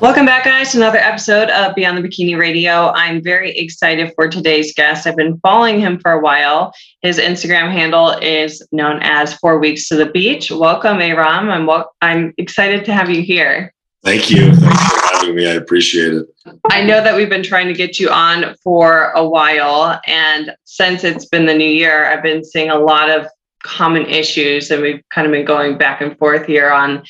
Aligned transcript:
Welcome 0.00 0.26
back, 0.26 0.44
guys, 0.44 0.70
to 0.72 0.78
another 0.78 0.98
episode 0.98 1.50
of 1.50 1.74
Beyond 1.74 1.98
the 1.98 2.08
Bikini 2.08 2.38
Radio. 2.38 2.92
I'm 2.92 3.20
very 3.20 3.50
excited 3.58 4.12
for 4.14 4.28
today's 4.28 4.72
guest. 4.72 5.08
I've 5.08 5.16
been 5.16 5.40
following 5.40 5.80
him 5.80 5.98
for 5.98 6.12
a 6.12 6.20
while. 6.20 6.72
His 7.02 7.18
Instagram 7.18 7.72
handle 7.72 8.10
is 8.10 8.64
known 8.70 9.00
as 9.02 9.34
Four 9.34 9.58
Weeks 9.58 9.88
to 9.88 9.96
the 9.96 10.06
Beach. 10.06 10.52
Welcome, 10.52 11.00
Aram. 11.00 11.50
I'm 11.50 11.66
wel- 11.66 11.90
I'm 12.00 12.32
excited 12.38 12.84
to 12.84 12.92
have 12.92 13.10
you 13.10 13.22
here. 13.22 13.74
Thank 14.04 14.30
you. 14.30 14.54
Thanks 14.54 14.82
for 14.84 15.16
having 15.16 15.34
me. 15.34 15.48
I 15.48 15.54
appreciate 15.54 16.14
it. 16.14 16.26
I 16.70 16.84
know 16.84 17.02
that 17.02 17.16
we've 17.16 17.28
been 17.28 17.42
trying 17.42 17.66
to 17.66 17.74
get 17.74 17.98
you 17.98 18.08
on 18.08 18.54
for 18.62 19.10
a 19.16 19.28
while, 19.28 20.00
and 20.06 20.54
since 20.62 21.02
it's 21.02 21.26
been 21.26 21.46
the 21.46 21.54
new 21.54 21.68
year, 21.68 22.06
I've 22.06 22.22
been 22.22 22.44
seeing 22.44 22.70
a 22.70 22.78
lot 22.78 23.10
of 23.10 23.26
common 23.64 24.06
issues, 24.06 24.70
and 24.70 24.80
we've 24.80 25.02
kind 25.12 25.26
of 25.26 25.32
been 25.32 25.44
going 25.44 25.76
back 25.76 26.00
and 26.00 26.16
forth 26.18 26.46
here 26.46 26.70
on 26.70 27.02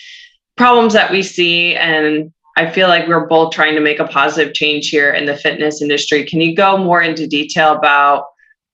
problems 0.57 0.95
that 0.95 1.11
we 1.11 1.23
see 1.23 1.77
and 1.77 2.33
I 2.59 2.69
feel 2.69 2.89
like 2.89 3.07
we're 3.07 3.29
both 3.29 3.53
trying 3.53 3.77
to 3.77 3.81
make 3.81 4.01
a 4.01 4.09
positive 4.09 4.53
change 4.53 4.89
here 4.89 5.13
in 5.13 5.27
the 5.27 5.37
fitness 5.37 5.81
industry. 5.81 6.25
Can 6.25 6.41
you 6.41 6.57
go 6.57 6.77
more 6.77 7.01
into 7.01 7.29
detail 7.29 7.73
about 7.73 8.25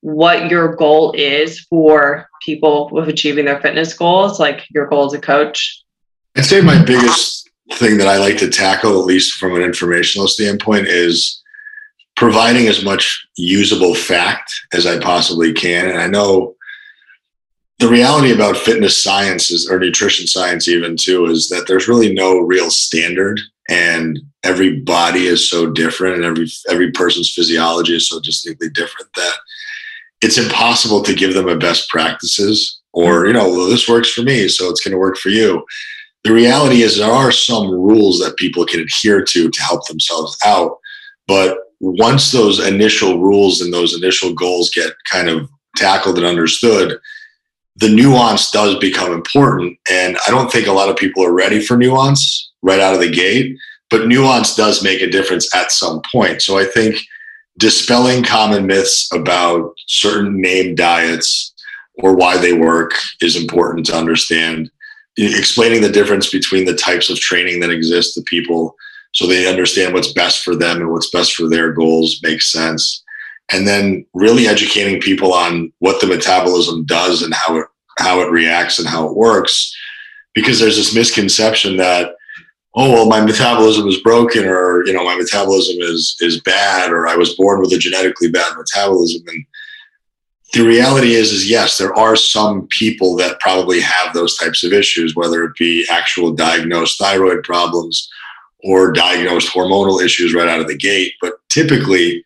what 0.00 0.50
your 0.50 0.74
goal 0.74 1.12
is 1.12 1.60
for 1.68 2.26
people 2.40 2.88
with 2.92 3.10
achieving 3.10 3.44
their 3.44 3.60
fitness 3.60 3.92
goals, 3.92 4.40
like 4.40 4.64
your 4.70 4.86
goal 4.86 5.04
as 5.04 5.12
a 5.12 5.20
coach? 5.20 5.82
I'd 6.34 6.46
say 6.46 6.62
my 6.62 6.82
biggest 6.82 7.50
thing 7.74 7.98
that 7.98 8.08
I 8.08 8.16
like 8.16 8.38
to 8.38 8.48
tackle, 8.48 8.98
at 8.98 9.04
least 9.04 9.34
from 9.34 9.54
an 9.54 9.60
informational 9.60 10.28
standpoint, 10.28 10.86
is 10.86 11.42
providing 12.16 12.68
as 12.68 12.82
much 12.82 13.26
usable 13.36 13.94
fact 13.94 14.50
as 14.72 14.86
I 14.86 14.98
possibly 14.98 15.52
can. 15.52 15.90
And 15.90 15.98
I 15.98 16.06
know 16.06 16.54
the 17.80 17.88
reality 17.88 18.32
about 18.32 18.56
fitness 18.56 19.02
science 19.02 19.50
is, 19.50 19.68
or 19.68 19.78
nutrition 19.78 20.26
science 20.26 20.68
even 20.68 20.96
too, 20.96 21.26
is 21.26 21.50
that 21.50 21.66
there's 21.68 21.86
really 21.86 22.14
no 22.14 22.38
real 22.38 22.70
standard 22.70 23.40
and 23.68 24.18
every 24.42 24.80
body 24.80 25.26
is 25.26 25.48
so 25.48 25.70
different 25.70 26.16
and 26.16 26.24
every 26.24 26.46
every 26.68 26.90
person's 26.92 27.32
physiology 27.32 27.96
is 27.96 28.08
so 28.08 28.20
distinctly 28.20 28.68
different 28.70 29.08
that 29.14 29.34
it's 30.20 30.38
impossible 30.38 31.02
to 31.02 31.14
give 31.14 31.34
them 31.34 31.48
a 31.48 31.56
best 31.56 31.88
practices 31.88 32.80
or 32.92 33.26
you 33.26 33.32
know 33.32 33.48
well 33.48 33.68
this 33.68 33.88
works 33.88 34.12
for 34.12 34.22
me 34.22 34.48
so 34.48 34.68
it's 34.70 34.82
going 34.82 34.92
to 34.92 34.98
work 34.98 35.16
for 35.16 35.30
you. 35.30 35.64
The 36.24 36.32
reality 36.32 36.80
is 36.80 36.96
there 36.96 37.12
are 37.12 37.30
some 37.30 37.70
rules 37.70 38.18
that 38.20 38.38
people 38.38 38.64
can 38.64 38.80
adhere 38.80 39.22
to 39.22 39.50
to 39.50 39.62
help 39.62 39.86
themselves 39.86 40.38
out 40.44 40.78
but 41.26 41.58
once 41.80 42.32
those 42.32 42.66
initial 42.66 43.20
rules 43.20 43.60
and 43.60 43.72
those 43.72 43.94
initial 43.94 44.32
goals 44.32 44.70
get 44.70 44.92
kind 45.10 45.28
of 45.28 45.48
tackled 45.76 46.16
and 46.16 46.26
understood 46.26 46.98
the 47.76 47.88
nuance 47.88 48.50
does 48.50 48.76
become 48.78 49.12
important 49.12 49.76
and 49.90 50.16
i 50.26 50.30
don't 50.30 50.50
think 50.50 50.66
a 50.66 50.72
lot 50.72 50.88
of 50.88 50.96
people 50.96 51.24
are 51.24 51.32
ready 51.32 51.60
for 51.60 51.76
nuance 51.76 52.52
right 52.64 52.80
out 52.80 52.94
of 52.94 53.00
the 53.00 53.10
gate, 53.10 53.56
but 53.90 54.08
nuance 54.08 54.56
does 54.56 54.82
make 54.82 55.00
a 55.00 55.10
difference 55.10 55.54
at 55.54 55.70
some 55.70 56.00
point. 56.10 56.42
So 56.42 56.58
I 56.58 56.64
think 56.64 56.96
dispelling 57.58 58.24
common 58.24 58.66
myths 58.66 59.08
about 59.12 59.74
certain 59.86 60.40
name 60.40 60.74
diets 60.74 61.54
or 61.98 62.16
why 62.16 62.38
they 62.38 62.54
work 62.54 62.92
is 63.20 63.36
important 63.36 63.86
to 63.86 63.96
understand. 63.96 64.70
Explaining 65.16 65.82
the 65.82 65.92
difference 65.92 66.30
between 66.30 66.64
the 66.64 66.74
types 66.74 67.08
of 67.08 67.20
training 67.20 67.60
that 67.60 67.70
exist 67.70 68.14
to 68.14 68.22
people 68.22 68.74
so 69.12 69.28
they 69.28 69.48
understand 69.48 69.94
what's 69.94 70.12
best 70.12 70.42
for 70.42 70.56
them 70.56 70.78
and 70.78 70.90
what's 70.90 71.10
best 71.10 71.34
for 71.34 71.48
their 71.48 71.72
goals 71.72 72.18
makes 72.24 72.50
sense. 72.50 73.04
And 73.52 73.68
then 73.68 74.04
really 74.14 74.48
educating 74.48 75.00
people 75.00 75.32
on 75.32 75.72
what 75.78 76.00
the 76.00 76.08
metabolism 76.08 76.84
does 76.86 77.22
and 77.22 77.32
how 77.32 77.58
it 77.58 77.66
how 77.98 78.20
it 78.22 78.30
reacts 78.32 78.80
and 78.80 78.88
how 78.88 79.06
it 79.06 79.14
works 79.14 79.72
because 80.34 80.58
there's 80.58 80.76
this 80.76 80.96
misconception 80.96 81.76
that 81.76 82.16
oh 82.74 82.92
well 82.92 83.06
my 83.06 83.20
metabolism 83.20 83.86
is 83.86 84.00
broken 84.00 84.44
or 84.46 84.84
you 84.86 84.92
know 84.92 85.04
my 85.04 85.16
metabolism 85.16 85.76
is 85.80 86.16
is 86.20 86.40
bad 86.40 86.90
or 86.90 87.06
i 87.06 87.16
was 87.16 87.34
born 87.36 87.60
with 87.60 87.72
a 87.72 87.78
genetically 87.78 88.30
bad 88.30 88.52
metabolism. 88.56 89.22
And 89.28 89.44
the 90.52 90.66
reality 90.66 91.14
is 91.14 91.32
is 91.32 91.48
yes 91.48 91.78
there 91.78 91.94
are 91.94 92.16
some 92.16 92.66
people 92.68 93.16
that 93.16 93.40
probably 93.40 93.80
have 93.80 94.14
those 94.14 94.36
types 94.36 94.64
of 94.64 94.72
issues 94.72 95.16
whether 95.16 95.44
it 95.44 95.56
be 95.58 95.86
actual 95.90 96.32
diagnosed 96.32 96.98
thyroid 96.98 97.42
problems 97.44 98.08
or 98.64 98.92
diagnosed 98.92 99.52
hormonal 99.52 100.02
issues 100.02 100.34
right 100.34 100.48
out 100.48 100.60
of 100.60 100.66
the 100.66 100.76
gate. 100.76 101.12
But 101.20 101.34
typically 101.50 102.24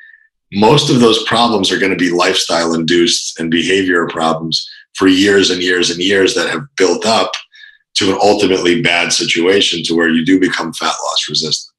most 0.52 0.88
of 0.88 1.00
those 1.00 1.24
problems 1.24 1.70
are 1.70 1.78
going 1.78 1.92
to 1.92 1.98
be 1.98 2.10
lifestyle 2.10 2.74
induced 2.74 3.38
and 3.38 3.50
behavior 3.50 4.06
problems 4.06 4.66
for 4.94 5.08
years 5.08 5.50
and 5.50 5.62
years 5.62 5.90
and 5.90 6.00
years 6.00 6.34
that 6.34 6.48
have 6.48 6.62
built 6.76 7.04
up 7.04 7.32
to 7.98 8.12
an 8.12 8.18
ultimately 8.22 8.82
bad 8.82 9.12
situation 9.12 9.82
to 9.84 9.94
where 9.94 10.08
you 10.08 10.24
do 10.24 10.40
become 10.40 10.72
fat 10.72 10.94
loss 11.04 11.28
resistant. 11.28 11.74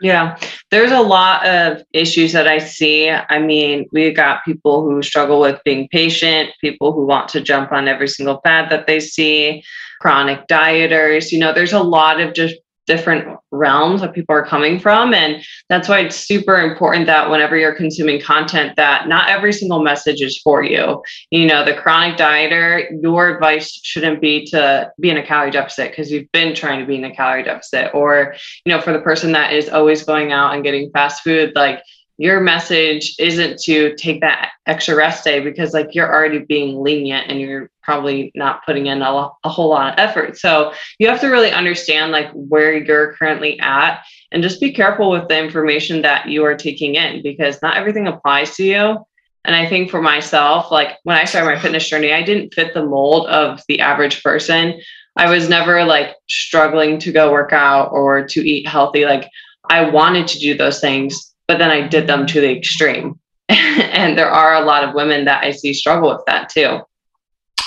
Yeah, 0.00 0.36
there's 0.72 0.90
a 0.90 1.00
lot 1.00 1.46
of 1.46 1.82
issues 1.92 2.32
that 2.32 2.48
I 2.48 2.58
see. 2.58 3.08
I 3.08 3.38
mean, 3.38 3.86
we 3.92 4.12
got 4.12 4.44
people 4.44 4.82
who 4.82 5.00
struggle 5.00 5.38
with 5.38 5.60
being 5.64 5.86
patient, 5.92 6.50
people 6.60 6.92
who 6.92 7.06
want 7.06 7.28
to 7.28 7.40
jump 7.40 7.70
on 7.70 7.86
every 7.86 8.08
single 8.08 8.40
fad 8.42 8.68
that 8.70 8.88
they 8.88 8.98
see, 8.98 9.62
chronic 10.00 10.48
dieters. 10.48 11.30
You 11.30 11.38
know, 11.38 11.52
there's 11.52 11.72
a 11.72 11.82
lot 11.82 12.20
of 12.20 12.34
just 12.34 12.56
different 12.92 13.38
realms 13.50 14.02
that 14.02 14.12
people 14.12 14.34
are 14.34 14.44
coming 14.44 14.78
from. 14.78 15.14
And 15.14 15.42
that's 15.70 15.88
why 15.88 16.00
it's 16.00 16.16
super 16.16 16.56
important 16.60 17.06
that 17.06 17.30
whenever 17.30 17.56
you're 17.56 17.74
consuming 17.74 18.20
content 18.20 18.76
that 18.76 19.08
not 19.08 19.30
every 19.30 19.52
single 19.52 19.82
message 19.82 20.20
is 20.20 20.38
for 20.38 20.62
you. 20.62 21.02
You 21.30 21.46
know 21.46 21.64
the 21.64 21.74
chronic 21.74 22.18
dieter 22.18 22.86
your 23.02 23.34
advice 23.34 23.80
shouldn't 23.82 24.20
be 24.20 24.44
to 24.46 24.90
be 25.00 25.08
in 25.08 25.16
a 25.16 25.26
calorie 25.26 25.50
deficit 25.50 25.90
because 25.90 26.12
you've 26.12 26.30
been 26.32 26.54
trying 26.54 26.80
to 26.80 26.86
be 26.86 26.96
in 26.96 27.04
a 27.04 27.14
calorie 27.14 27.44
deficit. 27.44 27.94
Or 27.94 28.34
you 28.64 28.72
know 28.72 28.80
for 28.80 28.92
the 28.92 29.00
person 29.00 29.32
that 29.32 29.54
is 29.54 29.70
always 29.70 30.04
going 30.04 30.32
out 30.32 30.54
and 30.54 30.62
getting 30.62 30.90
fast 30.90 31.22
food 31.22 31.52
like 31.54 31.82
your 32.22 32.40
message 32.40 33.16
isn't 33.18 33.58
to 33.58 33.96
take 33.96 34.20
that 34.20 34.52
extra 34.66 34.94
rest 34.94 35.24
day 35.24 35.40
because 35.40 35.74
like 35.74 35.92
you're 35.92 36.08
already 36.08 36.38
being 36.38 36.80
lenient 36.80 37.28
and 37.28 37.40
you're 37.40 37.68
probably 37.82 38.30
not 38.36 38.64
putting 38.64 38.86
in 38.86 39.02
a, 39.02 39.28
a, 39.42 39.48
whole 39.48 39.70
lot 39.70 39.92
of 39.92 39.98
effort. 39.98 40.38
So 40.38 40.72
you 41.00 41.08
have 41.08 41.20
to 41.22 41.26
really 41.26 41.50
understand 41.50 42.12
like 42.12 42.30
where 42.30 42.76
you're 42.76 43.14
currently 43.14 43.58
at 43.58 44.04
and 44.30 44.40
just 44.40 44.60
be 44.60 44.72
careful 44.72 45.10
with 45.10 45.26
the 45.26 45.36
information 45.36 46.02
that 46.02 46.28
you 46.28 46.44
are 46.44 46.54
taking 46.54 46.94
in 46.94 47.24
because 47.24 47.60
not 47.60 47.76
everything 47.76 48.06
applies 48.06 48.54
to 48.54 48.62
you. 48.62 49.04
And 49.44 49.56
i 49.56 49.68
think 49.68 49.90
for 49.90 50.00
myself 50.00 50.70
like 50.70 50.98
when 51.02 51.16
i 51.16 51.24
started 51.24 51.52
my 51.52 51.60
fitness 51.60 51.88
journey 51.88 52.12
i 52.12 52.22
didn't 52.22 52.54
fit 52.54 52.72
the 52.72 52.86
mold 52.86 53.26
of 53.26 53.60
the 53.66 53.80
average 53.80 54.22
person. 54.22 54.80
I 55.16 55.28
was 55.28 55.48
never 55.48 55.84
like 55.84 56.14
struggling 56.28 57.00
to 57.00 57.10
go 57.10 57.32
work 57.32 57.52
out 57.52 57.90
or 57.90 58.24
to 58.28 58.48
eat 58.48 58.68
healthy. 58.68 59.06
Like 59.06 59.28
i 59.68 59.90
wanted 59.90 60.28
to 60.28 60.38
do 60.38 60.56
those 60.56 60.78
things 60.80 61.31
but 61.52 61.58
then 61.58 61.70
I 61.70 61.86
did 61.86 62.06
them 62.06 62.26
to 62.28 62.40
the 62.40 62.50
extreme. 62.50 63.20
and 63.50 64.16
there 64.16 64.30
are 64.30 64.54
a 64.54 64.64
lot 64.64 64.84
of 64.84 64.94
women 64.94 65.26
that 65.26 65.44
I 65.44 65.50
see 65.50 65.74
struggle 65.74 66.08
with 66.08 66.24
that 66.26 66.48
too. 66.48 66.80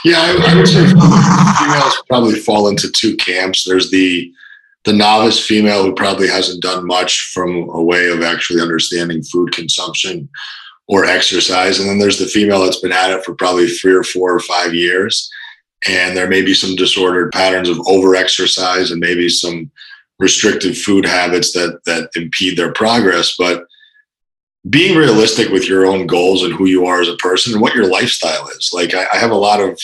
Yeah, 0.04 0.18
I, 0.18 0.54
I 0.54 0.56
would 0.56 0.68
say 0.68 0.88
females 0.88 2.04
probably 2.10 2.40
fall 2.40 2.68
into 2.68 2.92
two 2.92 3.16
camps. 3.18 3.64
There's 3.64 3.92
the 3.92 4.34
the 4.86 4.94
novice 4.94 5.44
female 5.44 5.84
who 5.84 5.94
probably 5.94 6.28
hasn't 6.28 6.64
done 6.64 6.88
much 6.88 7.32
from 7.32 7.70
a 7.70 7.82
way 7.82 8.10
of 8.10 8.24
actually 8.24 8.60
understanding 8.60 9.22
food 9.22 9.52
consumption 9.52 10.30
or 10.88 11.06
exercise. 11.06 11.80
And 11.80 11.88
then 11.88 12.00
there's 12.00 12.20
the 12.20 12.26
female 12.26 12.64
that's 12.64 12.82
been 12.82 12.92
at 12.92 13.12
it 13.12 13.24
for 13.24 13.36
probably 13.36 13.68
three 13.68 13.94
or 13.94 14.04
four 14.04 14.34
or 14.34 14.40
five 14.40 14.74
years. 14.74 15.30
And 15.88 16.18
there 16.18 16.30
may 16.30 16.42
be 16.44 16.56
some 16.56 16.76
disordered 16.76 17.32
patterns 17.32 17.70
of 17.70 17.80
over 17.88 18.16
exercise 18.16 18.90
and 18.90 19.00
maybe 19.00 19.30
some 19.30 19.70
restrictive 20.18 20.76
food 20.76 21.06
habits 21.06 21.52
that 21.54 21.80
that 21.86 22.10
impede 22.16 22.58
their 22.58 22.72
progress 22.72 23.36
but 23.38 23.66
being 24.70 24.98
realistic 24.98 25.50
with 25.50 25.68
your 25.68 25.86
own 25.86 26.08
goals 26.08 26.44
and 26.44 26.54
who 26.54 26.66
you 26.66 26.86
are 26.86 27.02
as 27.02 27.10
a 27.10 27.16
person 27.18 27.54
and 27.54 27.62
what 27.62 27.76
your 27.76 27.90
lifestyle 27.90 28.48
is. 28.50 28.72
Like 28.74 28.94
I, 28.94 29.06
I 29.14 29.18
have 29.18 29.32
a 29.32 29.36
lot 29.36 29.62
of 29.62 29.80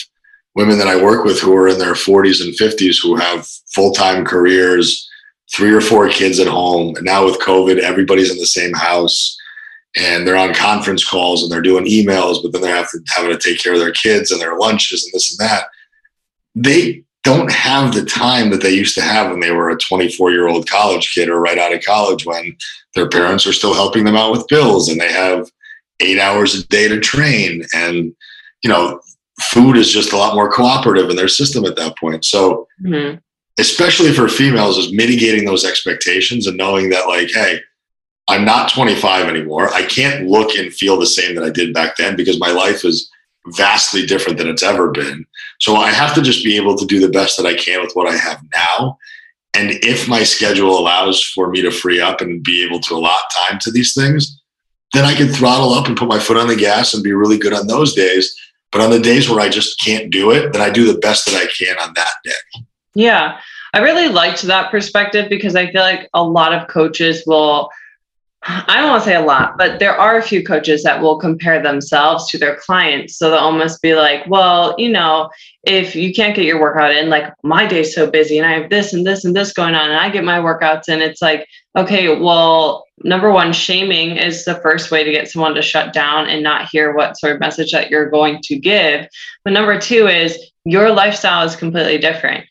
women 0.54 0.76
that 0.78 0.88
i 0.88 1.02
work 1.02 1.24
with 1.24 1.40
who 1.40 1.56
are 1.56 1.68
in 1.68 1.78
their 1.78 1.94
40s 1.94 2.42
and 2.42 2.54
50s 2.54 2.96
who 3.02 3.16
have 3.16 3.46
full-time 3.74 4.24
careers 4.24 5.08
three 5.54 5.72
or 5.72 5.80
four 5.80 6.08
kids 6.08 6.38
at 6.40 6.46
home. 6.46 6.96
And 6.96 7.04
now 7.04 7.24
with 7.24 7.40
covid 7.40 7.78
everybody's 7.78 8.30
in 8.30 8.38
the 8.38 8.46
same 8.46 8.72
house 8.74 9.36
and 9.96 10.26
they're 10.26 10.36
on 10.36 10.54
conference 10.54 11.08
calls 11.08 11.42
and 11.42 11.52
they're 11.52 11.62
doing 11.62 11.84
emails 11.84 12.42
but 12.42 12.52
then 12.52 12.62
they're 12.62 12.74
having 12.74 12.88
to, 13.04 13.12
having 13.14 13.30
to 13.30 13.38
take 13.38 13.62
care 13.62 13.74
of 13.74 13.80
their 13.80 13.92
kids 13.92 14.30
and 14.30 14.40
their 14.40 14.56
lunches 14.56 15.04
and 15.04 15.12
this 15.12 15.30
and 15.30 15.48
that. 15.48 15.66
They 16.54 17.04
don't 17.22 17.52
have 17.52 17.94
the 17.94 18.04
time 18.04 18.50
that 18.50 18.62
they 18.62 18.70
used 18.72 18.94
to 18.96 19.02
have 19.02 19.30
when 19.30 19.40
they 19.40 19.52
were 19.52 19.70
a 19.70 19.78
24 19.78 20.32
year 20.32 20.48
old 20.48 20.68
college 20.68 21.14
kid 21.14 21.28
or 21.28 21.40
right 21.40 21.58
out 21.58 21.72
of 21.72 21.84
college 21.84 22.26
when 22.26 22.56
their 22.94 23.08
parents 23.08 23.46
are 23.46 23.52
still 23.52 23.74
helping 23.74 24.04
them 24.04 24.16
out 24.16 24.32
with 24.32 24.48
bills 24.48 24.88
and 24.88 25.00
they 25.00 25.12
have 25.12 25.50
eight 26.00 26.18
hours 26.18 26.54
a 26.54 26.66
day 26.66 26.88
to 26.88 26.98
train. 27.00 27.64
And 27.74 28.14
you 28.62 28.70
know 28.70 29.00
food 29.40 29.76
is 29.76 29.90
just 29.90 30.12
a 30.12 30.16
lot 30.16 30.34
more 30.34 30.50
cooperative 30.50 31.10
in 31.10 31.16
their 31.16 31.28
system 31.28 31.64
at 31.64 31.76
that 31.76 31.96
point. 31.98 32.24
So 32.24 32.68
mm-hmm. 32.82 33.18
especially 33.58 34.12
for 34.12 34.28
females 34.28 34.78
is 34.78 34.92
mitigating 34.92 35.44
those 35.44 35.64
expectations 35.64 36.46
and 36.46 36.56
knowing 36.56 36.90
that 36.90 37.08
like 37.08 37.30
hey 37.32 37.60
i'm 38.28 38.44
not 38.44 38.72
25 38.72 39.28
anymore. 39.28 39.72
I 39.72 39.84
can't 39.84 40.28
look 40.28 40.54
and 40.56 40.72
feel 40.72 40.98
the 40.98 41.06
same 41.06 41.34
that 41.34 41.44
i 41.44 41.50
did 41.50 41.74
back 41.74 41.96
then 41.96 42.16
because 42.16 42.38
my 42.38 42.50
life 42.50 42.84
is 42.84 43.10
vastly 43.48 44.06
different 44.06 44.38
than 44.38 44.48
it's 44.48 44.62
ever 44.62 44.90
been 44.90 45.26
so 45.62 45.76
I 45.76 45.90
have 45.90 46.12
to 46.16 46.22
just 46.22 46.42
be 46.42 46.56
able 46.56 46.76
to 46.76 46.84
do 46.84 46.98
the 46.98 47.08
best 47.08 47.36
that 47.36 47.46
I 47.46 47.54
can 47.54 47.82
with 47.82 47.92
what 47.92 48.12
I 48.12 48.16
have 48.16 48.42
now. 48.52 48.98
And 49.54 49.70
if 49.84 50.08
my 50.08 50.24
schedule 50.24 50.76
allows 50.76 51.22
for 51.22 51.50
me 51.50 51.62
to 51.62 51.70
free 51.70 52.00
up 52.00 52.20
and 52.20 52.42
be 52.42 52.64
able 52.64 52.80
to 52.80 52.94
allot 52.94 53.22
time 53.46 53.60
to 53.60 53.70
these 53.70 53.94
things, 53.94 54.40
then 54.92 55.04
I 55.04 55.14
can 55.14 55.28
throttle 55.28 55.72
up 55.72 55.86
and 55.86 55.96
put 55.96 56.08
my 56.08 56.18
foot 56.18 56.36
on 56.36 56.48
the 56.48 56.56
gas 56.56 56.94
and 56.94 57.04
be 57.04 57.12
really 57.12 57.38
good 57.38 57.52
on 57.52 57.68
those 57.68 57.94
days. 57.94 58.36
But 58.72 58.80
on 58.80 58.90
the 58.90 58.98
days 58.98 59.30
where 59.30 59.38
I 59.38 59.48
just 59.48 59.78
can't 59.78 60.10
do 60.10 60.32
it, 60.32 60.52
then 60.52 60.62
I 60.62 60.68
do 60.68 60.92
the 60.92 60.98
best 60.98 61.26
that 61.26 61.36
I 61.36 61.46
can 61.56 61.78
on 61.78 61.94
that 61.94 62.14
day. 62.24 62.64
Yeah. 62.96 63.38
I 63.72 63.78
really 63.78 64.08
liked 64.08 64.42
that 64.42 64.72
perspective 64.72 65.30
because 65.30 65.54
I 65.54 65.70
feel 65.70 65.82
like 65.82 66.10
a 66.12 66.24
lot 66.24 66.52
of 66.52 66.66
coaches 66.66 67.22
will 67.24 67.70
I 68.44 68.80
don't 68.80 68.90
want 68.90 69.04
to 69.04 69.08
say 69.08 69.14
a 69.14 69.20
lot, 69.20 69.56
but 69.56 69.78
there 69.78 69.96
are 69.96 70.18
a 70.18 70.22
few 70.22 70.42
coaches 70.42 70.82
that 70.82 71.00
will 71.00 71.16
compare 71.16 71.62
themselves 71.62 72.28
to 72.30 72.38
their 72.38 72.56
clients. 72.56 73.16
So 73.16 73.30
they'll 73.30 73.38
almost 73.38 73.80
be 73.82 73.94
like, 73.94 74.26
well, 74.26 74.74
you 74.78 74.90
know, 74.90 75.30
if 75.62 75.94
you 75.94 76.12
can't 76.12 76.34
get 76.34 76.44
your 76.44 76.60
workout 76.60 76.92
in, 76.92 77.08
like 77.08 77.32
my 77.44 77.68
day's 77.68 77.94
so 77.94 78.10
busy 78.10 78.38
and 78.38 78.46
I 78.46 78.58
have 78.58 78.68
this 78.68 78.94
and 78.94 79.06
this 79.06 79.24
and 79.24 79.36
this 79.36 79.52
going 79.52 79.76
on, 79.76 79.90
and 79.90 79.98
I 79.98 80.10
get 80.10 80.24
my 80.24 80.38
workouts 80.38 80.88
in, 80.88 81.00
it's 81.00 81.22
like, 81.22 81.46
okay, 81.76 82.18
well, 82.18 82.84
number 83.04 83.30
one, 83.30 83.52
shaming 83.52 84.16
is 84.16 84.44
the 84.44 84.56
first 84.56 84.90
way 84.90 85.04
to 85.04 85.12
get 85.12 85.28
someone 85.28 85.54
to 85.54 85.62
shut 85.62 85.92
down 85.92 86.28
and 86.28 86.42
not 86.42 86.68
hear 86.68 86.96
what 86.96 87.16
sort 87.18 87.34
of 87.34 87.40
message 87.40 87.70
that 87.70 87.90
you're 87.90 88.10
going 88.10 88.40
to 88.42 88.58
give. 88.58 89.06
But 89.44 89.52
number 89.52 89.78
two 89.78 90.08
is 90.08 90.50
your 90.64 90.90
lifestyle 90.90 91.46
is 91.46 91.54
completely 91.54 91.98
different. 91.98 92.44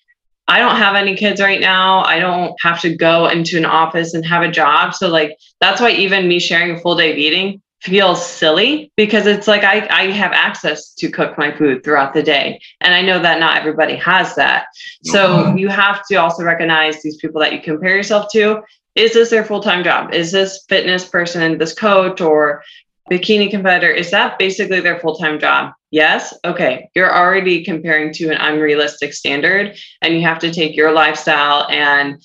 I 0.51 0.59
don't 0.59 0.75
have 0.75 0.95
any 0.95 1.15
kids 1.15 1.39
right 1.39 1.61
now. 1.61 2.03
I 2.03 2.19
don't 2.19 2.53
have 2.61 2.81
to 2.81 2.93
go 2.93 3.27
into 3.27 3.57
an 3.57 3.63
office 3.63 4.13
and 4.13 4.25
have 4.25 4.43
a 4.43 4.51
job. 4.51 4.93
So 4.93 5.07
like 5.07 5.37
that's 5.61 5.79
why 5.79 5.91
even 5.91 6.27
me 6.27 6.39
sharing 6.39 6.75
a 6.75 6.77
full 6.77 6.97
day 6.97 7.13
of 7.13 7.17
eating 7.17 7.61
feels 7.81 8.23
silly 8.23 8.91
because 8.97 9.27
it's 9.27 9.47
like 9.47 9.63
I, 9.63 9.87
I 9.89 10.11
have 10.11 10.33
access 10.33 10.93
to 10.95 11.09
cook 11.09 11.37
my 11.37 11.55
food 11.55 11.85
throughout 11.85 12.13
the 12.13 12.21
day. 12.21 12.59
And 12.81 12.93
I 12.93 13.01
know 13.01 13.17
that 13.19 13.39
not 13.39 13.57
everybody 13.57 13.95
has 13.95 14.35
that. 14.35 14.65
So 15.05 15.55
you 15.55 15.69
have 15.69 16.05
to 16.07 16.15
also 16.15 16.43
recognize 16.43 17.01
these 17.01 17.15
people 17.15 17.39
that 17.39 17.53
you 17.53 17.61
compare 17.61 17.95
yourself 17.95 18.29
to. 18.33 18.61
Is 18.95 19.13
this 19.13 19.29
their 19.29 19.45
full-time 19.45 19.85
job? 19.85 20.13
Is 20.13 20.33
this 20.33 20.65
fitness 20.67 21.07
person, 21.07 21.59
this 21.59 21.73
coach 21.73 22.19
or 22.19 22.61
bikini 23.09 23.49
competitor, 23.49 23.91
is 23.91 24.11
that 24.11 24.37
basically 24.37 24.79
their 24.79 24.99
full-time 24.99 25.39
job? 25.39 25.73
Yes. 25.91 26.33
Okay. 26.45 26.89
You're 26.95 27.13
already 27.13 27.63
comparing 27.63 28.13
to 28.13 28.29
an 28.29 28.37
unrealistic 28.37 29.13
standard, 29.13 29.77
and 30.01 30.13
you 30.13 30.21
have 30.21 30.39
to 30.39 30.53
take 30.53 30.75
your 30.75 30.91
lifestyle 30.91 31.67
and 31.69 32.21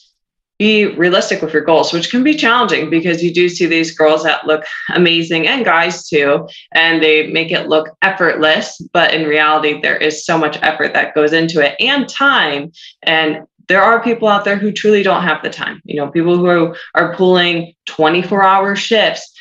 be 0.59 0.87
realistic 0.87 1.43
with 1.43 1.53
your 1.53 1.65
goals, 1.65 1.93
which 1.93 2.11
can 2.11 2.25
be 2.25 2.35
challenging 2.35 2.89
because 2.89 3.23
you 3.23 3.33
do 3.33 3.49
see 3.49 3.67
these 3.67 3.95
girls 3.95 4.23
that 4.23 4.47
look 4.47 4.65
amazing 4.95 5.47
and 5.47 5.65
guys 5.67 6.09
too, 6.09 6.49
and 6.73 7.03
they 7.03 7.27
make 7.27 7.53
it 7.53 7.69
look 7.69 7.91
effortless. 8.03 8.81
But 8.93 9.13
in 9.13 9.29
reality, 9.29 9.81
there 9.83 9.97
is 9.97 10.25
so 10.25 10.39
much 10.39 10.59
effort 10.63 10.95
that 10.95 11.15
goes 11.15 11.33
into 11.33 11.61
it 11.61 11.77
and 11.79 12.09
time. 12.09 12.73
And 13.03 13.47
there 13.69 13.83
are 13.83 14.03
people 14.03 14.29
out 14.29 14.45
there 14.45 14.57
who 14.57 14.73
truly 14.73 15.03
don't 15.03 15.25
have 15.25 15.43
the 15.43 15.51
time. 15.51 15.83
You 15.85 15.97
know, 15.97 16.11
people 16.11 16.39
who 16.39 16.75
are 16.95 17.15
pulling 17.17 17.75
24 17.87 18.43
hour 18.43 18.77
shifts 18.77 19.36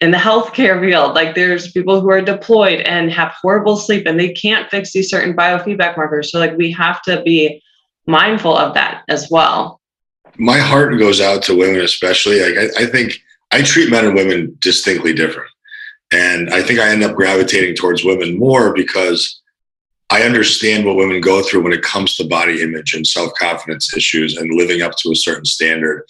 in 0.00 0.10
the 0.10 0.16
healthcare 0.16 0.80
field. 0.80 1.14
Like 1.14 1.34
there's 1.34 1.72
people 1.72 2.00
who 2.00 2.10
are 2.10 2.22
deployed 2.22 2.80
and 2.80 3.12
have 3.12 3.32
horrible 3.40 3.76
sleep 3.76 4.06
and 4.06 4.18
they 4.18 4.32
can't 4.32 4.70
fix 4.70 4.92
these 4.92 5.10
certain 5.10 5.34
biofeedback 5.36 5.96
markers. 5.96 6.32
So 6.32 6.38
like 6.38 6.56
we 6.56 6.72
have 6.72 7.02
to 7.02 7.22
be 7.22 7.62
mindful 8.06 8.56
of 8.56 8.74
that 8.74 9.02
as 9.08 9.28
well. 9.30 9.80
My 10.36 10.58
heart 10.58 10.98
goes 10.98 11.20
out 11.20 11.42
to 11.44 11.56
women 11.56 11.82
especially. 11.82 12.40
Like 12.40 12.72
I, 12.78 12.84
I 12.84 12.86
think 12.86 13.20
i 13.52 13.62
treat 13.62 13.90
men 13.90 14.06
and 14.06 14.14
women 14.14 14.56
distinctly 14.60 15.12
different. 15.12 15.50
And 16.12 16.50
i 16.50 16.62
think 16.62 16.80
i 16.80 16.88
end 16.88 17.04
up 17.04 17.14
gravitating 17.14 17.76
towards 17.76 18.04
women 18.04 18.38
more 18.38 18.72
because 18.72 19.42
i 20.08 20.22
understand 20.22 20.84
what 20.84 20.96
women 20.96 21.20
go 21.20 21.42
through 21.42 21.62
when 21.62 21.72
it 21.72 21.82
comes 21.82 22.16
to 22.16 22.26
body 22.26 22.62
image 22.62 22.94
and 22.94 23.06
self-confidence 23.06 23.96
issues 23.96 24.36
and 24.36 24.56
living 24.56 24.82
up 24.82 24.96
to 24.96 25.12
a 25.12 25.16
certain 25.16 25.44
standard 25.44 26.04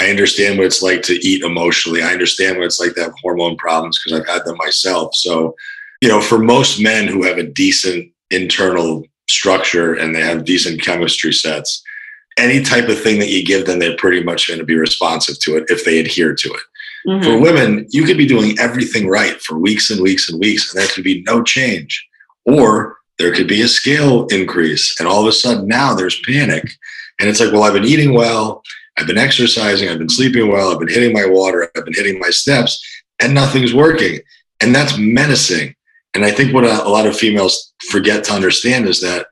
I 0.00 0.10
understand 0.10 0.58
what 0.58 0.66
it's 0.66 0.82
like 0.82 1.02
to 1.02 1.14
eat 1.26 1.42
emotionally. 1.42 2.02
I 2.02 2.12
understand 2.12 2.58
what 2.58 2.66
it's 2.66 2.80
like 2.80 2.94
to 2.94 3.02
have 3.02 3.14
hormone 3.20 3.56
problems 3.56 3.98
because 3.98 4.20
I've 4.20 4.28
had 4.28 4.44
them 4.44 4.56
myself. 4.58 5.14
So, 5.14 5.54
you 6.02 6.08
know, 6.08 6.20
for 6.20 6.38
most 6.38 6.80
men 6.80 7.06
who 7.06 7.24
have 7.24 7.38
a 7.38 7.42
decent 7.42 8.12
internal 8.30 9.04
structure 9.28 9.94
and 9.94 10.14
they 10.14 10.20
have 10.20 10.44
decent 10.44 10.82
chemistry 10.82 11.32
sets, 11.32 11.82
any 12.38 12.62
type 12.62 12.88
of 12.88 13.00
thing 13.00 13.18
that 13.20 13.30
you 13.30 13.44
give 13.44 13.66
them, 13.66 13.78
they're 13.78 13.96
pretty 13.96 14.22
much 14.22 14.48
going 14.48 14.60
to 14.60 14.66
be 14.66 14.76
responsive 14.76 15.38
to 15.40 15.56
it 15.56 15.64
if 15.68 15.84
they 15.84 15.98
adhere 15.98 16.34
to 16.34 16.48
it. 16.50 16.60
Mm-hmm. 17.06 17.22
For 17.24 17.38
women, 17.38 17.86
you 17.90 18.04
could 18.04 18.18
be 18.18 18.26
doing 18.26 18.58
everything 18.58 19.08
right 19.08 19.40
for 19.40 19.58
weeks 19.58 19.90
and 19.90 20.00
weeks 20.00 20.28
and 20.28 20.40
weeks, 20.40 20.74
and 20.74 20.82
there 20.82 20.88
could 20.88 21.04
be 21.04 21.22
no 21.22 21.42
change. 21.42 22.06
Or 22.44 22.96
there 23.18 23.32
could 23.32 23.48
be 23.48 23.62
a 23.62 23.68
scale 23.68 24.26
increase, 24.26 24.98
and 24.98 25.08
all 25.08 25.22
of 25.22 25.28
a 25.28 25.32
sudden 25.32 25.66
now 25.66 25.94
there's 25.94 26.20
panic. 26.20 26.64
And 27.18 27.28
it's 27.28 27.40
like, 27.40 27.52
well, 27.52 27.62
I've 27.62 27.72
been 27.72 27.84
eating 27.84 28.12
well. 28.12 28.62
I've 28.98 29.06
been 29.06 29.18
exercising, 29.18 29.88
I've 29.88 29.98
been 29.98 30.08
sleeping 30.08 30.50
well, 30.50 30.72
I've 30.72 30.78
been 30.78 30.88
hitting 30.88 31.12
my 31.12 31.26
water, 31.26 31.70
I've 31.76 31.84
been 31.84 31.94
hitting 31.94 32.18
my 32.18 32.30
steps, 32.30 32.82
and 33.20 33.34
nothing's 33.34 33.74
working. 33.74 34.20
And 34.60 34.74
that's 34.74 34.96
menacing. 34.96 35.74
And 36.14 36.24
I 36.24 36.30
think 36.30 36.54
what 36.54 36.64
a, 36.64 36.84
a 36.84 36.88
lot 36.88 37.06
of 37.06 37.16
females 37.16 37.74
forget 37.90 38.24
to 38.24 38.32
understand 38.32 38.88
is 38.88 39.00
that 39.02 39.26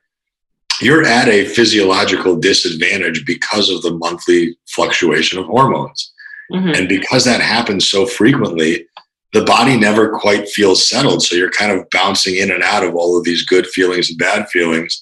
you're 0.81 1.05
at 1.05 1.27
a 1.27 1.45
physiological 1.45 2.35
disadvantage 2.35 3.25
because 3.25 3.69
of 3.69 3.81
the 3.81 3.93
monthly 3.93 4.57
fluctuation 4.67 5.39
of 5.39 5.45
hormones. 5.45 6.13
Mm-hmm. 6.51 6.75
And 6.75 6.89
because 6.89 7.25
that 7.25 7.41
happens 7.41 7.89
so 7.89 8.05
frequently, 8.05 8.87
the 9.33 9.43
body 9.43 9.77
never 9.77 10.09
quite 10.09 10.47
feels 10.49 10.87
settled. 10.87 11.23
So 11.23 11.35
you're 11.35 11.49
kind 11.49 11.71
of 11.71 11.89
bouncing 11.89 12.35
in 12.35 12.51
and 12.51 12.63
out 12.63 12.83
of 12.83 12.95
all 12.95 13.17
of 13.17 13.23
these 13.23 13.43
good 13.43 13.65
feelings 13.67 14.09
and 14.09 14.19
bad 14.19 14.47
feelings 14.49 15.01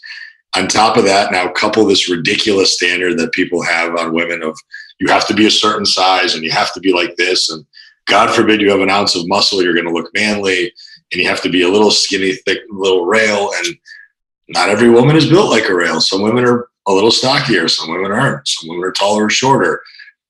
on 0.56 0.68
top 0.68 0.98
of 0.98 1.04
that, 1.06 1.32
now 1.32 1.52
couple 1.52 1.86
this 1.86 2.10
ridiculous 2.10 2.76
standard 2.76 3.18
that 3.18 3.32
people 3.32 3.62
have 3.64 3.96
on 3.96 4.14
women 4.14 4.44
of 4.44 4.58
you 5.00 5.08
have 5.08 5.28
to 5.28 5.34
be 5.34 5.48
a 5.48 5.52
certain 5.52 5.86
size 5.86 6.36
and 6.36 6.44
you 6.44 6.52
have 6.52 6.74
to 6.74 6.80
be 6.80 6.94
like 6.94 7.16
this. 7.16 7.50
And 7.50 7.66
God 8.06 8.34
forbid 8.34 8.62
you 8.62 8.70
have 8.70 8.82
an 8.82 8.90
ounce 8.90 9.16
of 9.16 9.28
muscle, 9.28 9.64
you're 9.64 9.74
going 9.74 9.88
to 9.88 9.94
look 9.94 10.12
manly 10.14 10.72
and 11.12 11.22
you 11.22 11.28
have 11.28 11.42
to 11.42 11.50
be 11.50 11.64
a 11.64 11.70
little 11.70 11.92
skinny, 11.92 12.34
thick, 12.46 12.60
little 12.70 13.06
rail. 13.06 13.52
And 13.58 13.76
not 14.50 14.70
every 14.70 14.90
woman 14.90 15.16
is 15.16 15.30
built 15.30 15.50
like 15.50 15.70
a 15.70 15.76
rail. 15.76 16.00
Some 16.00 16.22
women 16.22 16.46
are 16.46 16.70
a 16.88 16.94
little 16.94 17.12
stockier, 17.12 17.68
some 17.68 17.90
women 17.90 18.12
aren't, 18.12 18.48
some 18.48 18.70
women 18.70 18.86
are 18.86 18.92
taller 18.92 19.26
or 19.26 19.30
shorter. 19.30 19.82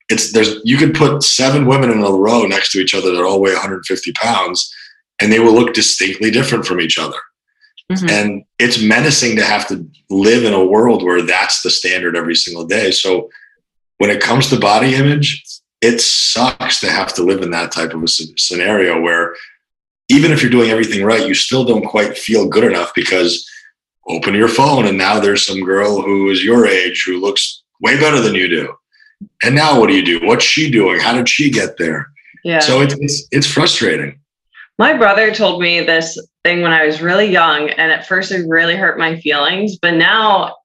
It's 0.09 0.31
there's 0.31 0.61
you 0.63 0.77
could 0.77 0.93
put 0.93 1.23
seven 1.23 1.65
women 1.65 1.89
in 1.89 2.03
a 2.03 2.11
row 2.11 2.43
next 2.43 2.71
to 2.71 2.79
each 2.79 2.93
other 2.93 3.11
that 3.11 3.23
all 3.23 3.41
weigh 3.41 3.53
150 3.53 4.11
pounds 4.13 4.73
and 5.21 5.31
they 5.31 5.39
will 5.39 5.53
look 5.53 5.73
distinctly 5.73 6.29
different 6.29 6.65
from 6.65 6.81
each 6.81 6.97
other. 6.97 7.17
Mm-hmm. 8.01 8.09
And 8.09 8.43
it's 8.59 8.81
menacing 8.81 9.35
to 9.37 9.45
have 9.45 9.67
to 9.67 9.87
live 10.09 10.45
in 10.45 10.53
a 10.53 10.65
world 10.65 11.03
where 11.03 11.21
that's 11.21 11.61
the 11.61 11.69
standard 11.69 12.15
every 12.15 12.35
single 12.35 12.65
day. 12.65 12.91
So 12.91 13.29
when 13.97 14.09
it 14.09 14.21
comes 14.21 14.49
to 14.49 14.59
body 14.59 14.95
image, 14.95 15.43
it 15.81 15.99
sucks 15.99 16.79
to 16.79 16.89
have 16.89 17.13
to 17.15 17.23
live 17.23 17.41
in 17.41 17.51
that 17.51 17.71
type 17.71 17.93
of 17.93 18.03
a 18.03 18.07
scenario 18.07 19.01
where 19.01 19.35
even 20.09 20.31
if 20.31 20.41
you're 20.41 20.51
doing 20.51 20.69
everything 20.69 21.03
right, 21.03 21.27
you 21.27 21.33
still 21.33 21.65
don't 21.65 21.85
quite 21.85 22.17
feel 22.17 22.47
good 22.47 22.63
enough 22.63 22.93
because 22.93 23.49
open 24.07 24.33
your 24.33 24.47
phone 24.47 24.85
and 24.85 24.97
now 24.97 25.19
there's 25.19 25.45
some 25.45 25.61
girl 25.61 26.01
who 26.01 26.29
is 26.29 26.43
your 26.43 26.67
age 26.67 27.03
who 27.05 27.19
looks 27.19 27.63
way 27.81 27.99
better 27.99 28.19
than 28.19 28.35
you 28.35 28.47
do. 28.47 28.73
And 29.43 29.55
now 29.55 29.79
what 29.79 29.87
do 29.87 29.95
you 29.95 30.03
do? 30.03 30.25
What's 30.25 30.43
she 30.43 30.69
doing? 30.69 30.99
How 30.99 31.13
did 31.13 31.29
she 31.29 31.49
get 31.49 31.77
there? 31.77 32.07
Yeah. 32.43 32.59
So 32.59 32.81
it's, 32.81 32.95
it's, 32.99 33.27
it's 33.31 33.47
frustrating. 33.47 34.19
My 34.77 34.97
brother 34.97 35.33
told 35.33 35.61
me 35.61 35.81
this 35.81 36.17
thing 36.43 36.61
when 36.61 36.71
I 36.71 36.85
was 36.85 37.01
really 37.01 37.27
young, 37.27 37.69
and 37.69 37.91
at 37.91 38.07
first 38.07 38.31
it 38.31 38.47
really 38.47 38.75
hurt 38.75 38.97
my 38.97 39.19
feelings, 39.19 39.77
but 39.77 39.93
now 39.93 40.55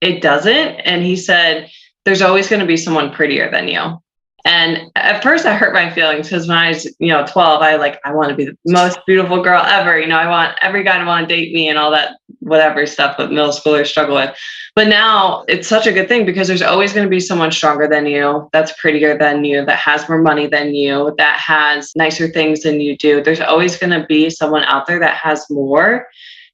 it 0.00 0.20
doesn't. 0.20 0.52
And 0.80 1.04
he 1.04 1.16
said, 1.16 1.70
There's 2.04 2.22
always 2.22 2.48
going 2.48 2.60
to 2.60 2.66
be 2.66 2.76
someone 2.76 3.12
prettier 3.12 3.50
than 3.50 3.68
you. 3.68 4.02
And 4.44 4.90
at 4.96 5.22
first 5.22 5.46
I 5.46 5.54
hurt 5.54 5.72
my 5.72 5.90
feelings 5.90 6.28
because 6.28 6.48
when 6.48 6.58
I 6.58 6.68
was, 6.70 6.84
you 6.98 7.08
know, 7.08 7.24
12, 7.26 7.62
I 7.62 7.76
like, 7.76 8.00
I 8.04 8.12
want 8.12 8.30
to 8.30 8.34
be 8.34 8.46
the 8.46 8.56
most 8.66 8.98
beautiful 9.06 9.40
girl 9.42 9.62
ever. 9.62 10.00
You 10.00 10.08
know, 10.08 10.18
I 10.18 10.28
want 10.28 10.58
every 10.62 10.82
guy 10.82 10.98
to 10.98 11.04
want 11.04 11.28
to 11.28 11.34
date 11.34 11.54
me 11.54 11.68
and 11.68 11.78
all 11.78 11.92
that, 11.92 12.16
whatever 12.42 12.86
stuff 12.86 13.16
that 13.16 13.30
middle 13.30 13.50
schoolers 13.50 13.86
struggle 13.86 14.16
with. 14.16 14.36
But 14.74 14.88
now 14.88 15.44
it's 15.48 15.68
such 15.68 15.86
a 15.86 15.92
good 15.92 16.08
thing 16.08 16.24
because 16.26 16.48
there's 16.48 16.62
always 16.62 16.92
going 16.92 17.06
to 17.06 17.10
be 17.10 17.20
someone 17.20 17.52
stronger 17.52 17.86
than 17.86 18.06
you, 18.06 18.48
that's 18.52 18.72
prettier 18.80 19.16
than 19.16 19.44
you, 19.44 19.64
that 19.64 19.78
has 19.78 20.08
more 20.08 20.20
money 20.20 20.46
than 20.46 20.74
you, 20.74 21.14
that 21.18 21.38
has 21.38 21.92
nicer 21.94 22.28
things 22.28 22.62
than 22.62 22.80
you 22.80 22.96
do. 22.96 23.22
There's 23.22 23.40
always 23.40 23.76
going 23.76 23.98
to 23.98 24.06
be 24.06 24.30
someone 24.30 24.64
out 24.64 24.86
there 24.86 24.98
that 24.98 25.14
has 25.14 25.44
more. 25.50 26.06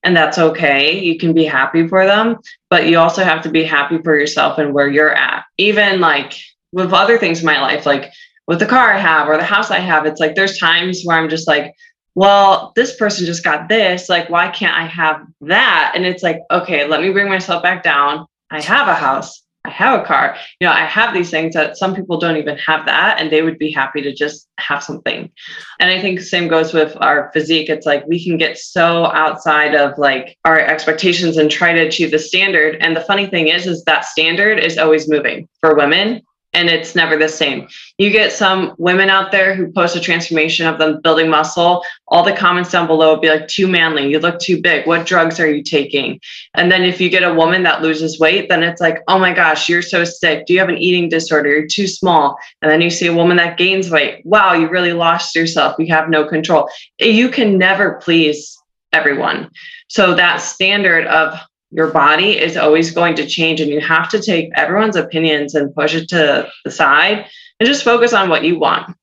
and 0.03 0.17
that's 0.17 0.39
okay. 0.39 0.99
You 0.99 1.19
can 1.19 1.33
be 1.33 1.45
happy 1.45 1.87
for 1.89 2.07
them, 2.07 2.37
but 2.71 2.87
you 2.87 2.99
also 2.99 3.25
have 3.25 3.43
to 3.43 3.51
be 3.51 3.65
happy 3.65 3.99
for 3.99 4.17
yourself 4.19 4.59
and 4.59 4.73
where 4.73 4.89
you're 4.89 5.15
at. 5.15 5.45
Even 5.59 6.01
like 6.01 6.35
with 6.73 6.93
other 6.93 7.19
things 7.19 7.41
in 7.41 7.47
my 7.47 7.61
life, 7.61 7.85
like 7.87 8.13
with 8.47 8.61
the 8.61 8.67
car 8.67 8.93
I 8.93 8.99
have 8.99 9.29
or 9.29 9.37
the 9.37 9.45
house 9.45 9.71
I 9.71 9.81
have, 9.81 10.07
it's 10.07 10.21
like 10.21 10.35
there's 10.35 10.59
times 10.59 11.03
where 11.05 11.19
I'm 11.19 11.29
just 11.29 11.49
like, 11.49 11.75
well, 12.19 12.73
this 12.75 12.97
person 12.97 13.27
just 13.27 13.45
got 13.45 13.69
this. 13.69 14.09
Like, 14.09 14.29
why 14.29 14.49
can't 14.49 14.77
I 14.77 14.87
have 14.87 15.25
that? 15.43 15.93
And 15.95 16.05
it's 16.05 16.25
like, 16.25 16.41
okay, 16.51 16.85
let 16.85 17.01
me 17.01 17.13
bring 17.13 17.29
myself 17.29 17.63
back 17.63 17.85
down. 17.85 18.27
I 18.51 18.61
have 18.61 18.89
a 18.89 18.95
house. 18.95 19.45
I 19.65 19.71
have 19.71 20.01
a 20.01 20.05
car. 20.05 20.37
You 20.59 20.67
know, 20.67 20.73
I 20.73 20.85
have 20.85 21.15
these 21.15 21.31
things 21.31 21.55
that 21.55 21.77
some 21.77 21.95
people 21.95 22.19
don't 22.19 22.37
even 22.37 22.59
have 22.59 22.87
that, 22.87 23.21
and 23.21 23.31
they 23.31 23.43
would 23.43 23.57
be 23.57 23.71
happy 23.71 24.03
to 24.03 24.13
just 24.13 24.49
have 24.59 24.83
something. 24.83 25.31
And 25.79 25.91
I 25.93 26.01
think 26.01 26.21
same 26.21 26.49
goes 26.49 26.75
with 26.75 26.97
our 27.01 27.31
physique. 27.33 27.69
It's 27.69 27.87
like 27.87 28.05
we 28.09 28.25
can 28.25 28.37
get 28.37 28.59
so 28.59 29.05
outside 29.13 29.77
of 29.77 29.97
like 29.97 30.37
our 30.45 30.59
expectations 30.59 31.37
and 31.37 31.49
try 31.49 31.73
to 31.73 31.87
achieve 31.87 32.11
the 32.11 32.19
standard. 32.19 32.79
And 32.81 32.97
the 32.97 33.03
funny 33.03 33.29
thing 33.29 33.47
is, 33.47 33.69
is 33.69 33.85
that 33.85 34.07
standard 34.07 34.59
is 34.59 34.77
always 34.77 35.09
moving 35.09 35.49
for 35.61 35.77
women 35.77 36.23
and 36.55 36.69
it's 36.69 36.95
never 36.95 37.17
the 37.17 37.29
same. 37.29 37.69
You 37.99 38.11
get 38.11 38.33
some 38.33 38.75
women 38.79 39.11
out 39.11 39.31
there 39.31 39.55
who 39.55 39.71
post 39.71 39.97
a 39.97 40.01
transformation 40.01 40.67
of 40.67 40.79
them 40.79 41.01
building 41.03 41.29
muscle. 41.29 41.85
All 42.09 42.23
the 42.23 42.33
comments 42.33 42.71
down 42.71 42.87
below 42.87 43.13
would 43.13 43.21
be 43.21 43.29
like, 43.29 43.49
too 43.49 43.69
manly, 43.69 44.09
you 44.09 44.19
look 44.19 44.39
too 44.39 44.61
big. 44.61 44.87
What 44.87 45.07
drugs 45.07 45.39
are 45.39 45.51
you 45.51 45.63
taking? 45.63 46.21
And 46.55 46.73
then 46.73 46.85
if 46.85 47.01
you 47.01 47.11
get 47.11 47.23
a 47.23 47.35
woman 47.35 47.63
that 47.65 47.83
loses 47.83 48.19
weight, 48.19 48.49
then 48.49 48.63
it's 48.63 48.81
like, 48.81 49.03
oh 49.09 49.19
my 49.19 49.35
gosh, 49.35 49.69
you're 49.69 49.83
so 49.83 50.05
sick. 50.05 50.47
Do 50.47 50.55
you 50.55 50.59
have 50.59 50.71
an 50.71 50.79
eating 50.79 51.09
disorder? 51.09 51.51
You're 51.51 51.67
too 51.67 51.87
small. 51.87 52.39
And 52.63 52.71
then 52.71 52.81
you 52.81 52.91
see 52.91 53.07
a 53.07 53.15
woman 53.15 53.37
that 53.37 53.59
gains 53.59 53.91
weight. 53.91 54.25
Wow, 54.25 54.55
you 54.55 54.69
really 54.69 54.93
lost 54.93 55.35
yourself. 55.35 55.77
You 55.79 55.89
have 55.89 56.09
no 56.09 56.27
control. 56.27 56.69
You 56.99 57.29
can 57.29 57.59
never 57.59 57.95
please 58.03 58.59
everyone. 58.93 59.51
So 59.89 60.15
that 60.15 60.39
standard 60.39 61.07
of 61.07 61.39
your 61.71 61.91
body 61.91 62.39
is 62.39 62.57
always 62.57 62.93
going 62.93 63.15
to 63.17 63.27
change 63.27 63.61
and 63.61 63.71
you 63.71 63.81
have 63.81 64.09
to 64.11 64.23
take 64.23 64.51
everyone's 64.55 64.97
opinions 64.97 65.55
and 65.55 65.75
push 65.75 65.95
it 65.95 66.09
to 66.09 66.51
the 66.65 66.71
side 66.71 67.27
and 67.61 67.67
just 67.67 67.85
focus 67.85 68.13
on 68.13 68.29
what 68.29 68.45
you 68.45 68.59
want. 68.59 68.95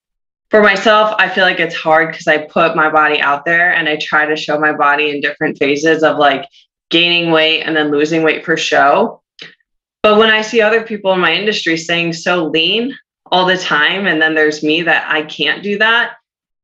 For 0.50 0.62
myself 0.62 1.13
i 1.17 1.27
feel 1.27 1.43
like 1.43 1.60
it's 1.60 1.75
hard 1.75 2.12
because 2.12 2.27
i 2.27 2.38
put 2.38 2.75
my 2.75 2.89
body 2.89 3.19
out 3.19 3.45
there 3.45 3.74
and 3.74 3.89
i 3.89 3.98
try 3.98 4.25
to 4.25 4.36
show 4.36 4.60
my 4.60 4.74
body 4.74 5.10
in 5.10 5.19
different 5.19 5.57
phases 5.57 6.03
of 6.03 6.17
like 6.17 6.48
gaining 6.89 7.31
weight 7.31 7.63
and 7.63 7.75
then 7.75 7.91
losing 7.91 8.22
weight 8.24 8.45
for 8.45 8.55
show. 8.55 9.22
But 10.03 10.17
when 10.17 10.29
i 10.29 10.41
see 10.41 10.62
other 10.62 10.84
people 10.84 11.12
in 11.13 11.19
my 11.19 11.34
industry 11.34 11.77
saying 11.77 12.13
so 12.13 12.45
lean 12.45 12.95
all 13.31 13.45
the 13.45 13.57
time 13.57 14.05
and 14.07 14.22
then 14.22 14.36
there's 14.36 14.63
me 14.63 14.84
that 14.84 15.10
i 15.10 15.24
can't 15.24 15.63
do 15.63 15.77
that 15.79 16.13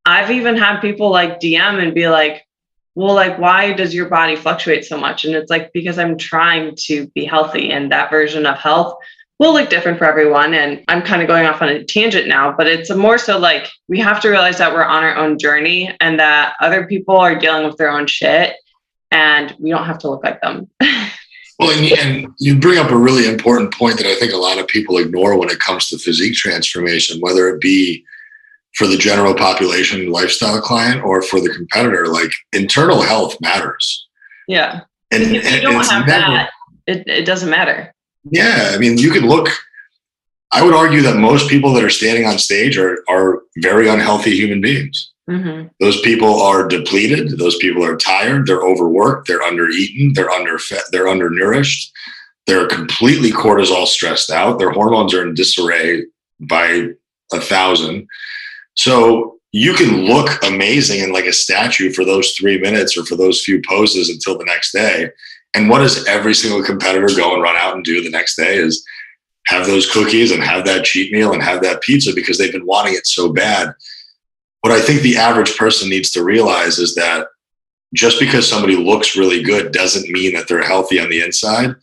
i've 0.05 0.31
even 0.31 0.55
had 0.55 0.79
people 0.79 1.09
like 1.09 1.39
dm 1.39 1.81
and 1.81 1.93
be 1.93 2.07
like 2.07 2.45
well, 2.95 3.15
like, 3.15 3.39
why 3.39 3.73
does 3.73 3.93
your 3.93 4.09
body 4.09 4.35
fluctuate 4.35 4.85
so 4.85 4.97
much? 4.97 5.23
And 5.23 5.33
it's 5.33 5.49
like, 5.49 5.71
because 5.73 5.97
I'm 5.97 6.17
trying 6.17 6.75
to 6.87 7.07
be 7.07 7.25
healthy, 7.25 7.71
and 7.71 7.91
that 7.91 8.09
version 8.09 8.45
of 8.45 8.57
health 8.57 8.95
will 9.39 9.53
look 9.53 9.69
different 9.69 9.97
for 9.97 10.05
everyone. 10.05 10.53
And 10.53 10.83
I'm 10.87 11.01
kind 11.01 11.21
of 11.21 11.27
going 11.27 11.45
off 11.45 11.61
on 11.61 11.69
a 11.69 11.83
tangent 11.83 12.27
now, 12.27 12.53
but 12.55 12.67
it's 12.67 12.93
more 12.93 13.17
so 13.17 13.39
like 13.39 13.67
we 13.87 13.99
have 13.99 14.19
to 14.21 14.29
realize 14.29 14.57
that 14.59 14.73
we're 14.73 14.83
on 14.83 15.03
our 15.03 15.15
own 15.15 15.39
journey 15.39 15.95
and 15.99 16.19
that 16.19 16.55
other 16.59 16.85
people 16.85 17.15
are 17.15 17.35
dealing 17.35 17.65
with 17.65 17.77
their 17.77 17.89
own 17.89 18.07
shit, 18.07 18.55
and 19.09 19.55
we 19.57 19.69
don't 19.69 19.85
have 19.85 19.99
to 19.99 20.09
look 20.09 20.23
like 20.23 20.41
them. 20.41 20.69
well, 21.59 21.71
and, 21.71 21.91
and 21.97 22.33
you 22.39 22.59
bring 22.59 22.77
up 22.77 22.91
a 22.91 22.97
really 22.97 23.27
important 23.27 23.73
point 23.73 23.97
that 23.97 24.05
I 24.05 24.15
think 24.15 24.33
a 24.33 24.37
lot 24.37 24.59
of 24.59 24.67
people 24.67 24.97
ignore 24.97 25.37
when 25.37 25.49
it 25.49 25.59
comes 25.59 25.89
to 25.89 25.97
physique 25.97 26.35
transformation, 26.35 27.21
whether 27.21 27.47
it 27.49 27.61
be 27.61 28.05
for 28.75 28.87
the 28.87 28.97
general 28.97 29.33
population 29.33 30.11
lifestyle 30.11 30.61
client 30.61 31.03
or 31.03 31.21
for 31.21 31.39
the 31.39 31.49
competitor, 31.49 32.07
like 32.07 32.31
internal 32.53 33.01
health 33.01 33.35
matters. 33.41 34.07
Yeah. 34.47 34.81
And, 35.11 35.23
if 35.23 35.51
you 35.51 35.61
don't 35.61 35.85
have 35.85 36.07
never, 36.07 36.31
that, 36.31 36.51
it, 36.87 37.03
it 37.07 37.25
doesn't 37.25 37.49
matter. 37.49 37.93
Yeah. 38.23 38.71
I 38.73 38.77
mean, 38.77 38.97
you 38.97 39.11
can 39.11 39.27
look, 39.27 39.49
I 40.53 40.63
would 40.63 40.73
argue 40.73 41.01
that 41.01 41.17
most 41.17 41.49
people 41.49 41.73
that 41.73 41.83
are 41.83 41.89
standing 41.89 42.25
on 42.25 42.37
stage 42.37 42.77
are, 42.77 43.03
are 43.09 43.41
very 43.57 43.89
unhealthy 43.89 44.35
human 44.35 44.61
beings. 44.61 45.11
Mm-hmm. 45.29 45.67
Those 45.79 46.01
people 46.01 46.41
are 46.41 46.67
depleted. 46.67 47.37
Those 47.37 47.57
people 47.57 47.85
are 47.85 47.95
tired. 47.95 48.47
They're 48.47 48.61
overworked. 48.61 49.27
They're 49.27 49.41
undereaten. 49.41 50.13
They're 50.13 50.31
underfed. 50.31 50.91
They're 50.91 51.07
undernourished. 51.07 51.91
They're 52.47 52.67
completely 52.67 53.31
cortisol 53.31 53.85
stressed 53.85 54.31
out. 54.31 54.59
Their 54.59 54.71
hormones 54.71 55.13
are 55.13 55.25
in 55.25 55.33
disarray 55.33 56.05
by 56.39 56.87
a 57.31 57.39
thousand. 57.39 58.07
So 58.75 59.39
you 59.51 59.73
can 59.73 60.05
look 60.05 60.43
amazing 60.43 61.01
and 61.01 61.11
like 61.11 61.25
a 61.25 61.33
statue 61.33 61.91
for 61.91 62.05
those 62.05 62.31
three 62.31 62.59
minutes 62.59 62.97
or 62.97 63.05
for 63.05 63.15
those 63.15 63.43
few 63.43 63.61
poses 63.67 64.09
until 64.09 64.37
the 64.37 64.45
next 64.45 64.71
day. 64.71 65.09
And 65.53 65.69
what 65.69 65.79
does 65.79 66.07
every 66.07 66.33
single 66.33 66.63
competitor 66.63 67.09
go 67.15 67.33
and 67.33 67.43
run 67.43 67.57
out 67.57 67.75
and 67.75 67.83
do 67.83 68.01
the 68.01 68.09
next 68.09 68.37
day 68.37 68.55
is 68.55 68.85
have 69.47 69.65
those 69.65 69.91
cookies 69.91 70.31
and 70.31 70.41
have 70.41 70.65
that 70.65 70.85
cheat 70.85 71.11
meal 71.11 71.33
and 71.33 71.43
have 71.43 71.61
that 71.63 71.81
pizza 71.81 72.13
because 72.13 72.37
they've 72.37 72.51
been 72.51 72.65
wanting 72.65 72.93
it 72.93 73.05
so 73.05 73.33
bad. 73.33 73.73
What 74.61 74.71
I 74.71 74.79
think 74.79 75.01
the 75.01 75.17
average 75.17 75.57
person 75.57 75.89
needs 75.89 76.11
to 76.11 76.23
realize 76.23 76.77
is 76.77 76.95
that 76.95 77.27
just 77.93 78.19
because 78.19 78.47
somebody 78.47 78.77
looks 78.77 79.17
really 79.17 79.43
good 79.43 79.73
doesn't 79.73 80.09
mean 80.09 80.33
that 80.33 80.47
they're 80.47 80.63
healthy 80.63 80.99
on 80.99 81.09
the 81.09 81.21
inside, 81.21 81.75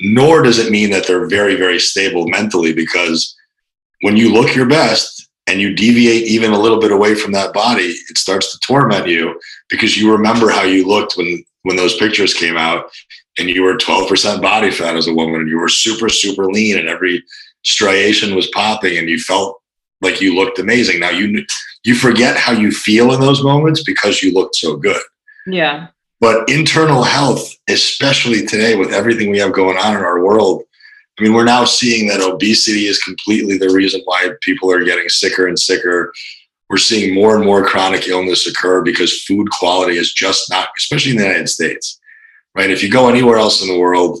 nor 0.00 0.42
does 0.42 0.58
it 0.58 0.70
mean 0.70 0.90
that 0.90 1.06
they're 1.06 1.26
very, 1.26 1.56
very 1.56 1.80
stable 1.80 2.28
mentally 2.28 2.72
because 2.72 3.36
when 4.02 4.16
you 4.16 4.32
look 4.32 4.54
your 4.54 4.66
best, 4.66 5.21
and 5.46 5.60
you 5.60 5.74
deviate 5.74 6.26
even 6.26 6.52
a 6.52 6.58
little 6.58 6.80
bit 6.80 6.92
away 6.92 7.14
from 7.14 7.32
that 7.32 7.52
body, 7.52 7.94
it 8.08 8.18
starts 8.18 8.52
to 8.52 8.58
torment 8.66 9.06
you 9.08 9.38
because 9.68 9.96
you 9.96 10.12
remember 10.12 10.50
how 10.50 10.62
you 10.62 10.86
looked 10.86 11.16
when 11.16 11.44
when 11.62 11.76
those 11.76 11.96
pictures 11.96 12.34
came 12.34 12.56
out 12.56 12.86
and 13.38 13.48
you 13.48 13.62
were 13.62 13.76
12% 13.76 14.42
body 14.42 14.70
fat 14.70 14.96
as 14.96 15.06
a 15.06 15.14
woman 15.14 15.40
and 15.40 15.48
you 15.48 15.58
were 15.58 15.68
super 15.68 16.08
super 16.08 16.46
lean 16.46 16.78
and 16.78 16.88
every 16.88 17.22
striation 17.64 18.34
was 18.34 18.48
popping 18.48 18.98
and 18.98 19.08
you 19.08 19.18
felt 19.18 19.60
like 20.00 20.20
you 20.20 20.34
looked 20.34 20.58
amazing. 20.58 21.00
Now 21.00 21.10
you 21.10 21.44
you 21.84 21.94
forget 21.94 22.36
how 22.36 22.52
you 22.52 22.70
feel 22.70 23.12
in 23.12 23.20
those 23.20 23.42
moments 23.42 23.82
because 23.82 24.22
you 24.22 24.32
looked 24.32 24.56
so 24.56 24.76
good. 24.76 25.00
Yeah. 25.46 25.88
But 26.20 26.48
internal 26.48 27.02
health, 27.02 27.52
especially 27.68 28.46
today 28.46 28.76
with 28.76 28.92
everything 28.92 29.30
we 29.30 29.38
have 29.38 29.52
going 29.52 29.76
on 29.76 29.96
in 29.96 30.02
our 30.02 30.22
world, 30.22 30.62
I 31.22 31.24
mean, 31.24 31.34
we're 31.34 31.44
now 31.44 31.64
seeing 31.64 32.08
that 32.08 32.20
obesity 32.20 32.88
is 32.88 32.98
completely 32.98 33.56
the 33.56 33.70
reason 33.70 34.00
why 34.06 34.30
people 34.40 34.72
are 34.72 34.82
getting 34.82 35.08
sicker 35.08 35.46
and 35.46 35.56
sicker. 35.56 36.12
We're 36.68 36.78
seeing 36.78 37.14
more 37.14 37.36
and 37.36 37.44
more 37.44 37.64
chronic 37.64 38.08
illness 38.08 38.44
occur 38.48 38.82
because 38.82 39.22
food 39.22 39.48
quality 39.50 39.98
is 39.98 40.12
just 40.12 40.50
not, 40.50 40.70
especially 40.76 41.12
in 41.12 41.18
the 41.18 41.22
United 41.22 41.48
States, 41.48 42.00
right? 42.56 42.70
If 42.70 42.82
you 42.82 42.90
go 42.90 43.08
anywhere 43.08 43.36
else 43.36 43.62
in 43.62 43.68
the 43.68 43.78
world, 43.78 44.20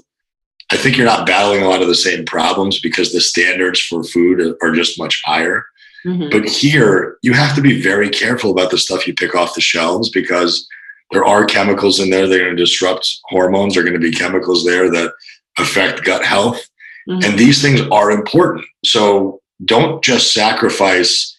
I 0.70 0.76
think 0.76 0.96
you're 0.96 1.04
not 1.04 1.26
battling 1.26 1.64
a 1.64 1.68
lot 1.68 1.82
of 1.82 1.88
the 1.88 1.94
same 1.96 2.24
problems 2.24 2.78
because 2.78 3.12
the 3.12 3.20
standards 3.20 3.80
for 3.80 4.04
food 4.04 4.54
are 4.62 4.72
just 4.72 4.96
much 4.96 5.20
higher. 5.24 5.64
Mm-hmm. 6.06 6.28
But 6.30 6.48
here, 6.48 7.18
you 7.22 7.32
have 7.32 7.56
to 7.56 7.60
be 7.60 7.82
very 7.82 8.10
careful 8.10 8.52
about 8.52 8.70
the 8.70 8.78
stuff 8.78 9.08
you 9.08 9.14
pick 9.14 9.34
off 9.34 9.56
the 9.56 9.60
shelves 9.60 10.08
because 10.10 10.68
there 11.10 11.24
are 11.24 11.44
chemicals 11.44 11.98
in 11.98 12.10
there 12.10 12.28
that 12.28 12.36
are 12.36 12.44
going 12.44 12.56
to 12.56 12.62
disrupt 12.62 13.18
hormones. 13.24 13.74
There 13.74 13.82
are 13.82 13.86
going 13.86 14.00
to 14.00 14.10
be 14.10 14.16
chemicals 14.16 14.64
there 14.64 14.88
that 14.88 15.12
affect 15.58 16.04
gut 16.04 16.24
health. 16.24 16.64
Mm-hmm. 17.08 17.24
And 17.24 17.38
these 17.38 17.60
things 17.60 17.80
are 17.90 18.10
important. 18.10 18.64
So 18.84 19.40
don't 19.64 20.02
just 20.02 20.32
sacrifice 20.32 21.36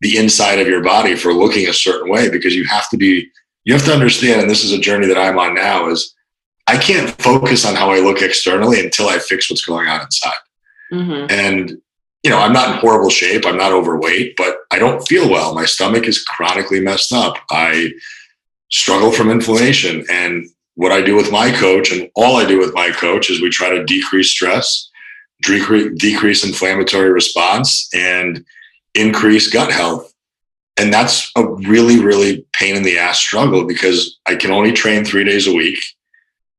the 0.00 0.16
inside 0.16 0.58
of 0.58 0.68
your 0.68 0.82
body 0.82 1.16
for 1.16 1.32
looking 1.32 1.68
a 1.68 1.72
certain 1.72 2.10
way 2.10 2.30
because 2.30 2.54
you 2.54 2.64
have 2.64 2.88
to 2.90 2.96
be, 2.96 3.28
you 3.64 3.74
have 3.74 3.84
to 3.84 3.92
understand, 3.92 4.40
and 4.40 4.50
this 4.50 4.64
is 4.64 4.72
a 4.72 4.78
journey 4.78 5.06
that 5.06 5.18
I'm 5.18 5.38
on 5.38 5.54
now, 5.54 5.88
is 5.88 6.14
I 6.66 6.76
can't 6.76 7.10
focus 7.22 7.64
on 7.64 7.74
how 7.74 7.90
I 7.90 8.00
look 8.00 8.22
externally 8.22 8.80
until 8.80 9.08
I 9.08 9.18
fix 9.18 9.50
what's 9.50 9.64
going 9.64 9.88
on 9.88 10.02
inside. 10.02 10.32
Mm-hmm. 10.92 11.26
And, 11.30 11.70
you 12.22 12.30
know, 12.30 12.38
I'm 12.38 12.52
not 12.52 12.74
in 12.74 12.78
horrible 12.78 13.10
shape. 13.10 13.46
I'm 13.46 13.56
not 13.56 13.72
overweight, 13.72 14.36
but 14.36 14.58
I 14.70 14.78
don't 14.78 15.06
feel 15.08 15.30
well. 15.30 15.54
My 15.54 15.64
stomach 15.64 16.06
is 16.06 16.22
chronically 16.22 16.80
messed 16.80 17.12
up. 17.12 17.36
I 17.50 17.92
struggle 18.70 19.10
from 19.12 19.30
inflammation. 19.30 20.04
And 20.10 20.46
what 20.74 20.92
I 20.92 21.00
do 21.00 21.16
with 21.16 21.32
my 21.32 21.50
coach 21.50 21.90
and 21.90 22.08
all 22.14 22.36
I 22.36 22.44
do 22.44 22.58
with 22.58 22.74
my 22.74 22.90
coach 22.90 23.30
is 23.30 23.40
we 23.40 23.50
try 23.50 23.70
to 23.70 23.84
decrease 23.84 24.30
stress 24.30 24.90
decrease, 25.42 26.44
inflammatory 26.44 27.10
response 27.10 27.88
and 27.94 28.44
increase 28.94 29.48
gut 29.48 29.70
health. 29.70 30.12
And 30.78 30.92
that's 30.92 31.30
a 31.36 31.44
really, 31.44 32.00
really 32.00 32.46
pain 32.52 32.76
in 32.76 32.82
the 32.82 32.98
ass 32.98 33.18
struggle 33.18 33.64
because 33.64 34.18
I 34.26 34.36
can 34.36 34.50
only 34.50 34.72
train 34.72 35.04
three 35.04 35.24
days 35.24 35.48
a 35.48 35.54
week, 35.54 35.78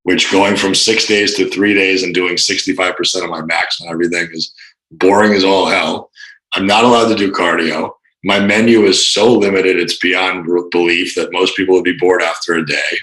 which 0.04 0.32
going 0.32 0.56
from 0.56 0.76
six 0.76 1.06
days 1.06 1.36
to 1.36 1.50
three 1.50 1.74
days 1.74 2.04
and 2.04 2.14
doing 2.14 2.36
65% 2.36 3.24
of 3.24 3.30
my 3.30 3.42
max 3.44 3.80
on 3.82 3.88
everything 3.88 4.28
is 4.34 4.54
boring 4.92 5.34
as 5.34 5.44
all 5.44 5.68
hell. 5.68 6.12
I'm 6.54 6.66
not 6.66 6.84
allowed 6.84 7.10
to 7.10 7.16
do 7.16 7.32
cardio. 7.32 7.92
My 8.24 8.40
menu 8.40 8.84
is 8.84 9.14
so 9.14 9.32
limited, 9.32 9.80
it's 9.80 9.98
beyond 10.00 10.46
belief 10.72 11.16
that 11.16 11.32
most 11.32 11.56
people 11.56 11.76
would 11.76 11.86
be 11.86 11.98
bored 11.98 12.22
after 12.22 12.56
a 12.56 12.66
day. 12.66 12.98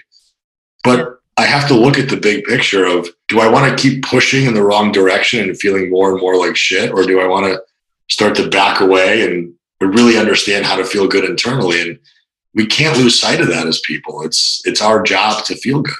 But 0.85 1.16
I 1.37 1.45
have 1.45 1.69
to 1.69 1.75
look 1.75 1.99
at 1.99 2.09
the 2.09 2.17
big 2.17 2.45
picture 2.45 2.87
of 2.87 3.09
do 3.29 3.41
I 3.41 3.49
want 3.49 3.69
to 3.69 3.83
keep 3.83 4.05
pushing 4.05 4.47
in 4.47 4.55
the 4.55 4.63
wrong 4.63 4.91
direction 4.91 5.41
and 5.41 5.59
feeling 5.59 5.91
more 5.91 6.11
and 6.13 6.21
more 6.21 6.37
like 6.37 6.57
shit, 6.57 6.93
or 6.93 7.05
do 7.05 7.21
I 7.21 7.27
want 7.27 7.47
to 7.47 7.63
start 8.09 8.35
to 8.37 8.49
back 8.49 8.81
away 8.81 9.23
and 9.23 9.53
really 9.81 10.17
understand 10.17 10.65
how 10.65 10.77
to 10.77 10.85
feel 10.85 11.07
good 11.07 11.25
internally? 11.25 11.81
And 11.83 11.99
we 12.55 12.67
can't 12.67 12.97
lose 12.97 13.21
sight 13.21 13.41
of 13.41 13.49
that 13.49 13.67
as 13.67 13.81
people. 13.81 14.23
It's 14.23 14.63
it's 14.65 14.81
our 14.81 15.03
job 15.03 15.45
to 15.45 15.55
feel 15.57 15.83
good. 15.83 15.95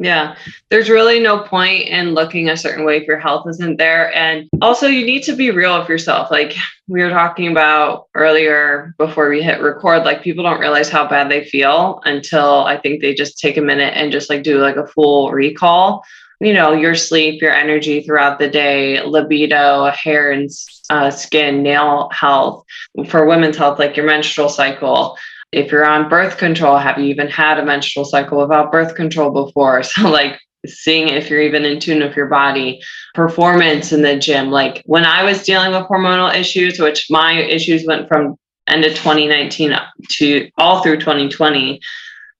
Yeah, 0.00 0.36
there's 0.70 0.88
really 0.88 1.18
no 1.18 1.40
point 1.40 1.88
in 1.88 2.14
looking 2.14 2.48
a 2.48 2.56
certain 2.56 2.84
way 2.84 2.98
if 2.98 3.08
your 3.08 3.18
health 3.18 3.48
isn't 3.48 3.78
there. 3.78 4.14
And 4.14 4.48
also, 4.62 4.86
you 4.86 5.04
need 5.04 5.24
to 5.24 5.34
be 5.34 5.50
real 5.50 5.76
with 5.76 5.88
yourself. 5.88 6.30
Like 6.30 6.54
we 6.86 7.02
were 7.02 7.10
talking 7.10 7.48
about 7.48 8.06
earlier 8.14 8.94
before 8.96 9.28
we 9.28 9.42
hit 9.42 9.60
record, 9.60 10.04
like 10.04 10.22
people 10.22 10.44
don't 10.44 10.60
realize 10.60 10.88
how 10.88 11.08
bad 11.08 11.28
they 11.28 11.44
feel 11.44 12.00
until 12.04 12.64
I 12.64 12.76
think 12.78 13.00
they 13.00 13.12
just 13.12 13.40
take 13.40 13.56
a 13.56 13.60
minute 13.60 13.92
and 13.96 14.12
just 14.12 14.30
like 14.30 14.44
do 14.44 14.60
like 14.60 14.76
a 14.76 14.86
full 14.86 15.32
recall. 15.32 16.04
You 16.40 16.52
know, 16.52 16.72
your 16.72 16.94
sleep, 16.94 17.42
your 17.42 17.52
energy 17.52 18.00
throughout 18.00 18.38
the 18.38 18.48
day, 18.48 19.02
libido, 19.02 19.90
hair 19.90 20.30
and 20.30 20.48
uh, 20.90 21.10
skin, 21.10 21.64
nail 21.64 22.08
health. 22.12 22.64
For 23.08 23.26
women's 23.26 23.56
health, 23.56 23.80
like 23.80 23.96
your 23.96 24.06
menstrual 24.06 24.48
cycle 24.48 25.18
if 25.52 25.72
you're 25.72 25.88
on 25.88 26.08
birth 26.08 26.36
control, 26.36 26.76
have 26.76 26.98
you 26.98 27.06
even 27.06 27.28
had 27.28 27.58
a 27.58 27.64
menstrual 27.64 28.04
cycle 28.04 28.38
without 28.38 28.72
birth 28.72 28.94
control 28.94 29.30
before? 29.30 29.82
So, 29.98 30.08
like, 30.08 30.38
seeing 30.66 31.08
if 31.08 31.30
you're 31.30 31.40
even 31.40 31.64
in 31.64 31.80
tune 31.80 32.02
with 32.02 32.16
your 32.16 32.26
body, 32.26 32.80
performance 33.14 33.92
in 33.92 34.02
the 34.02 34.18
gym. 34.18 34.50
Like, 34.50 34.82
when 34.86 35.04
I 35.04 35.22
was 35.22 35.44
dealing 35.44 35.72
with 35.72 35.88
hormonal 35.88 36.34
issues, 36.34 36.78
which 36.78 37.06
my 37.10 37.40
issues 37.40 37.86
went 37.86 38.08
from 38.08 38.36
end 38.66 38.84
of 38.84 38.92
2019 38.92 39.74
to 40.10 40.50
all 40.58 40.82
through 40.82 40.98
2020, 40.98 41.80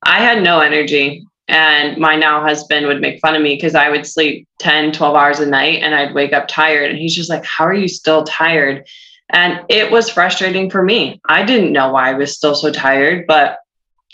I 0.02 0.18
had 0.20 0.42
no 0.42 0.60
energy. 0.60 1.24
And 1.50 1.96
my 1.96 2.14
now 2.14 2.42
husband 2.42 2.86
would 2.86 3.00
make 3.00 3.20
fun 3.20 3.34
of 3.34 3.40
me 3.40 3.54
because 3.54 3.74
I 3.74 3.88
would 3.88 4.06
sleep 4.06 4.46
10, 4.58 4.92
12 4.92 5.16
hours 5.16 5.40
a 5.40 5.46
night 5.46 5.82
and 5.82 5.94
I'd 5.94 6.14
wake 6.14 6.34
up 6.34 6.46
tired. 6.46 6.90
And 6.90 6.98
he's 6.98 7.16
just 7.16 7.30
like, 7.30 7.44
How 7.46 7.64
are 7.64 7.74
you 7.74 7.88
still 7.88 8.24
tired? 8.24 8.86
And 9.30 9.64
it 9.68 9.90
was 9.90 10.10
frustrating 10.10 10.70
for 10.70 10.82
me. 10.82 11.20
I 11.28 11.44
didn't 11.44 11.72
know 11.72 11.92
why 11.92 12.10
I 12.10 12.14
was 12.14 12.34
still 12.34 12.54
so 12.54 12.72
tired, 12.72 13.26
but 13.26 13.58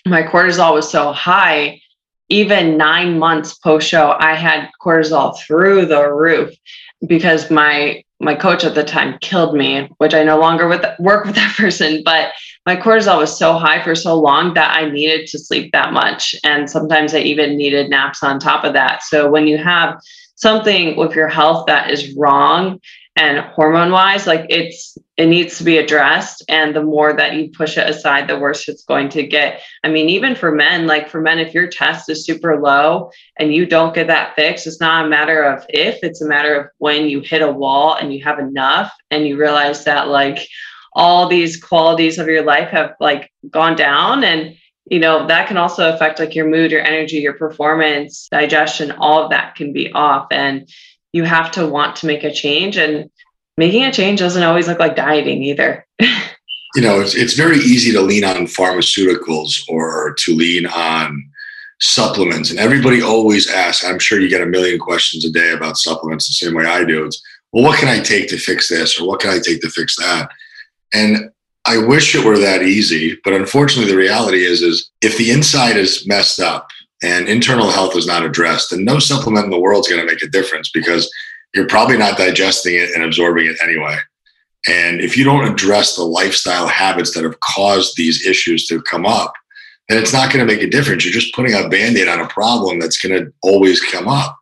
my 0.06 0.22
cortisol 0.22 0.74
was 0.74 0.90
so 0.90 1.12
high. 1.12 1.80
Even 2.28 2.76
nine 2.76 3.18
months 3.18 3.54
post 3.54 3.88
show, 3.88 4.16
I 4.18 4.34
had 4.34 4.70
cortisol 4.82 5.38
through 5.38 5.86
the 5.86 6.10
roof 6.12 6.54
because 7.06 7.50
my 7.50 8.02
my 8.20 8.34
coach 8.34 8.64
at 8.64 8.74
the 8.74 8.84
time 8.84 9.18
killed 9.20 9.54
me, 9.54 9.88
which 9.98 10.14
I 10.14 10.22
no 10.22 10.38
longer 10.38 10.66
with, 10.66 10.84
work 10.98 11.26
with 11.26 11.34
that 11.34 11.54
person. 11.58 12.02
But 12.04 12.32
my 12.64 12.74
cortisol 12.74 13.18
was 13.18 13.36
so 13.36 13.54
high 13.54 13.82
for 13.82 13.94
so 13.94 14.18
long 14.18 14.54
that 14.54 14.74
I 14.74 14.88
needed 14.88 15.26
to 15.28 15.38
sleep 15.38 15.72
that 15.72 15.92
much, 15.92 16.34
and 16.44 16.68
sometimes 16.68 17.14
I 17.14 17.18
even 17.18 17.56
needed 17.56 17.90
naps 17.90 18.22
on 18.22 18.38
top 18.38 18.64
of 18.64 18.72
that. 18.72 19.02
So 19.02 19.30
when 19.30 19.46
you 19.46 19.58
have 19.58 20.00
something 20.36 20.96
with 20.96 21.14
your 21.14 21.28
health 21.28 21.66
that 21.66 21.90
is 21.90 22.14
wrong 22.16 22.80
and 23.16 23.38
hormone 23.38 23.92
wise 23.92 24.26
like 24.26 24.44
it's 24.48 24.98
it 25.16 25.26
needs 25.26 25.58
to 25.58 25.64
be 25.64 25.78
addressed. 25.78 26.44
And 26.48 26.74
the 26.74 26.82
more 26.82 27.12
that 27.12 27.34
you 27.34 27.50
push 27.50 27.78
it 27.78 27.88
aside 27.88 28.26
the 28.26 28.38
worse 28.38 28.68
it's 28.68 28.84
going 28.84 29.08
to 29.10 29.22
get. 29.24 29.60
I 29.84 29.88
mean 29.88 30.08
even 30.08 30.34
for 30.34 30.50
men 30.50 30.86
like 30.86 31.08
for 31.08 31.20
men 31.20 31.38
if 31.38 31.54
your 31.54 31.68
test 31.68 32.08
is 32.10 32.26
super 32.26 32.60
low 32.60 33.10
and 33.38 33.54
you 33.54 33.66
don't 33.66 33.94
get 33.94 34.08
that 34.08 34.34
fixed 34.34 34.66
it's 34.66 34.80
not 34.80 35.06
a 35.06 35.08
matter 35.08 35.42
of 35.42 35.64
if 35.68 36.02
it's 36.02 36.22
a 36.22 36.26
matter 36.26 36.54
of 36.56 36.66
when 36.78 37.08
you 37.08 37.20
hit 37.20 37.42
a 37.42 37.52
wall 37.52 37.94
and 37.94 38.12
you 38.12 38.22
have 38.24 38.38
enough 38.38 38.92
and 39.10 39.26
you 39.26 39.36
realize 39.36 39.84
that 39.84 40.08
like 40.08 40.46
all 40.94 41.28
these 41.28 41.56
qualities 41.56 42.18
of 42.18 42.28
your 42.28 42.44
life 42.44 42.68
have 42.70 42.94
like 43.00 43.30
gone 43.50 43.76
down. 43.76 44.24
And 44.24 44.56
you 44.90 44.98
know 44.98 45.26
that 45.26 45.48
can 45.48 45.56
also 45.56 45.94
affect 45.94 46.18
like 46.18 46.34
your 46.34 46.46
mood 46.46 46.70
your 46.70 46.82
energy 46.82 47.16
your 47.16 47.32
performance 47.32 48.28
digestion 48.30 48.90
all 48.92 49.24
of 49.24 49.30
that 49.30 49.54
can 49.54 49.72
be 49.72 49.90
off. 49.92 50.26
And 50.30 50.68
you 51.14 51.22
have 51.22 51.52
to 51.52 51.64
want 51.64 51.94
to 51.94 52.06
make 52.06 52.24
a 52.24 52.32
change 52.32 52.76
and 52.76 53.08
making 53.56 53.84
a 53.84 53.92
change 53.92 54.18
doesn't 54.18 54.42
always 54.42 54.66
look 54.66 54.80
like 54.80 54.96
dieting 54.96 55.44
either. 55.44 55.86
You 56.00 56.82
know 56.82 57.00
it's, 57.00 57.14
it's 57.14 57.34
very 57.34 57.58
easy 57.58 57.92
to 57.92 58.00
lean 58.00 58.24
on 58.24 58.46
pharmaceuticals 58.46 59.62
or 59.68 60.16
to 60.18 60.34
lean 60.34 60.66
on 60.66 61.30
supplements 61.80 62.50
and 62.50 62.58
everybody 62.58 63.00
always 63.00 63.48
asks 63.48 63.84
i'm 63.84 63.98
sure 63.98 64.20
you 64.20 64.28
get 64.28 64.40
a 64.40 64.46
million 64.46 64.78
questions 64.78 65.24
a 65.24 65.30
day 65.30 65.52
about 65.52 65.76
supplements 65.76 66.26
the 66.26 66.32
same 66.32 66.54
way 66.54 66.66
i 66.66 66.82
do. 66.84 67.04
It's 67.04 67.22
well 67.52 67.62
what 67.62 67.78
can 67.78 67.88
i 67.88 68.00
take 68.00 68.28
to 68.30 68.38
fix 68.38 68.68
this 68.68 68.98
or 68.98 69.06
what 69.06 69.20
can 69.20 69.30
i 69.30 69.38
take 69.38 69.60
to 69.60 69.70
fix 69.70 69.94
that? 69.96 70.30
And 70.92 71.30
i 71.64 71.78
wish 71.78 72.16
it 72.16 72.24
were 72.24 72.38
that 72.38 72.62
easy 72.62 73.20
but 73.22 73.34
unfortunately 73.34 73.92
the 73.92 73.98
reality 73.98 74.44
is 74.44 74.60
is 74.60 74.90
if 75.00 75.16
the 75.16 75.30
inside 75.30 75.76
is 75.76 76.04
messed 76.08 76.40
up 76.40 76.66
and 77.02 77.28
internal 77.28 77.70
health 77.70 77.96
is 77.96 78.06
not 78.06 78.24
addressed, 78.24 78.70
then 78.70 78.84
no 78.84 78.98
supplement 78.98 79.44
in 79.44 79.50
the 79.50 79.58
world 79.58 79.84
is 79.84 79.92
going 79.92 80.06
to 80.06 80.12
make 80.12 80.22
a 80.22 80.28
difference 80.28 80.70
because 80.72 81.10
you're 81.54 81.66
probably 81.66 81.96
not 81.96 82.18
digesting 82.18 82.74
it 82.74 82.90
and 82.94 83.04
absorbing 83.04 83.46
it 83.46 83.56
anyway. 83.62 83.96
And 84.66 85.00
if 85.00 85.16
you 85.16 85.24
don't 85.24 85.50
address 85.50 85.94
the 85.94 86.04
lifestyle 86.04 86.66
habits 86.66 87.14
that 87.14 87.24
have 87.24 87.38
caused 87.40 87.96
these 87.96 88.26
issues 88.26 88.66
to 88.68 88.80
come 88.82 89.04
up, 89.04 89.34
then 89.88 90.00
it's 90.00 90.12
not 90.12 90.32
going 90.32 90.46
to 90.46 90.52
make 90.52 90.62
a 90.62 90.70
difference. 90.70 91.04
You're 91.04 91.12
just 91.12 91.34
putting 91.34 91.54
a 91.54 91.68
band 91.68 91.96
aid 91.96 92.08
on 92.08 92.20
a 92.20 92.28
problem 92.28 92.78
that's 92.78 93.00
going 93.00 93.22
to 93.22 93.30
always 93.42 93.82
come 93.82 94.08
up. 94.08 94.38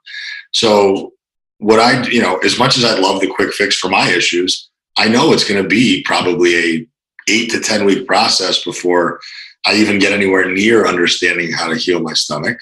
So, 0.52 1.12
what 1.58 1.80
I, 1.80 2.06
you 2.08 2.20
know, 2.20 2.38
as 2.38 2.58
much 2.58 2.76
as 2.76 2.84
I'd 2.84 2.98
love 2.98 3.20
the 3.20 3.32
quick 3.32 3.52
fix 3.52 3.78
for 3.78 3.88
my 3.88 4.08
issues, 4.10 4.68
I 4.96 5.08
know 5.08 5.32
it's 5.32 5.48
going 5.48 5.62
to 5.62 5.68
be 5.68 6.02
probably 6.04 6.54
a 6.56 6.86
eight 7.28 7.50
to 7.50 7.60
10 7.60 7.84
week 7.84 8.06
process 8.06 8.64
before 8.64 9.20
I 9.66 9.74
even 9.74 9.98
get 9.98 10.12
anywhere 10.12 10.50
near 10.50 10.86
understanding 10.86 11.52
how 11.52 11.68
to 11.68 11.76
heal 11.76 12.00
my 12.00 12.14
stomach, 12.14 12.58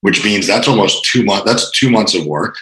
which 0.00 0.24
means 0.24 0.46
that's 0.46 0.68
almost 0.68 1.04
two 1.04 1.24
months. 1.24 1.44
That's 1.44 1.70
two 1.72 1.90
months 1.90 2.14
of 2.14 2.26
work. 2.26 2.56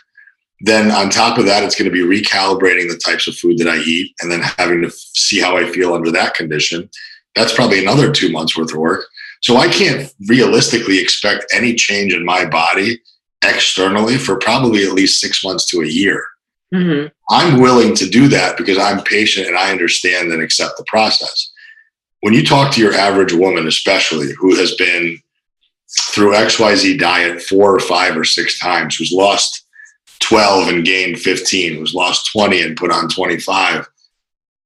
Then 0.61 0.90
on 0.90 1.11
top 1.11 1.38
of 1.38 1.46
that, 1.46 1.62
it's 1.62 1.76
going 1.76 1.90
to 1.90 1.92
be 1.92 2.20
recalibrating 2.20 2.88
the 2.88 3.00
types 3.04 3.28
of 3.28 3.37
food 3.37 3.59
that 3.59 3.68
I 3.68 3.76
eat 3.76 4.12
and 4.20 4.33
then 4.33 4.40
having 4.40 4.83
to 4.83 4.90
see 4.90 5.40
how 5.40 5.57
I 5.57 5.70
feel 5.70 5.94
under 5.94 6.11
that 6.12 6.35
condition. 6.35 6.88
That's 7.37 7.54
probably 7.54 7.81
another 7.81 8.11
two 8.11 8.33
months 8.33 8.57
worth 8.57 8.72
of 8.72 8.78
work. 8.78 9.07
So 9.40 9.57
I 9.57 9.68
can't 9.68 10.12
realistically 10.26 10.98
expect 10.98 11.46
any 11.54 11.74
change 11.74 12.12
in 12.12 12.24
my 12.24 12.44
body 12.44 13.00
externally 13.44 14.16
for 14.16 14.37
probably 14.37 14.85
at 14.85 14.94
least 14.94 15.20
six 15.20 15.44
months 15.44 15.64
to 15.66 15.83
a 15.83 15.87
year. 15.87 16.24
Mm-hmm. 16.74 17.07
I'm 17.31 17.61
willing 17.61 17.94
to 17.94 18.09
do 18.09 18.26
that 18.28 18.57
because 18.57 18.78
I'm 18.78 19.02
patient 19.04 19.46
and 19.46 19.57
I 19.57 19.70
understand 19.70 20.33
and 20.33 20.42
accept 20.42 20.76
the 20.76 20.85
process 20.88 21.52
when 22.20 22.35
you 22.35 22.44
talk 22.44 22.72
to 22.72 22.81
your 22.81 22.94
average 22.94 23.33
woman, 23.33 23.66
especially 23.66 24.33
who 24.38 24.57
has 24.57 24.74
been 24.74 25.18
through 26.11 26.33
XYZ 26.33 26.98
diet 26.98 27.42
four 27.42 27.74
or 27.74 27.81
five 27.81 28.16
or 28.16 28.24
six 28.24 28.59
times, 28.59 28.96
who's 28.96 29.12
lost 29.12 29.66
12 30.20 30.68
and 30.68 30.85
gained 30.85 31.18
15, 31.18 31.76
who's 31.76 31.94
lost 31.94 32.31
20 32.33 32.62
and 32.62 32.76
put 32.76 32.90
on 32.90 33.09
25, 33.09 33.88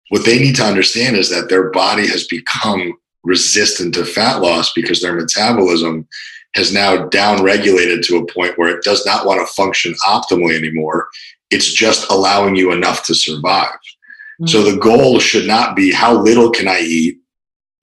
what 0.09 0.25
they 0.25 0.39
need 0.39 0.57
to 0.57 0.65
understand 0.65 1.17
is 1.17 1.31
that 1.31 1.49
their 1.49 1.71
body 1.71 2.07
has 2.07 2.27
become 2.27 2.95
resistant 3.23 3.95
to 3.95 4.05
fat 4.05 4.43
loss 4.43 4.73
because 4.73 5.01
their 5.01 5.15
metabolism 5.15 6.07
has 6.55 6.73
now 6.73 7.09
downregulated 7.09 8.05
to 8.05 8.19
a 8.19 8.27
point 8.27 8.59
where 8.59 8.69
it 8.69 8.85
does 8.85 9.07
not 9.07 9.25
want 9.25 9.41
to 9.41 9.55
function 9.55 9.95
optimally 10.07 10.57
anymore. 10.57 11.09
It's 11.51 11.73
just 11.73 12.11
allowing 12.11 12.57
you 12.57 12.73
enough 12.73 13.07
to 13.07 13.15
survive. 13.15 13.71
Mm-hmm. 13.71 14.47
So 14.49 14.63
the 14.63 14.79
goal 14.79 15.19
should 15.19 15.47
not 15.47 15.77
be 15.77 15.93
how 15.93 16.15
little 16.15 16.51
can 16.51 16.69
I 16.69 16.81
eat? 16.81 17.22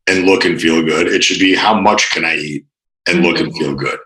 And 0.09 0.25
look 0.25 0.45
and 0.45 0.59
feel 0.59 0.83
good. 0.83 1.07
It 1.07 1.23
should 1.23 1.39
be 1.39 1.55
how 1.55 1.79
much 1.79 2.11
can 2.11 2.25
I 2.25 2.35
eat 2.35 2.65
and 3.07 3.23
look 3.23 3.39
and 3.39 3.53
feel 3.55 3.69
mm-hmm. 3.69 3.77
good. 3.77 3.99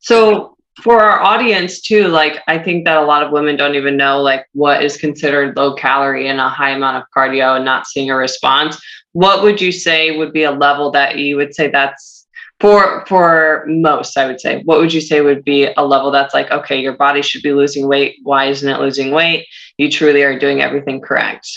So 0.00 0.56
for 0.82 1.00
our 1.00 1.20
audience 1.20 1.80
too, 1.80 2.08
like 2.08 2.40
I 2.46 2.58
think 2.58 2.84
that 2.84 2.96
a 2.96 3.04
lot 3.04 3.22
of 3.22 3.32
women 3.32 3.56
don't 3.56 3.74
even 3.74 3.96
know 3.96 4.20
like 4.20 4.46
what 4.52 4.82
is 4.82 4.96
considered 4.96 5.56
low 5.56 5.74
calorie 5.74 6.28
and 6.28 6.40
a 6.40 6.48
high 6.48 6.70
amount 6.70 6.98
of 6.98 7.04
cardio 7.14 7.56
and 7.56 7.64
not 7.64 7.86
seeing 7.86 8.10
a 8.10 8.16
response. 8.16 8.80
What 9.12 9.42
would 9.42 9.60
you 9.60 9.72
say 9.72 10.16
would 10.16 10.32
be 10.32 10.44
a 10.44 10.52
level 10.52 10.90
that 10.92 11.18
you 11.18 11.36
would 11.36 11.54
say 11.54 11.68
that's 11.68 12.20
for 12.60 13.04
for 13.06 13.64
most 13.66 14.18
i 14.18 14.26
would 14.26 14.38
say 14.38 14.62
what 14.64 14.78
would 14.78 14.92
you 14.92 15.00
say 15.00 15.22
would 15.22 15.42
be 15.44 15.72
a 15.76 15.82
level 15.82 16.10
that's 16.10 16.34
like 16.34 16.50
okay 16.50 16.78
your 16.78 16.92
body 16.92 17.22
should 17.22 17.42
be 17.42 17.52
losing 17.52 17.88
weight 17.88 18.16
why 18.22 18.44
isn't 18.44 18.68
it 18.68 18.78
losing 18.78 19.10
weight 19.10 19.46
you 19.78 19.90
truly 19.90 20.22
are 20.22 20.38
doing 20.38 20.60
everything 20.60 21.00
correct 21.00 21.48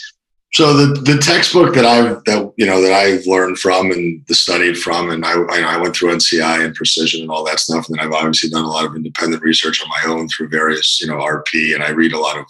so 0.55 0.77
the 0.77 1.01
the 1.01 1.17
textbook 1.17 1.73
that 1.73 1.85
I've 1.85 2.23
that 2.25 2.53
you 2.57 2.65
know 2.65 2.79
that 2.81 2.93
I've 2.93 3.25
learned 3.25 3.57
from 3.57 3.91
and 3.91 4.23
the 4.27 4.35
studied 4.35 4.77
from, 4.77 5.09
and 5.09 5.25
I 5.25 5.33
I 5.33 5.77
went 5.77 5.95
through 5.95 6.15
NCI 6.15 6.63
and 6.63 6.75
precision 6.75 7.21
and 7.21 7.31
all 7.31 7.43
that 7.45 7.59
stuff, 7.59 7.87
and 7.87 7.97
then 7.97 8.05
I've 8.05 8.13
obviously 8.13 8.51
done 8.51 8.63
a 8.63 8.69
lot 8.69 8.85
of 8.85 8.95
independent 8.95 9.41
research 9.41 9.81
on 9.81 9.89
my 9.89 10.13
own 10.13 10.27
through 10.29 10.49
various 10.49 11.01
you 11.01 11.07
know 11.07 11.15
RP, 11.15 11.73
and 11.73 11.83
I 11.83 11.89
read 11.89 12.13
a 12.13 12.19
lot 12.19 12.37
of 12.37 12.45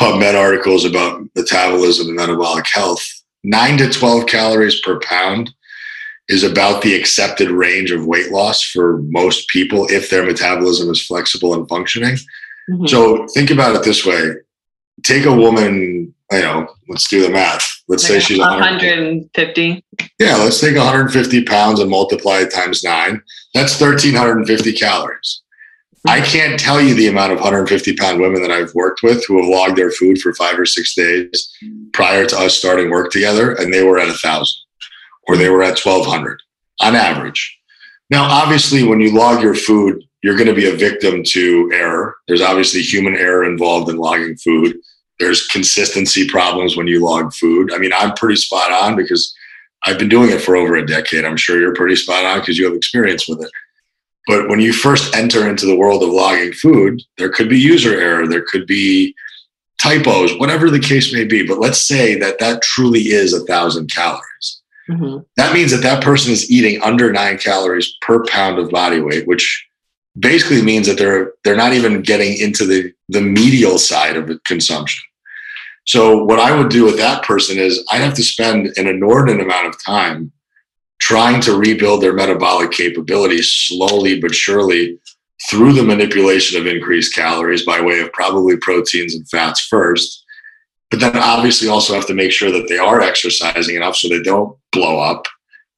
PubMed 0.00 0.34
articles 0.34 0.84
about 0.84 1.22
metabolism 1.36 2.08
and 2.08 2.16
metabolic 2.16 2.66
health. 2.66 3.06
Nine 3.44 3.78
to 3.78 3.88
twelve 3.88 4.26
calories 4.26 4.80
per 4.80 4.98
pound 5.00 5.54
is 6.26 6.42
about 6.42 6.82
the 6.82 6.94
accepted 6.94 7.50
range 7.50 7.92
of 7.92 8.06
weight 8.06 8.32
loss 8.32 8.62
for 8.62 8.98
most 9.02 9.48
people 9.48 9.86
if 9.90 10.10
their 10.10 10.24
metabolism 10.24 10.90
is 10.90 11.06
flexible 11.06 11.54
and 11.54 11.68
functioning. 11.68 12.16
Mm-hmm. 12.68 12.86
So 12.86 13.28
think 13.28 13.50
about 13.50 13.76
it 13.76 13.84
this 13.84 14.04
way: 14.04 14.32
take 15.04 15.24
a 15.24 15.32
woman 15.32 16.12
you 16.32 16.40
know, 16.40 16.74
let's 16.88 17.08
do 17.08 17.22
the 17.22 17.30
math. 17.30 17.66
Let's 17.88 18.08
like 18.08 18.20
say 18.22 18.34
she's 18.34 18.38
150. 18.38 19.84
Yeah, 20.18 20.36
let's 20.36 20.60
take 20.60 20.76
150 20.76 21.44
pounds 21.44 21.80
and 21.80 21.90
multiply 21.90 22.38
it 22.38 22.52
times 22.52 22.82
nine. 22.82 23.22
That's 23.54 23.78
1,350 23.80 24.72
calories. 24.72 25.42
I 26.06 26.20
mm-hmm. 26.20 26.30
can't 26.30 26.60
tell 26.60 26.80
you 26.80 26.94
the 26.94 27.08
amount 27.08 27.32
of 27.32 27.38
150 27.38 27.96
pound 27.96 28.20
women 28.20 28.42
that 28.42 28.50
I've 28.50 28.74
worked 28.74 29.02
with 29.02 29.24
who 29.26 29.38
have 29.40 29.48
logged 29.48 29.76
their 29.76 29.90
food 29.90 30.18
for 30.18 30.34
five 30.34 30.58
or 30.58 30.66
six 30.66 30.94
days 30.94 31.52
prior 31.92 32.26
to 32.26 32.36
us 32.36 32.56
starting 32.56 32.90
work 32.90 33.10
together, 33.10 33.52
and 33.52 33.72
they 33.72 33.84
were 33.84 33.98
at 33.98 34.08
a 34.08 34.14
thousand 34.14 34.58
or 35.28 35.36
they 35.36 35.48
were 35.48 35.62
at 35.62 35.78
1,200. 35.78 36.40
on 36.80 36.96
average. 36.96 37.58
Now, 38.10 38.24
obviously, 38.24 38.82
when 38.82 39.00
you 39.00 39.14
log 39.14 39.42
your 39.42 39.54
food, 39.54 40.02
you're 40.22 40.36
going 40.36 40.48
to 40.48 40.54
be 40.54 40.68
a 40.68 40.74
victim 40.74 41.22
to 41.24 41.70
error. 41.72 42.16
There's 42.26 42.42
obviously 42.42 42.82
human 42.82 43.16
error 43.16 43.44
involved 43.44 43.88
in 43.88 43.96
logging 43.96 44.36
food. 44.36 44.76
There's 45.18 45.46
consistency 45.46 46.28
problems 46.28 46.76
when 46.76 46.86
you 46.86 47.00
log 47.00 47.32
food. 47.32 47.72
I 47.72 47.78
mean, 47.78 47.92
I'm 47.96 48.14
pretty 48.14 48.36
spot 48.36 48.72
on 48.72 48.96
because 48.96 49.34
I've 49.84 49.98
been 49.98 50.08
doing 50.08 50.30
it 50.30 50.40
for 50.40 50.56
over 50.56 50.76
a 50.76 50.86
decade. 50.86 51.24
I'm 51.24 51.36
sure 51.36 51.60
you're 51.60 51.74
pretty 51.74 51.96
spot 51.96 52.24
on 52.24 52.40
because 52.40 52.58
you 52.58 52.64
have 52.66 52.74
experience 52.74 53.28
with 53.28 53.42
it. 53.42 53.50
But 54.26 54.48
when 54.48 54.60
you 54.60 54.72
first 54.72 55.14
enter 55.16 55.48
into 55.48 55.66
the 55.66 55.76
world 55.76 56.02
of 56.02 56.10
logging 56.10 56.52
food, 56.52 57.02
there 57.18 57.30
could 57.30 57.48
be 57.48 57.58
user 57.58 57.98
error, 58.00 58.26
there 58.26 58.44
could 58.48 58.66
be 58.66 59.14
typos, 59.78 60.38
whatever 60.38 60.70
the 60.70 60.78
case 60.78 61.12
may 61.12 61.24
be. 61.24 61.46
But 61.46 61.58
let's 61.58 61.86
say 61.86 62.18
that 62.20 62.38
that 62.38 62.62
truly 62.62 63.00
is 63.00 63.32
a 63.32 63.44
thousand 63.44 63.92
calories. 63.92 64.62
Mm-hmm. 64.88 65.18
That 65.36 65.52
means 65.52 65.72
that 65.72 65.82
that 65.82 66.04
person 66.04 66.32
is 66.32 66.50
eating 66.50 66.80
under 66.82 67.12
nine 67.12 67.38
calories 67.38 67.96
per 68.00 68.24
pound 68.26 68.58
of 68.58 68.70
body 68.70 69.00
weight, 69.00 69.26
which 69.26 69.66
basically 70.18 70.62
means 70.62 70.86
that 70.86 70.98
they're 70.98 71.32
they're 71.44 71.56
not 71.56 71.72
even 71.72 72.02
getting 72.02 72.38
into 72.38 72.66
the 72.66 72.92
the 73.08 73.20
medial 73.20 73.78
side 73.78 74.16
of 74.16 74.42
consumption. 74.44 75.02
So 75.84 76.24
what 76.24 76.38
I 76.38 76.56
would 76.56 76.68
do 76.68 76.84
with 76.84 76.96
that 76.98 77.24
person 77.24 77.58
is 77.58 77.84
I'd 77.90 78.02
have 78.02 78.14
to 78.14 78.22
spend 78.22 78.72
an 78.76 78.86
inordinate 78.86 79.44
amount 79.44 79.66
of 79.66 79.82
time 79.84 80.32
trying 81.00 81.40
to 81.40 81.58
rebuild 81.58 82.00
their 82.00 82.12
metabolic 82.12 82.70
capabilities 82.70 83.50
slowly 83.50 84.20
but 84.20 84.34
surely 84.34 84.98
through 85.50 85.72
the 85.72 85.82
manipulation 85.82 86.60
of 86.60 86.68
increased 86.68 87.14
calories 87.14 87.66
by 87.66 87.80
way 87.80 87.98
of 88.00 88.12
probably 88.12 88.56
proteins 88.58 89.16
and 89.16 89.28
fats 89.28 89.66
first. 89.66 90.24
But 90.90 91.00
then 91.00 91.16
obviously 91.16 91.68
also 91.68 91.94
have 91.94 92.06
to 92.06 92.14
make 92.14 92.30
sure 92.30 92.52
that 92.52 92.68
they 92.68 92.78
are 92.78 93.00
exercising 93.00 93.74
enough 93.74 93.96
so 93.96 94.08
they 94.08 94.22
don't 94.22 94.56
blow 94.70 95.00
up 95.00 95.26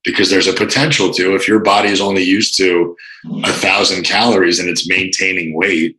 because 0.05 0.29
there's 0.29 0.47
a 0.47 0.53
potential 0.53 1.11
to 1.11 1.35
if 1.35 1.47
your 1.47 1.59
body 1.59 1.89
is 1.89 1.99
only 1.99 2.23
used 2.23 2.55
to 2.57 2.95
a 3.43 3.51
thousand 3.51 4.03
calories 4.03 4.59
and 4.59 4.69
it's 4.69 4.87
maintaining 4.87 5.55
weight 5.55 5.97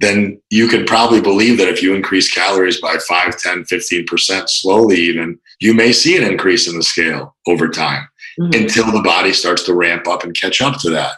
then 0.00 0.40
you 0.50 0.66
can 0.66 0.84
probably 0.84 1.20
believe 1.20 1.56
that 1.58 1.68
if 1.68 1.80
you 1.80 1.94
increase 1.94 2.30
calories 2.30 2.80
by 2.80 2.96
5 2.96 3.38
10 3.38 3.64
15% 3.64 4.48
slowly 4.48 4.96
even 4.96 5.38
you 5.60 5.74
may 5.74 5.92
see 5.92 6.16
an 6.16 6.24
increase 6.24 6.68
in 6.68 6.76
the 6.76 6.82
scale 6.82 7.34
over 7.46 7.68
time 7.68 8.06
mm-hmm. 8.38 8.62
until 8.62 8.90
the 8.92 9.02
body 9.02 9.32
starts 9.32 9.62
to 9.64 9.74
ramp 9.74 10.06
up 10.06 10.24
and 10.24 10.36
catch 10.36 10.60
up 10.60 10.78
to 10.80 10.90
that 10.90 11.14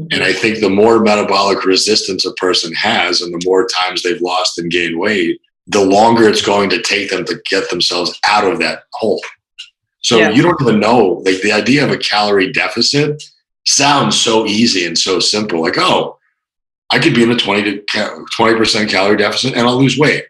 mm-hmm. 0.00 0.06
and 0.12 0.22
i 0.24 0.32
think 0.32 0.58
the 0.58 0.70
more 0.70 0.98
metabolic 1.00 1.64
resistance 1.64 2.24
a 2.24 2.34
person 2.34 2.72
has 2.74 3.20
and 3.20 3.32
the 3.32 3.46
more 3.46 3.66
times 3.68 4.02
they've 4.02 4.22
lost 4.22 4.58
and 4.58 4.70
gained 4.70 4.98
weight 4.98 5.40
the 5.68 5.84
longer 5.84 6.28
it's 6.28 6.44
going 6.44 6.68
to 6.68 6.82
take 6.82 7.08
them 7.10 7.24
to 7.24 7.40
get 7.48 7.70
themselves 7.70 8.18
out 8.26 8.50
of 8.50 8.58
that 8.58 8.82
hole 8.94 9.20
so 10.02 10.18
yeah. 10.18 10.30
you 10.30 10.42
don't 10.42 10.60
even 10.60 10.80
know 10.80 11.22
like 11.24 11.40
the 11.42 11.52
idea 11.52 11.84
of 11.84 11.90
a 11.90 11.98
calorie 11.98 12.52
deficit 12.52 13.22
sounds 13.64 14.18
so 14.18 14.44
easy 14.46 14.86
and 14.86 14.98
so 14.98 15.20
simple 15.20 15.62
like 15.62 15.78
oh 15.78 16.18
I 16.92 16.98
could 16.98 17.14
be 17.14 17.22
in 17.22 17.30
a 17.30 17.36
20 17.36 17.62
to 17.62 17.82
20% 17.86 18.90
calorie 18.90 19.16
deficit 19.16 19.54
and 19.54 19.66
I'll 19.66 19.78
lose 19.78 19.96
weight. 19.96 20.26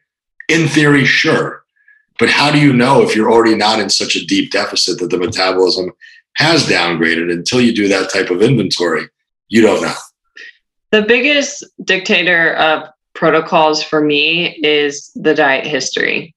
In 0.49 0.69
theory, 0.69 1.05
sure. 1.05 1.65
But 2.21 2.31
how 2.31 2.53
do 2.53 2.61
you 2.61 2.73
know 2.73 3.03
if 3.03 3.17
you're 3.17 3.33
already 3.33 3.57
not 3.57 3.81
in 3.81 3.91
such 3.91 4.15
a 4.15 4.25
deep 4.25 4.53
deficit 4.53 5.01
that 5.01 5.11
the 5.11 5.19
metabolism 5.19 5.91
has 6.37 6.67
downgraded 6.67 7.33
until 7.33 7.61
you 7.61 7.75
do 7.75 7.89
that 7.89 8.13
type 8.13 8.31
of 8.31 8.43
inventory? 8.43 9.09
You 9.49 9.63
don't 9.63 9.83
know. 9.83 9.95
The 10.93 11.03
biggest 11.03 11.65
dictator 11.83 12.55
of 12.55 12.89
protocols 13.15 13.83
for 13.83 14.01
me 14.01 14.55
is 14.63 15.11
the 15.17 15.35
diet 15.35 15.67
history. 15.67 16.33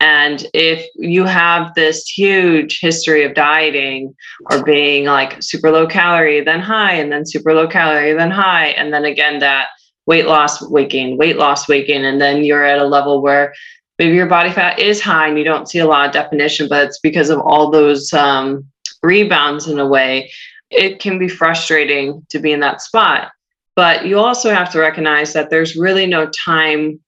And 0.00 0.46
if 0.54 0.86
you 0.94 1.24
have 1.24 1.74
this 1.74 2.06
huge 2.06 2.78
history 2.80 3.24
of 3.24 3.34
dieting 3.34 4.14
or 4.50 4.62
being 4.62 5.06
like 5.06 5.42
super 5.42 5.70
low 5.70 5.86
calorie, 5.88 6.40
then 6.40 6.60
high, 6.60 6.94
and 6.94 7.10
then 7.10 7.26
super 7.26 7.52
low 7.52 7.66
calorie, 7.66 8.14
then 8.14 8.30
high, 8.30 8.68
and 8.68 8.92
then 8.94 9.04
again 9.04 9.40
that 9.40 9.68
weight 10.06 10.26
loss, 10.26 10.62
weight 10.70 10.90
gain, 10.90 11.16
weight 11.16 11.36
loss, 11.36 11.68
weight 11.68 11.86
gain, 11.86 12.04
and 12.04 12.20
then 12.20 12.44
you're 12.44 12.64
at 12.64 12.78
a 12.78 12.86
level 12.86 13.20
where 13.20 13.52
maybe 13.98 14.14
your 14.14 14.28
body 14.28 14.50
fat 14.50 14.78
is 14.78 15.00
high 15.00 15.28
and 15.28 15.36
you 15.36 15.44
don't 15.44 15.68
see 15.68 15.80
a 15.80 15.86
lot 15.86 16.06
of 16.06 16.12
definition, 16.12 16.68
but 16.68 16.86
it's 16.86 17.00
because 17.00 17.28
of 17.28 17.40
all 17.40 17.70
those 17.70 18.12
um, 18.12 18.64
rebounds 19.02 19.66
in 19.66 19.78
a 19.80 19.86
way. 19.86 20.30
It 20.70 21.00
can 21.00 21.18
be 21.18 21.28
frustrating 21.28 22.24
to 22.30 22.38
be 22.38 22.52
in 22.52 22.60
that 22.60 22.82
spot. 22.82 23.32
But 23.74 24.06
you 24.06 24.18
also 24.18 24.52
have 24.52 24.70
to 24.72 24.80
recognize 24.80 25.32
that 25.32 25.50
there's 25.50 25.76
really 25.76 26.06
no 26.06 26.28
time 26.30 27.00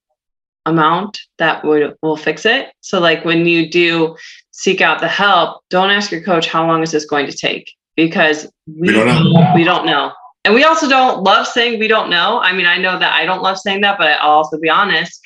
amount 0.71 1.21
that 1.39 1.65
would 1.65 1.95
will 2.03 2.17
fix 2.17 2.47
it. 2.47 2.69
So 2.81 3.01
like 3.01 3.25
when 3.25 3.47
you 3.47 3.71
do 3.71 4.17
seek 4.51 4.81
out 4.81 5.01
the 5.01 5.09
help, 5.09 5.63
don't 5.71 5.91
ask 5.91 6.11
your 6.11 6.23
coach 6.23 6.49
how 6.49 6.67
long 6.67 6.83
is 6.83 6.93
this 6.93 7.05
going 7.05 7.27
to 7.27 7.37
take 7.37 7.71
because 7.97 8.51
we, 8.67 8.89
we 8.89 8.93
don't 8.93 9.07
know. 9.33 9.53
We 9.55 9.65
don't 9.65 9.87
know. 9.87 10.13
And 10.45 10.55
we 10.55 10.65
also 10.65 10.89
don't 10.89 11.23
love 11.23 11.47
saying 11.47 11.79
we 11.79 11.89
don't 11.89 12.09
know. 12.09 12.41
I 12.41 12.53
mean, 12.53 12.67
I 12.67 12.79
know 12.79 12.99
that 12.99 13.13
I 13.13 13.27
don't 13.27 13.43
love 13.43 13.59
saying 13.59 13.83
that, 13.83 13.99
but 13.99 14.09
I'll 14.09 14.31
also 14.31 14.59
be 14.59 14.71
honest. 14.71 15.21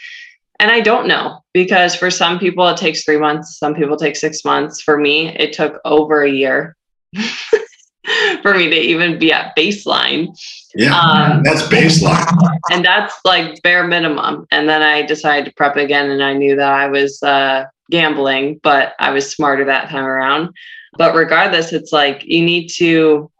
And 0.58 0.70
I 0.70 0.80
don't 0.80 1.06
know 1.06 1.40
because 1.52 1.94
for 1.94 2.10
some 2.10 2.38
people 2.38 2.66
it 2.68 2.76
takes 2.76 3.04
three 3.04 3.18
months, 3.18 3.58
some 3.58 3.74
people 3.74 3.96
take 3.96 4.16
six 4.16 4.44
months. 4.44 4.80
For 4.80 4.96
me, 4.96 5.28
it 5.28 5.52
took 5.52 5.80
over 5.84 6.22
a 6.22 6.30
year. 6.30 6.76
for 8.42 8.54
me 8.54 8.68
to 8.70 8.76
even 8.76 9.18
be 9.18 9.32
at 9.32 9.56
baseline. 9.56 10.28
Yeah, 10.76 10.98
um, 10.98 11.42
that's 11.42 11.62
baseline. 11.62 12.26
And 12.70 12.84
that's 12.84 13.14
like 13.24 13.62
bare 13.62 13.86
minimum. 13.86 14.46
And 14.50 14.68
then 14.68 14.82
I 14.82 15.02
decided 15.02 15.44
to 15.46 15.54
prep 15.54 15.76
again, 15.76 16.10
and 16.10 16.22
I 16.22 16.32
knew 16.32 16.56
that 16.56 16.72
I 16.72 16.88
was 16.88 17.22
uh, 17.22 17.66
gambling, 17.90 18.60
but 18.62 18.94
I 18.98 19.10
was 19.10 19.30
smarter 19.30 19.64
that 19.66 19.88
time 19.88 20.04
around. 20.04 20.50
But 20.96 21.14
regardless, 21.14 21.72
it's 21.72 21.92
like 21.92 22.24
you 22.24 22.44
need 22.44 22.68
to 22.76 23.30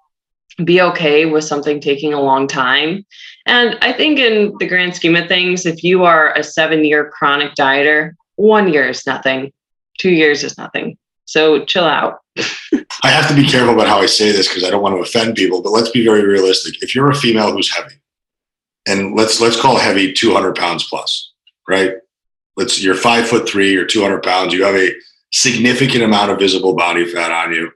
be 0.65 0.81
okay 0.81 1.27
with 1.27 1.45
something 1.45 1.81
taking 1.81 2.13
a 2.13 2.21
long 2.21 2.47
time. 2.47 3.05
And 3.47 3.77
I 3.83 3.93
think, 3.93 4.19
in 4.19 4.55
the 4.59 4.67
grand 4.67 4.95
scheme 4.95 5.17
of 5.17 5.29
things, 5.29 5.67
if 5.67 5.83
you 5.83 6.05
are 6.05 6.33
a 6.35 6.43
seven 6.43 6.85
year 6.85 7.11
chronic 7.11 7.55
dieter, 7.59 8.13
one 8.37 8.73
year 8.73 8.89
is 8.89 9.07
nothing, 9.07 9.53
two 9.99 10.11
years 10.11 10.45
is 10.45 10.57
nothing. 10.57 10.97
So 11.25 11.65
chill 11.65 11.85
out. 11.85 12.21
I 12.37 13.11
have 13.11 13.29
to 13.29 13.35
be 13.35 13.47
careful 13.47 13.75
about 13.75 13.87
how 13.87 13.99
I 13.99 14.07
say 14.07 14.33
this 14.33 14.49
because 14.49 14.65
I 14.65 14.71
don't 14.71 14.83
want 14.83 14.97
to 14.97 15.03
offend 15.03 15.37
people, 15.37 15.63
but 15.63 15.73
let's 15.73 15.91
be 15.91 16.05
very 16.05 16.25
realistic. 16.25 16.83
If 16.83 16.95
you're 16.95 17.11
a 17.11 17.15
female 17.15 17.53
who's 17.53 17.73
heavy, 17.73 17.95
and 18.87 19.15
let's 19.15 19.41
let's 19.41 19.61
call 19.61 19.77
heavy 19.77 20.13
200 20.13 20.57
pounds 20.57 20.85
plus, 20.89 21.33
right? 21.69 21.95
Let's 22.57 22.83
you're 22.83 22.95
five 22.95 23.29
foot 23.29 23.49
three, 23.49 23.73
you're 23.73 23.87
200 23.87 24.23
pounds, 24.23 24.53
you 24.53 24.65
have 24.65 24.75
a 24.75 24.93
significant 25.33 26.05
amount 26.05 26.31
of 26.31 26.39
visible 26.39 26.75
body 26.75 27.05
fat 27.07 27.31
on 27.31 27.53
you. 27.53 27.71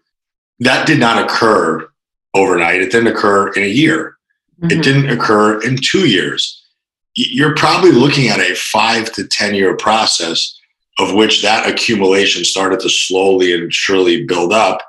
That 0.61 0.87
did 0.87 0.99
not 0.99 1.23
occur 1.23 1.89
overnight. 2.35 2.83
It 2.83 2.91
didn't 2.91 3.15
occur 3.15 3.53
in 3.53 3.63
a 3.63 3.69
year. 3.69 4.17
Mm-hmm. 4.61 4.79
It 4.79 4.83
didn't 4.83 5.11
occur 5.11 5.61
in 5.63 5.77
two 5.77 6.09
years. 6.09 6.65
You're 7.15 7.55
probably 7.55 7.91
looking 7.91 8.29
at 8.29 8.41
a 8.41 8.55
five 8.55 9.13
to 9.13 9.27
10 9.27 9.55
year 9.55 9.77
process 9.77 10.58
of 10.99 11.15
which 11.15 11.43
that 11.43 11.69
accumulation 11.69 12.45
started 12.45 12.81
to 12.81 12.89
slowly 12.89 13.55
and 13.55 13.73
surely 13.73 14.25
build 14.25 14.53
up 14.53 14.83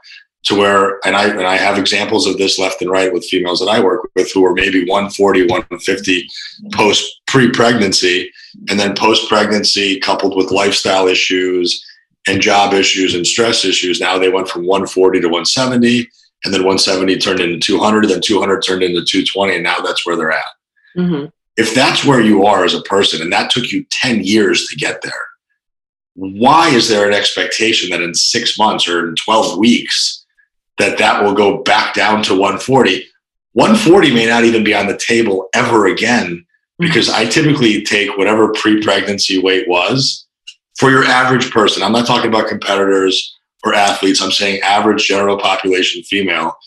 to 0.43 0.55
where 0.55 1.05
and 1.05 1.15
I 1.15 1.27
and 1.27 1.45
I 1.45 1.57
have 1.57 1.77
examples 1.77 2.25
of 2.25 2.37
this 2.37 2.57
left 2.57 2.81
and 2.81 2.89
right 2.89 3.11
with 3.13 3.25
females 3.25 3.59
that 3.59 3.69
I 3.69 3.79
work 3.79 4.09
with 4.15 4.31
who 4.31 4.45
are 4.45 4.53
maybe 4.53 4.81
140, 4.85 5.43
150 5.43 6.29
post 6.73 7.21
pre-pregnancy 7.27 8.31
and 8.69 8.79
then 8.79 8.95
post-pregnancy 8.95 9.99
coupled 9.99 10.35
with 10.35 10.51
lifestyle 10.51 11.07
issues 11.07 11.85
and 12.27 12.41
job 12.41 12.73
issues 12.73 13.15
and 13.15 13.27
stress 13.27 13.65
issues. 13.65 13.99
Now 13.99 14.17
they 14.17 14.29
went 14.29 14.49
from 14.49 14.65
140 14.65 15.19
to 15.21 15.27
170 15.27 16.09
and 16.45 16.53
then 16.53 16.61
170 16.61 17.17
turned 17.17 17.41
into 17.41 17.59
200, 17.59 18.07
then 18.07 18.21
200 18.21 18.61
turned 18.61 18.83
into 18.83 19.03
220 19.03 19.55
and 19.55 19.63
now 19.63 19.79
that's 19.79 20.05
where 20.05 20.15
they're 20.15 20.31
at. 20.31 20.43
Mm-hmm. 20.97 21.25
If 21.57 21.75
that's 21.75 22.05
where 22.05 22.21
you 22.21 22.45
are 22.45 22.63
as 22.63 22.73
a 22.73 22.81
person 22.83 23.21
and 23.21 23.31
that 23.33 23.51
took 23.51 23.71
you 23.71 23.85
10 23.91 24.23
years 24.23 24.67
to 24.67 24.77
get 24.77 25.01
there, 25.01 25.11
why 26.19 26.69
is 26.69 26.89
there 26.89 27.07
an 27.07 27.13
expectation 27.13 27.89
that 27.89 28.01
in 28.01 28.13
six 28.13 28.57
months 28.57 28.87
or 28.87 29.07
in 29.07 29.15
12 29.15 29.57
weeks 29.57 30.25
that 30.77 30.97
that 30.97 31.23
will 31.23 31.33
go 31.33 31.63
back 31.63 31.93
down 31.93 32.21
to 32.23 32.33
140 32.33 33.05
140 33.53 34.13
may 34.13 34.25
not 34.25 34.43
even 34.43 34.63
be 34.63 34.73
on 34.73 34.87
the 34.87 34.97
table 34.97 35.49
ever 35.53 35.87
again 35.87 36.45
hmm. 36.79 36.85
because 36.85 37.09
i 37.09 37.25
typically 37.25 37.83
take 37.83 38.17
whatever 38.17 38.51
pre-pregnancy 38.53 39.41
weight 39.41 39.67
was 39.67 40.27
for 40.79 40.89
your 40.89 41.03
average 41.03 41.51
person. 41.51 41.83
I'm 41.83 41.91
not 41.91 42.07
talking 42.07 42.29
about 42.29 42.47
competitors 42.47 43.37
or 43.63 43.73
athletes. 43.75 44.21
I'm 44.21 44.31
saying 44.31 44.61
average 44.61 45.05
general 45.05 45.37
population 45.37 46.01
female. 46.03 46.57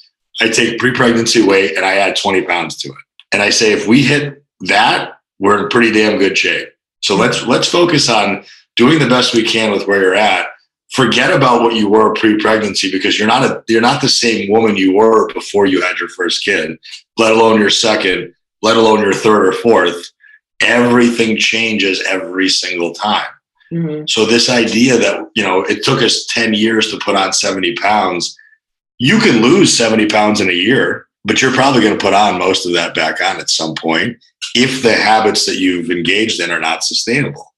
I 0.40 0.48
take 0.48 0.78
pre-pregnancy 0.78 1.42
weight 1.42 1.76
and 1.76 1.84
i 1.84 1.96
add 1.96 2.16
20 2.16 2.42
pounds 2.42 2.76
to 2.78 2.88
it. 2.88 2.98
And 3.32 3.42
i 3.42 3.50
say 3.50 3.72
if 3.72 3.88
we 3.88 4.02
hit 4.02 4.44
that 4.68 5.14
we're 5.38 5.64
in 5.64 5.68
pretty 5.70 5.90
damn 5.90 6.18
good 6.18 6.38
shape. 6.38 6.68
So 7.00 7.16
let's 7.16 7.44
let's 7.46 7.68
focus 7.68 8.08
on 8.08 8.44
doing 8.76 8.98
the 8.98 9.08
best 9.08 9.34
we 9.34 9.42
can 9.42 9.70
with 9.70 9.86
where 9.86 10.00
you're 10.00 10.14
at 10.14 10.48
forget 10.92 11.34
about 11.34 11.62
what 11.62 11.74
you 11.74 11.88
were 11.88 12.14
pre-pregnancy 12.14 12.90
because 12.90 13.18
you're 13.18 13.28
not 13.28 13.44
a 13.44 13.62
you're 13.68 13.80
not 13.80 14.02
the 14.02 14.08
same 14.08 14.50
woman 14.50 14.76
you 14.76 14.94
were 14.94 15.32
before 15.32 15.66
you 15.66 15.80
had 15.80 15.98
your 15.98 16.08
first 16.10 16.44
kid 16.44 16.78
let 17.18 17.32
alone 17.32 17.60
your 17.60 17.70
second 17.70 18.32
let 18.62 18.76
alone 18.76 19.00
your 19.00 19.14
third 19.14 19.46
or 19.46 19.52
fourth 19.52 20.10
everything 20.60 21.36
changes 21.36 22.02
every 22.08 22.48
single 22.48 22.92
time 22.92 23.26
mm-hmm. 23.72 24.04
so 24.06 24.24
this 24.24 24.48
idea 24.48 24.96
that 24.96 25.26
you 25.34 25.42
know 25.42 25.62
it 25.62 25.82
took 25.84 26.02
us 26.02 26.26
10 26.26 26.54
years 26.54 26.90
to 26.90 26.98
put 26.98 27.16
on 27.16 27.32
70 27.32 27.74
pounds 27.76 28.36
you 29.04 29.18
can 29.18 29.42
lose 29.42 29.76
70 29.76 30.06
pounds 30.06 30.40
in 30.40 30.48
a 30.48 30.52
year, 30.52 31.08
but 31.24 31.42
you're 31.42 31.52
probably 31.52 31.80
going 31.80 31.98
to 31.98 32.04
put 32.04 32.14
on 32.14 32.38
most 32.38 32.66
of 32.66 32.72
that 32.74 32.94
back 32.94 33.20
on 33.20 33.40
at 33.40 33.50
some 33.50 33.74
point 33.74 34.16
if 34.54 34.80
the 34.84 34.94
habits 34.94 35.44
that 35.46 35.58
you've 35.58 35.90
engaged 35.90 36.38
in 36.40 36.52
are 36.52 36.60
not 36.60 36.84
sustainable. 36.84 37.51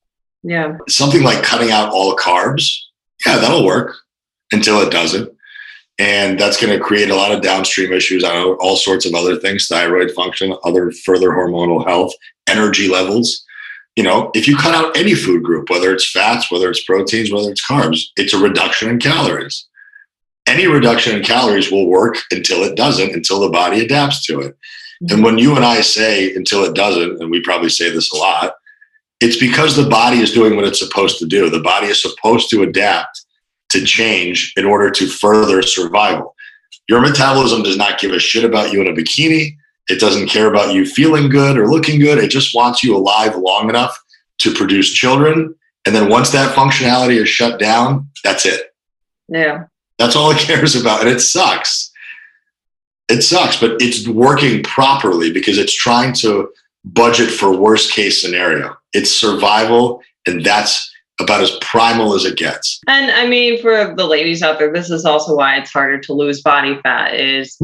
Yeah. 0.45 0.77
Something 0.89 1.23
like 1.23 1.43
cutting 1.43 1.71
out 1.71 1.91
all 1.91 2.15
carbs, 2.17 2.79
yeah, 3.27 3.39
that'll 3.39 3.65
work 3.65 3.97
until 4.53 4.81
it 4.81 4.93
doesn't. 4.93 5.31
And 5.99 6.39
that's 6.39 6.61
going 6.61 6.77
to 6.77 6.85
create 6.85 7.11
a 7.11 7.17
lot 7.17 7.33
of 7.33 7.41
downstream 7.41 7.93
issues 7.93 8.25
on 8.25 8.57
all 8.61 8.77
sorts 8.77 9.07
of 9.07 9.15
other 9.15 9.37
things 9.37 9.69
thyroid 9.69 10.11
function, 10.11 10.55
other 10.65 10.91
further 11.05 11.31
hormonal 11.31 11.87
health, 11.87 12.13
energy 12.47 12.89
levels. 12.89 13.45
You 13.97 14.03
know, 14.03 14.31
if 14.35 14.47
you 14.47 14.57
cut 14.57 14.75
out 14.75 14.97
any 14.97 15.15
food 15.15 15.45
group, 15.45 15.71
whether 15.71 15.93
it's 15.93 16.11
fats, 16.11 16.51
whether 16.51 16.69
it's 16.69 16.85
proteins, 16.85 17.33
whether 17.33 17.51
it's 17.51 17.65
carbs, 17.65 18.03
it's 18.17 18.35
a 18.35 18.39
reduction 18.39 18.91
in 18.91 18.99
calories. 18.99 19.67
Any 20.47 20.67
reduction 20.67 21.17
in 21.17 21.23
calories 21.23 21.71
will 21.71 21.87
work 21.87 22.19
until 22.33 22.65
it 22.65 22.77
doesn't, 22.77 23.15
until 23.15 23.41
the 23.41 23.49
body 23.49 23.83
adapts 23.83 24.27
to 24.27 24.41
it. 24.41 24.59
And 25.11 25.23
when 25.23 25.39
you 25.39 25.55
and 25.57 25.65
I 25.65 25.81
say 25.81 26.35
until 26.35 26.65
it 26.65 26.75
doesn't, 26.75 27.21
and 27.21 27.31
we 27.31 27.41
probably 27.41 27.69
say 27.69 27.89
this 27.91 28.13
a 28.13 28.17
lot, 28.17 28.55
it's 29.25 29.39
because 29.39 29.75
the 29.75 29.89
body 29.89 30.19
is 30.19 30.35
doing 30.35 30.55
what 30.55 30.67
it's 30.67 30.79
supposed 30.79 31.19
to 31.19 31.25
do. 31.25 31.49
The 31.49 31.59
body 31.59 31.87
is 31.87 32.03
supposed 32.03 32.51
to 32.51 32.63
adapt 32.63 33.25
to 33.71 33.83
change 33.83 34.53
in 34.55 34.67
order 34.67 34.91
to 34.91 35.07
further 35.07 35.63
survival. 35.63 36.37
Your 36.91 37.01
metabolism 37.01 37.63
does 37.63 37.79
not 37.79 37.99
give 37.99 38.13
a 38.13 38.19
shit 38.19 38.45
about 38.45 38.71
you 38.71 38.83
in 38.83 38.87
a 38.87 38.93
bikini. 38.93 39.57
It 39.89 39.99
doesn't 39.99 40.29
care 40.29 40.47
about 40.47 40.75
you 40.75 40.85
feeling 40.85 41.31
good 41.31 41.57
or 41.57 41.71
looking 41.71 41.99
good. 42.01 42.19
It 42.19 42.31
just 42.31 42.55
wants 42.55 42.85
you 42.85 42.95
alive 42.95 43.35
long 43.35 43.71
enough 43.71 43.99
to 44.41 44.53
produce 44.53 44.93
children. 44.93 45.55
And 45.87 45.95
then 45.95 46.11
once 46.11 46.31
that 46.33 46.55
functionality 46.55 47.17
is 47.17 47.29
shut 47.31 47.59
down, 47.59 48.11
that's 48.23 48.45
it. 48.45 48.75
Yeah. 49.29 49.65
That's 49.99 50.17
all 50.17 50.33
it 50.33 50.39
cares 50.47 50.77
about. 50.77 51.01
And 51.01 51.09
it 51.09 51.21
sucks. 51.21 51.91
It 53.09 53.23
sucks, 53.23 53.59
but 53.59 53.81
it's 53.81 54.07
working 54.07 54.63
properly 54.63 55.33
because 55.33 55.57
it's 55.57 55.75
trying 55.75 56.13
to 56.17 56.51
budget 56.85 57.31
for 57.31 57.57
worst 57.57 57.93
case 57.93 58.21
scenario. 58.21 58.77
It's 58.93 59.11
survival, 59.11 60.03
and 60.27 60.45
that's 60.45 60.91
about 61.21 61.41
as 61.41 61.57
primal 61.61 62.15
as 62.15 62.25
it 62.25 62.37
gets. 62.37 62.81
And 62.87 63.11
I 63.11 63.27
mean, 63.27 63.61
for 63.61 63.95
the 63.97 64.07
ladies 64.07 64.43
out 64.43 64.59
there, 64.59 64.73
this 64.73 64.91
is 64.91 65.05
also 65.05 65.37
why 65.37 65.57
it's 65.57 65.73
harder 65.73 65.99
to 66.01 66.13
lose 66.13 66.43
body 66.43 66.79
fat. 66.83 67.15
Is 67.15 67.57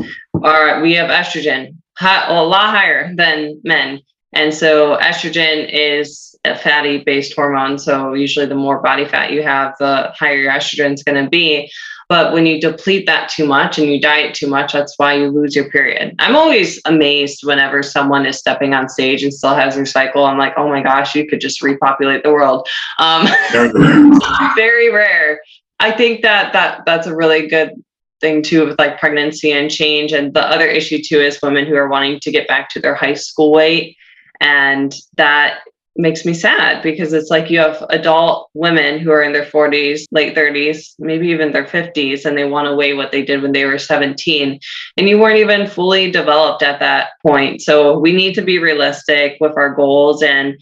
our 0.42 0.80
we 0.80 0.94
have 0.94 1.10
estrogen 1.10 1.76
a 2.00 2.42
lot 2.42 2.74
higher 2.74 3.14
than 3.14 3.60
men, 3.64 4.00
and 4.32 4.54
so 4.54 4.96
estrogen 4.98 5.68
is 5.70 6.34
a 6.44 6.56
fatty 6.56 6.98
based 7.04 7.34
hormone. 7.34 7.78
So 7.78 8.14
usually, 8.14 8.46
the 8.46 8.54
more 8.54 8.80
body 8.80 9.04
fat 9.04 9.32
you 9.32 9.42
have, 9.42 9.74
the 9.78 10.12
higher 10.16 10.36
your 10.36 10.52
estrogen 10.52 10.94
is 10.94 11.02
going 11.02 11.22
to 11.22 11.30
be. 11.30 11.70
But 12.10 12.32
when 12.32 12.44
you 12.44 12.60
deplete 12.60 13.06
that 13.06 13.28
too 13.28 13.46
much 13.46 13.78
and 13.78 13.86
you 13.86 14.00
diet 14.00 14.34
too 14.34 14.48
much, 14.48 14.72
that's 14.72 14.94
why 14.96 15.14
you 15.14 15.28
lose 15.28 15.54
your 15.54 15.70
period. 15.70 16.16
I'm 16.18 16.34
always 16.34 16.80
amazed 16.84 17.44
whenever 17.44 17.84
someone 17.84 18.26
is 18.26 18.36
stepping 18.36 18.74
on 18.74 18.88
stage 18.88 19.22
and 19.22 19.32
still 19.32 19.54
has 19.54 19.76
their 19.76 19.86
cycle. 19.86 20.24
I'm 20.24 20.36
like, 20.36 20.54
oh 20.56 20.68
my 20.68 20.82
gosh, 20.82 21.14
you 21.14 21.24
could 21.24 21.40
just 21.40 21.62
repopulate 21.62 22.24
the 22.24 22.32
world. 22.32 22.68
Um, 22.98 23.28
very, 23.52 23.70
rare. 23.74 24.10
very 24.56 24.90
rare. 24.90 25.40
I 25.78 25.92
think 25.92 26.22
that 26.22 26.52
that 26.52 26.82
that's 26.84 27.06
a 27.06 27.14
really 27.14 27.46
good 27.46 27.74
thing 28.20 28.42
too 28.42 28.66
with 28.66 28.78
like 28.80 28.98
pregnancy 28.98 29.52
and 29.52 29.70
change. 29.70 30.10
And 30.10 30.34
the 30.34 30.44
other 30.44 30.66
issue 30.66 30.98
too 31.00 31.20
is 31.20 31.38
women 31.40 31.64
who 31.64 31.76
are 31.76 31.88
wanting 31.88 32.18
to 32.20 32.32
get 32.32 32.48
back 32.48 32.70
to 32.70 32.80
their 32.80 32.96
high 32.96 33.14
school 33.14 33.52
weight. 33.52 33.96
And 34.40 34.92
that 35.16 35.60
makes 36.00 36.24
me 36.24 36.34
sad 36.34 36.82
because 36.82 37.12
it's 37.12 37.30
like 37.30 37.50
you 37.50 37.58
have 37.58 37.84
adult 37.90 38.50
women 38.54 38.98
who 38.98 39.10
are 39.10 39.22
in 39.22 39.32
their 39.32 39.44
40s, 39.44 40.02
late 40.10 40.34
30s, 40.34 40.94
maybe 40.98 41.28
even 41.28 41.52
their 41.52 41.64
50s, 41.64 42.24
and 42.24 42.36
they 42.36 42.44
want 42.44 42.66
to 42.66 42.74
weigh 42.74 42.94
what 42.94 43.12
they 43.12 43.24
did 43.24 43.42
when 43.42 43.52
they 43.52 43.64
were 43.64 43.78
17. 43.78 44.58
And 44.96 45.08
you 45.08 45.18
weren't 45.18 45.38
even 45.38 45.66
fully 45.66 46.10
developed 46.10 46.62
at 46.62 46.80
that 46.80 47.10
point. 47.24 47.60
So 47.62 47.98
we 47.98 48.12
need 48.12 48.34
to 48.34 48.42
be 48.42 48.58
realistic 48.58 49.36
with 49.40 49.56
our 49.56 49.74
goals. 49.74 50.22
And 50.22 50.58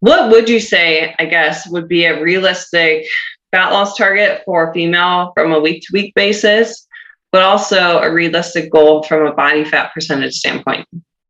what 0.00 0.30
would 0.30 0.48
you 0.48 0.60
say, 0.60 1.14
I 1.18 1.26
guess, 1.26 1.68
would 1.68 1.88
be 1.88 2.04
a 2.04 2.22
realistic 2.22 3.06
fat 3.50 3.70
loss 3.70 3.96
target 3.96 4.42
for 4.44 4.70
a 4.70 4.74
female 4.74 5.32
from 5.34 5.52
a 5.52 5.60
week 5.60 5.82
to 5.82 5.88
week 5.92 6.14
basis, 6.14 6.86
but 7.32 7.42
also 7.42 7.98
a 7.98 8.12
realistic 8.12 8.70
goal 8.70 9.02
from 9.02 9.26
a 9.26 9.34
body 9.34 9.64
fat 9.64 9.92
percentage 9.92 10.34
standpoint? 10.34 10.86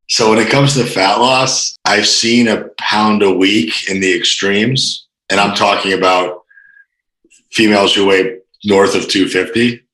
So 0.09 0.31
when 0.31 0.39
it 0.39 0.51
comes 0.51 0.75
to 0.75 0.85
fat 0.85 1.17
loss, 1.17 1.77
I've 1.85 2.07
seen 2.07 2.49
a 2.49 2.69
pound 2.79 3.23
a 3.23 3.31
week 3.31 3.91
in 3.91 4.01
the 4.01 4.17
extremes, 4.17 5.07
and 5.29 5.39
I'm 5.39 5.55
talking 5.55 5.93
about 5.93 6.45
females 7.53 7.95
who 7.95 8.07
weigh 8.07 8.39
north 8.65 8.95
of 8.95 9.09
250. 9.09 9.85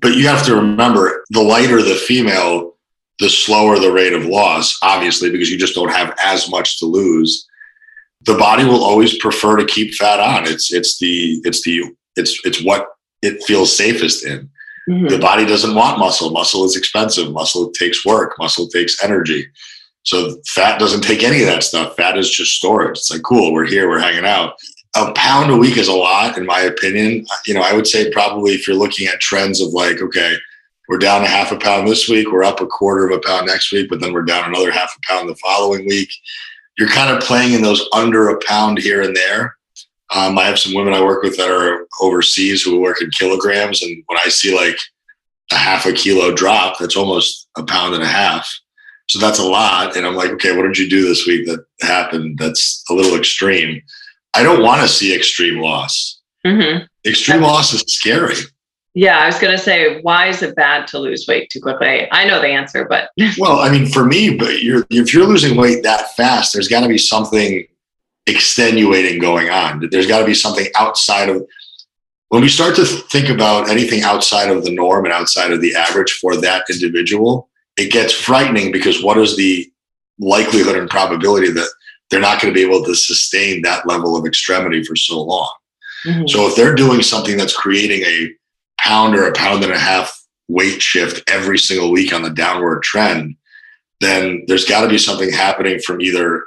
But 0.00 0.14
you 0.14 0.28
have 0.28 0.44
to 0.46 0.54
remember 0.54 1.24
the 1.30 1.42
lighter 1.42 1.82
the 1.82 1.96
female, 1.96 2.76
the 3.18 3.28
slower 3.28 3.78
the 3.78 3.92
rate 3.92 4.12
of 4.12 4.24
loss, 4.24 4.78
obviously, 4.82 5.30
because 5.30 5.50
you 5.50 5.58
just 5.58 5.74
don't 5.74 5.92
have 5.92 6.14
as 6.24 6.48
much 6.48 6.78
to 6.78 6.86
lose. 6.86 7.48
The 8.22 8.36
body 8.36 8.64
will 8.64 8.84
always 8.84 9.18
prefer 9.18 9.56
to 9.56 9.66
keep 9.66 9.94
fat 9.94 10.20
on. 10.20 10.46
It's 10.46 10.72
it's 10.72 10.98
the 10.98 11.40
it's 11.44 11.62
the 11.62 11.92
it's 12.16 12.40
it's 12.44 12.62
what 12.62 12.86
it 13.20 13.42
feels 13.44 13.76
safest 13.76 14.24
in. 14.24 14.50
Mm-hmm. 14.88 15.08
The 15.08 15.18
body 15.18 15.46
doesn't 15.46 15.74
want 15.74 15.98
muscle. 15.98 16.30
Muscle 16.30 16.64
is 16.64 16.76
expensive. 16.76 17.32
Muscle 17.32 17.70
takes 17.72 18.04
work. 18.04 18.38
Muscle 18.38 18.68
takes 18.68 19.02
energy. 19.02 19.46
So 20.04 20.36
fat 20.46 20.78
doesn't 20.78 21.00
take 21.00 21.22
any 21.22 21.40
of 21.40 21.46
that 21.46 21.62
stuff. 21.62 21.96
Fat 21.96 22.18
is 22.18 22.30
just 22.30 22.52
storage. 22.52 22.98
It's 22.98 23.10
like, 23.10 23.22
cool, 23.22 23.52
we're 23.52 23.64
here, 23.64 23.88
we're 23.88 24.00
hanging 24.00 24.26
out. 24.26 24.54
A 24.96 25.12
pound 25.12 25.50
a 25.50 25.56
week 25.56 25.78
is 25.78 25.88
a 25.88 25.94
lot, 25.94 26.36
in 26.36 26.44
my 26.44 26.60
opinion. 26.60 27.26
You 27.46 27.54
know, 27.54 27.62
I 27.62 27.72
would 27.72 27.86
say 27.86 28.10
probably 28.10 28.52
if 28.52 28.68
you're 28.68 28.76
looking 28.76 29.08
at 29.08 29.20
trends 29.20 29.60
of 29.60 29.70
like, 29.70 30.00
okay, 30.02 30.36
we're 30.88 30.98
down 30.98 31.24
a 31.24 31.26
half 31.26 31.50
a 31.50 31.56
pound 31.56 31.88
this 31.88 32.08
week, 32.08 32.30
we're 32.30 32.44
up 32.44 32.60
a 32.60 32.66
quarter 32.66 33.06
of 33.06 33.12
a 33.12 33.20
pound 33.26 33.46
next 33.46 33.72
week, 33.72 33.88
but 33.88 34.00
then 34.00 34.12
we're 34.12 34.22
down 34.22 34.48
another 34.48 34.70
half 34.70 34.94
a 34.94 35.12
pound 35.12 35.28
the 35.28 35.34
following 35.36 35.86
week. 35.86 36.10
You're 36.78 36.88
kind 36.88 37.10
of 37.10 37.22
playing 37.22 37.54
in 37.54 37.62
those 37.62 37.88
under 37.94 38.28
a 38.28 38.38
pound 38.44 38.78
here 38.78 39.00
and 39.00 39.16
there. 39.16 39.56
Um, 40.14 40.38
I 40.38 40.44
have 40.44 40.58
some 40.58 40.74
women 40.74 40.92
I 40.92 41.02
work 41.02 41.22
with 41.22 41.36
that 41.36 41.50
are 41.50 41.86
overseas 42.00 42.62
who 42.62 42.80
work 42.80 43.00
in 43.00 43.10
kilograms, 43.10 43.82
and 43.82 44.02
when 44.06 44.18
I 44.24 44.28
see 44.28 44.54
like 44.54 44.78
a 45.52 45.56
half 45.56 45.86
a 45.86 45.92
kilo 45.92 46.34
drop, 46.34 46.78
that's 46.78 46.96
almost 46.96 47.48
a 47.56 47.62
pound 47.62 47.94
and 47.94 48.02
a 48.02 48.08
half. 48.08 48.48
So 49.08 49.18
that's 49.18 49.38
a 49.38 49.44
lot. 49.44 49.96
And 49.96 50.06
I'm 50.06 50.14
like, 50.14 50.30
okay, 50.30 50.56
what 50.56 50.62
did 50.62 50.78
you 50.78 50.88
do 50.88 51.06
this 51.06 51.26
week 51.26 51.46
that 51.46 51.64
happened? 51.82 52.38
That's 52.38 52.82
a 52.90 52.94
little 52.94 53.18
extreme. 53.18 53.82
I 54.34 54.42
don't 54.42 54.62
want 54.62 54.82
to 54.82 54.88
see 54.88 55.14
extreme 55.14 55.60
loss. 55.60 56.20
Mm-hmm. 56.46 56.84
Extreme 57.06 57.42
loss 57.42 57.72
is 57.72 57.82
scary. 57.86 58.34
Yeah, 58.94 59.18
I 59.18 59.26
was 59.26 59.38
going 59.38 59.56
to 59.56 59.62
say, 59.62 60.00
why 60.02 60.28
is 60.28 60.42
it 60.42 60.54
bad 60.54 60.86
to 60.88 60.98
lose 60.98 61.26
weight 61.26 61.50
too 61.50 61.60
quickly? 61.60 62.08
I 62.12 62.26
know 62.26 62.40
the 62.40 62.48
answer, 62.48 62.86
but 62.88 63.10
well, 63.38 63.58
I 63.58 63.70
mean, 63.70 63.86
for 63.86 64.04
me, 64.04 64.36
but 64.36 64.62
you're 64.62 64.86
if 64.88 65.12
you're 65.12 65.26
losing 65.26 65.56
weight 65.56 65.82
that 65.82 66.14
fast, 66.16 66.52
there's 66.52 66.68
got 66.68 66.80
to 66.80 66.88
be 66.88 66.98
something 66.98 67.66
extenuating 68.26 69.18
going 69.20 69.50
on. 69.50 69.88
There's 69.90 70.06
got 70.06 70.20
to 70.20 70.26
be 70.26 70.34
something 70.34 70.66
outside 70.76 71.28
of 71.28 71.46
when 72.28 72.42
we 72.42 72.48
start 72.48 72.74
to 72.76 72.84
think 72.84 73.28
about 73.28 73.70
anything 73.70 74.02
outside 74.02 74.50
of 74.50 74.64
the 74.64 74.72
norm 74.72 75.04
and 75.04 75.14
outside 75.14 75.52
of 75.52 75.60
the 75.60 75.74
average 75.76 76.10
for 76.20 76.36
that 76.40 76.64
individual, 76.68 77.48
it 77.76 77.92
gets 77.92 78.12
frightening 78.12 78.72
because 78.72 79.04
what 79.04 79.18
is 79.18 79.36
the 79.36 79.70
likelihood 80.18 80.76
and 80.76 80.90
probability 80.90 81.50
that 81.52 81.68
they're 82.10 82.20
not 82.20 82.40
going 82.40 82.52
to 82.52 82.58
be 82.58 82.66
able 82.66 82.84
to 82.84 82.94
sustain 82.94 83.62
that 83.62 83.86
level 83.86 84.16
of 84.16 84.26
extremity 84.26 84.82
for 84.82 84.96
so 84.96 85.22
long? 85.22 85.52
Mm-hmm. 86.06 86.26
So 86.26 86.48
if 86.48 86.56
they're 86.56 86.74
doing 86.74 87.02
something 87.02 87.36
that's 87.36 87.56
creating 87.56 88.02
a 88.02 88.30
pound 88.78 89.14
or 89.14 89.28
a 89.28 89.32
pound 89.32 89.62
and 89.62 89.72
a 89.72 89.78
half 89.78 90.20
weight 90.48 90.82
shift 90.82 91.28
every 91.30 91.58
single 91.58 91.92
week 91.92 92.12
on 92.12 92.22
the 92.22 92.30
downward 92.30 92.82
trend, 92.82 93.36
then 94.00 94.44
there's 94.48 94.66
got 94.66 94.82
to 94.82 94.88
be 94.88 94.98
something 94.98 95.32
happening 95.32 95.78
from 95.78 96.00
either 96.00 96.46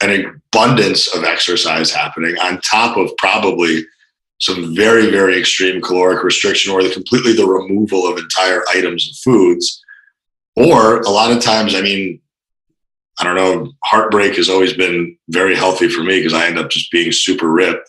an 0.00 0.42
abundance 0.52 1.14
of 1.14 1.24
exercise 1.24 1.92
happening 1.92 2.36
on 2.38 2.60
top 2.60 2.96
of 2.96 3.10
probably 3.18 3.84
some 4.40 4.74
very 4.74 5.10
very 5.10 5.38
extreme 5.38 5.80
caloric 5.80 6.24
restriction 6.24 6.72
or 6.72 6.82
the 6.82 6.90
completely 6.90 7.34
the 7.34 7.46
removal 7.46 8.06
of 8.06 8.18
entire 8.18 8.62
items 8.74 9.08
of 9.08 9.16
foods. 9.16 9.82
Or 10.56 11.00
a 11.00 11.10
lot 11.10 11.30
of 11.32 11.42
times 11.42 11.74
i 11.74 11.80
mean 11.80 12.20
i 13.18 13.24
don't 13.24 13.36
know 13.36 13.72
heartbreak 13.84 14.36
has 14.36 14.48
always 14.48 14.72
been 14.72 15.16
very 15.28 15.54
healthy 15.54 15.88
for 15.88 16.02
me 16.02 16.18
because 16.18 16.34
i 16.34 16.46
end 16.46 16.58
up 16.58 16.70
just 16.70 16.90
being 16.90 17.12
super 17.12 17.50
ripped. 17.50 17.88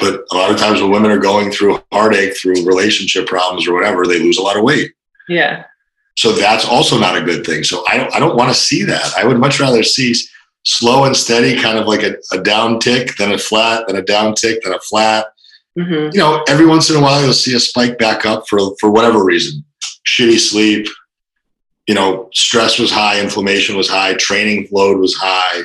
But 0.00 0.24
a 0.30 0.36
lot 0.36 0.50
of 0.50 0.58
times 0.58 0.82
when 0.82 0.90
women 0.90 1.10
are 1.10 1.18
going 1.18 1.50
through 1.50 1.82
heartache 1.92 2.36
through 2.36 2.66
relationship 2.66 3.26
problems 3.26 3.66
or 3.66 3.74
whatever 3.74 4.06
they 4.06 4.18
lose 4.18 4.36
a 4.36 4.42
lot 4.42 4.58
of 4.58 4.64
weight. 4.64 4.92
Yeah. 5.28 5.64
So 6.18 6.32
that's 6.32 6.66
also 6.66 6.98
not 6.98 7.16
a 7.16 7.22
good 7.22 7.46
thing. 7.46 7.62
So 7.62 7.84
i 7.86 7.96
don't 7.96 8.12
i 8.14 8.18
don't 8.18 8.36
want 8.36 8.52
to 8.52 8.60
see 8.60 8.82
that. 8.84 9.14
I 9.16 9.24
would 9.24 9.38
much 9.38 9.60
rather 9.60 9.84
see 9.84 10.14
slow 10.64 11.04
and 11.04 11.16
steady 11.16 11.60
kind 11.60 11.78
of 11.78 11.86
like 11.86 12.02
a, 12.02 12.14
a 12.32 12.42
down 12.42 12.78
tick 12.78 13.16
then 13.16 13.32
a 13.32 13.38
flat 13.38 13.84
then 13.86 13.96
a 13.96 14.02
down 14.02 14.34
tick 14.34 14.60
then 14.62 14.74
a 14.74 14.80
flat 14.80 15.26
Mm-hmm. 15.78 16.10
You 16.12 16.18
know, 16.18 16.42
every 16.48 16.66
once 16.66 16.90
in 16.90 16.96
a 16.96 17.00
while 17.00 17.22
you'll 17.22 17.32
see 17.32 17.54
a 17.54 17.60
spike 17.60 17.98
back 17.98 18.26
up 18.26 18.48
for 18.48 18.58
for 18.80 18.90
whatever 18.90 19.24
reason. 19.24 19.64
Shitty 20.06 20.38
sleep, 20.38 20.88
you 21.86 21.94
know, 21.94 22.28
stress 22.32 22.78
was 22.78 22.90
high, 22.90 23.20
inflammation 23.20 23.76
was 23.76 23.88
high, 23.88 24.14
training 24.14 24.68
load 24.72 24.98
was 24.98 25.14
high. 25.14 25.62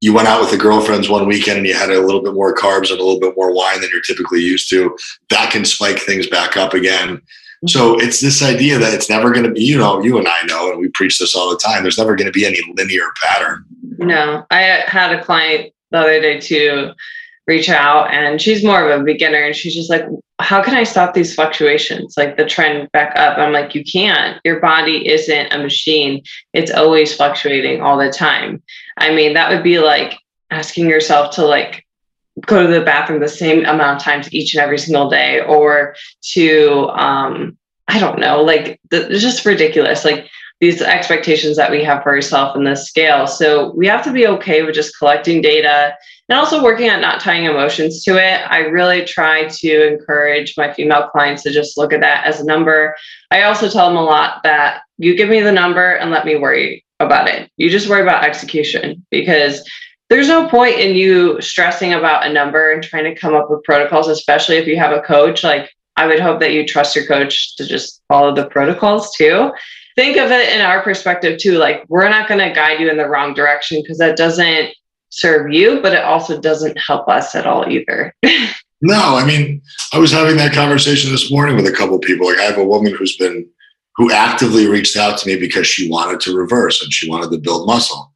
You 0.00 0.14
went 0.14 0.28
out 0.28 0.40
with 0.40 0.50
the 0.50 0.56
girlfriends 0.56 1.08
one 1.08 1.26
weekend 1.26 1.58
and 1.58 1.66
you 1.66 1.74
had 1.74 1.90
a 1.90 2.00
little 2.00 2.22
bit 2.22 2.34
more 2.34 2.54
carbs 2.54 2.90
and 2.90 3.00
a 3.00 3.04
little 3.04 3.20
bit 3.20 3.34
more 3.36 3.54
wine 3.54 3.80
than 3.80 3.90
you're 3.92 4.02
typically 4.02 4.40
used 4.40 4.70
to. 4.70 4.96
That 5.30 5.50
can 5.50 5.64
spike 5.64 5.98
things 5.98 6.26
back 6.28 6.56
up 6.56 6.74
again. 6.74 7.20
So 7.66 7.98
it's 7.98 8.20
this 8.20 8.42
idea 8.42 8.78
that 8.78 8.92
it's 8.92 9.08
never 9.08 9.32
going 9.32 9.44
to 9.44 9.50
be, 9.50 9.62
you 9.62 9.78
know, 9.78 10.02
you 10.02 10.18
and 10.18 10.28
I 10.28 10.42
know, 10.42 10.70
and 10.70 10.80
we 10.80 10.88
preach 10.88 11.18
this 11.18 11.34
all 11.34 11.50
the 11.50 11.56
time. 11.56 11.82
There's 11.82 11.98
never 11.98 12.14
going 12.14 12.26
to 12.26 12.32
be 12.32 12.44
any 12.44 12.60
linear 12.76 13.08
pattern. 13.22 13.64
No, 13.98 14.44
I 14.50 14.60
had 14.86 15.12
a 15.12 15.24
client 15.24 15.72
the 15.90 15.98
other 15.98 16.20
day 16.20 16.40
too 16.40 16.92
reach 17.46 17.68
out 17.68 18.12
and 18.12 18.40
she's 18.40 18.64
more 18.64 18.90
of 18.90 19.00
a 19.00 19.04
beginner 19.04 19.38
and 19.38 19.54
she's 19.54 19.74
just 19.74 19.88
like 19.88 20.04
how 20.40 20.62
can 20.62 20.74
i 20.74 20.82
stop 20.82 21.14
these 21.14 21.34
fluctuations 21.34 22.14
like 22.16 22.36
the 22.36 22.44
trend 22.44 22.90
back 22.92 23.16
up 23.16 23.38
i'm 23.38 23.52
like 23.52 23.74
you 23.74 23.84
can't 23.84 24.40
your 24.44 24.60
body 24.60 25.08
isn't 25.08 25.52
a 25.52 25.58
machine 25.58 26.22
it's 26.52 26.72
always 26.72 27.14
fluctuating 27.14 27.80
all 27.80 27.96
the 27.96 28.10
time 28.10 28.60
i 28.98 29.14
mean 29.14 29.34
that 29.34 29.48
would 29.48 29.62
be 29.62 29.78
like 29.78 30.18
asking 30.50 30.88
yourself 30.88 31.34
to 31.34 31.46
like 31.46 31.85
go 32.44 32.62
to 32.62 32.72
the 32.72 32.84
bathroom 32.84 33.20
the 33.20 33.28
same 33.28 33.64
amount 33.64 33.96
of 33.96 34.02
times 34.02 34.32
each 34.32 34.54
and 34.54 34.62
every 34.62 34.78
single 34.78 35.08
day 35.08 35.40
or 35.40 35.94
to 36.20 36.88
um 36.90 37.56
i 37.88 37.98
don't 37.98 38.18
know 38.18 38.42
like 38.42 38.80
the, 38.90 39.10
it's 39.10 39.22
just 39.22 39.44
ridiculous 39.44 40.04
like 40.04 40.28
these 40.60 40.80
expectations 40.80 41.56
that 41.56 41.70
we 41.70 41.84
have 41.84 42.02
for 42.02 42.10
ourselves 42.14 42.56
in 42.56 42.64
this 42.64 42.86
scale 42.86 43.26
so 43.26 43.72
we 43.72 43.86
have 43.86 44.02
to 44.02 44.12
be 44.12 44.26
okay 44.26 44.62
with 44.62 44.74
just 44.74 44.98
collecting 44.98 45.40
data 45.40 45.94
and 46.28 46.38
also 46.38 46.62
working 46.62 46.88
at 46.88 47.00
not 47.00 47.20
tying 47.20 47.44
emotions 47.44 48.02
to 48.02 48.16
it. 48.16 48.40
I 48.50 48.58
really 48.58 49.04
try 49.04 49.46
to 49.46 49.86
encourage 49.86 50.54
my 50.56 50.72
female 50.72 51.08
clients 51.08 51.42
to 51.44 51.52
just 51.52 51.78
look 51.78 51.92
at 51.92 52.00
that 52.00 52.24
as 52.26 52.40
a 52.40 52.44
number. 52.44 52.96
I 53.30 53.42
also 53.42 53.68
tell 53.68 53.88
them 53.88 53.96
a 53.96 54.02
lot 54.02 54.42
that 54.42 54.82
you 54.98 55.16
give 55.16 55.28
me 55.28 55.40
the 55.40 55.52
number 55.52 55.92
and 55.92 56.10
let 56.10 56.26
me 56.26 56.36
worry 56.36 56.84
about 56.98 57.28
it. 57.28 57.50
You 57.56 57.70
just 57.70 57.88
worry 57.88 58.02
about 58.02 58.24
execution 58.24 59.06
because 59.10 59.62
there's 60.08 60.28
no 60.28 60.48
point 60.48 60.78
in 60.78 60.94
you 60.94 61.40
stressing 61.40 61.92
about 61.92 62.26
a 62.26 62.32
number 62.32 62.70
and 62.70 62.82
trying 62.82 63.04
to 63.04 63.14
come 63.14 63.34
up 63.34 63.50
with 63.50 63.64
protocols, 63.64 64.08
especially 64.08 64.56
if 64.56 64.66
you 64.66 64.76
have 64.76 64.92
a 64.92 65.02
coach. 65.02 65.42
Like, 65.42 65.70
I 65.96 66.06
would 66.06 66.20
hope 66.20 66.40
that 66.40 66.52
you 66.52 66.66
trust 66.66 66.94
your 66.94 67.06
coach 67.06 67.56
to 67.56 67.66
just 67.66 68.02
follow 68.08 68.34
the 68.34 68.46
protocols 68.46 69.14
too. 69.16 69.50
Think 69.96 70.16
of 70.18 70.30
it 70.30 70.54
in 70.54 70.60
our 70.60 70.82
perspective 70.82 71.38
too. 71.38 71.58
Like, 71.58 71.84
we're 71.88 72.08
not 72.08 72.28
going 72.28 72.46
to 72.46 72.54
guide 72.54 72.80
you 72.80 72.90
in 72.90 72.98
the 72.98 73.08
wrong 73.08 73.34
direction 73.34 73.82
because 73.82 73.98
that 73.98 74.16
doesn't 74.16 74.70
serve 75.08 75.52
you, 75.52 75.80
but 75.80 75.92
it 75.92 76.04
also 76.04 76.40
doesn't 76.40 76.78
help 76.78 77.08
us 77.08 77.34
at 77.34 77.46
all 77.46 77.68
either. 77.68 78.14
no, 78.82 79.16
I 79.16 79.24
mean, 79.24 79.62
I 79.92 79.98
was 79.98 80.12
having 80.12 80.36
that 80.36 80.52
conversation 80.52 81.10
this 81.10 81.32
morning 81.32 81.56
with 81.56 81.66
a 81.66 81.72
couple 81.72 81.98
people. 81.98 82.28
Like 82.28 82.38
I 82.38 82.42
have 82.42 82.58
a 82.58 82.64
woman 82.64 82.94
who's 82.94 83.16
been 83.16 83.48
who 83.96 84.12
actively 84.12 84.66
reached 84.66 84.96
out 84.98 85.18
to 85.18 85.26
me 85.26 85.40
because 85.40 85.66
she 85.66 85.88
wanted 85.88 86.20
to 86.20 86.36
reverse 86.36 86.82
and 86.82 86.92
she 86.92 87.08
wanted 87.08 87.30
to 87.30 87.38
build 87.38 87.66
muscle. 87.66 88.12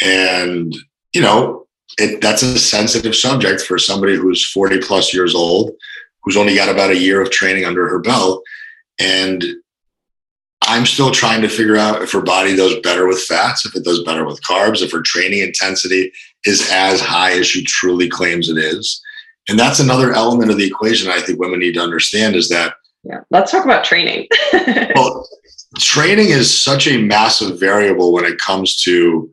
And, 0.00 0.72
you 1.12 1.20
know, 1.20 1.66
it, 1.98 2.20
that's 2.20 2.42
a 2.42 2.58
sensitive 2.58 3.16
subject 3.16 3.62
for 3.62 3.78
somebody 3.78 4.14
who's 4.14 4.50
40 4.50 4.80
plus 4.80 5.14
years 5.14 5.34
old, 5.34 5.74
who's 6.22 6.36
only 6.36 6.54
got 6.54 6.68
about 6.68 6.90
a 6.90 6.98
year 6.98 7.20
of 7.22 7.30
training 7.30 7.64
under 7.64 7.88
her 7.88 7.98
belt. 7.98 8.42
And 9.00 9.44
I'm 10.62 10.84
still 10.84 11.10
trying 11.10 11.40
to 11.42 11.48
figure 11.48 11.76
out 11.76 12.02
if 12.02 12.12
her 12.12 12.20
body 12.20 12.54
does 12.54 12.78
better 12.80 13.06
with 13.06 13.22
fats, 13.22 13.64
if 13.64 13.74
it 13.74 13.84
does 13.84 14.02
better 14.04 14.26
with 14.26 14.42
carbs, 14.42 14.82
if 14.82 14.92
her 14.92 15.02
training 15.02 15.40
intensity 15.40 16.12
is 16.44 16.68
as 16.70 17.00
high 17.00 17.32
as 17.38 17.46
she 17.46 17.64
truly 17.64 18.08
claims 18.08 18.48
it 18.48 18.58
is. 18.58 19.02
And 19.48 19.58
that's 19.58 19.80
another 19.80 20.12
element 20.12 20.50
of 20.50 20.58
the 20.58 20.66
equation 20.66 21.10
I 21.10 21.20
think 21.20 21.40
women 21.40 21.60
need 21.60 21.74
to 21.74 21.80
understand 21.80 22.36
is 22.36 22.50
that. 22.50 22.74
Yeah, 23.04 23.20
let's 23.30 23.50
talk 23.50 23.64
about 23.64 23.84
training. 23.84 24.28
well, 24.94 25.26
training 25.78 26.28
is 26.28 26.62
such 26.62 26.86
a 26.86 27.00
massive 27.00 27.58
variable 27.58 28.12
when 28.12 28.26
it 28.26 28.38
comes 28.38 28.82
to 28.82 29.30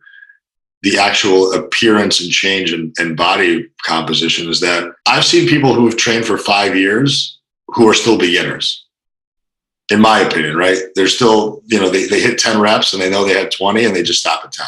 the 0.85 0.99
actual 0.99 1.51
appearance 1.53 2.21
and 2.21 2.29
change 2.29 2.71
in, 2.71 2.93
in 2.99 3.15
body 3.15 3.67
composition 3.83 4.47
is 4.47 4.59
that 4.59 4.93
I've 5.07 5.25
seen 5.25 5.49
people 5.49 5.73
who 5.73 5.85
have 5.87 5.97
trained 5.97 6.25
for 6.25 6.37
five 6.37 6.77
years 6.77 7.39
who 7.69 7.89
are 7.89 7.95
still 7.95 8.19
beginners 8.19 8.85
in 9.91 9.99
my 9.99 10.19
opinion, 10.19 10.55
right? 10.57 10.77
They're 10.95 11.07
still, 11.07 11.61
you 11.65 11.79
know, 11.79 11.89
they, 11.89 12.05
they 12.05 12.19
hit 12.19 12.37
10 12.37 12.59
reps 12.59 12.93
and 12.93 13.01
they 13.01 13.09
know 13.09 13.25
they 13.25 13.33
had 13.33 13.51
20 13.51 13.83
and 13.85 13.95
they 13.95 14.03
just 14.03 14.19
stop 14.19 14.43
at 14.45 14.51
10. 14.51 14.65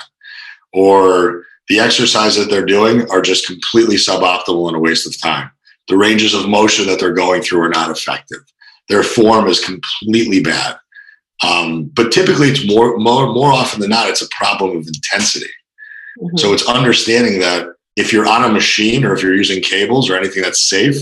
Or 0.73 1.43
the 1.69 1.79
exercises 1.79 2.43
that 2.43 2.51
they're 2.51 2.65
doing 2.65 3.09
are 3.11 3.21
just 3.21 3.45
completely 3.45 3.95
suboptimal 3.95 4.67
and 4.67 4.77
a 4.77 4.79
waste 4.79 5.07
of 5.07 5.19
time. 5.21 5.51
The 5.87 5.97
ranges 5.97 6.33
of 6.33 6.49
motion 6.49 6.87
that 6.87 6.99
they're 6.99 7.13
going 7.13 7.41
through 7.43 7.61
are 7.61 7.69
not 7.69 7.89
effective. 7.89 8.39
Their 8.89 9.03
form 9.03 9.47
is 9.47 9.63
completely 9.63 10.41
bad. 10.41 10.77
Um, 11.43 11.85
but 11.85 12.11
typically, 12.11 12.49
it's 12.49 12.67
more, 12.67 12.97
more, 12.97 13.31
more 13.33 13.51
often 13.51 13.79
than 13.79 13.91
not, 13.91 14.09
it's 14.09 14.23
a 14.23 14.29
problem 14.29 14.77
of 14.77 14.87
intensity. 14.87 15.49
Mm-hmm. 16.21 16.37
So 16.37 16.53
it's 16.53 16.67
understanding 16.67 17.39
that 17.39 17.67
if 17.95 18.13
you're 18.13 18.27
on 18.27 18.43
a 18.43 18.53
machine 18.53 19.05
or 19.05 19.13
if 19.13 19.23
you're 19.23 19.35
using 19.35 19.61
cables 19.61 20.09
or 20.09 20.15
anything 20.15 20.43
that's 20.43 20.69
safe, 20.69 20.97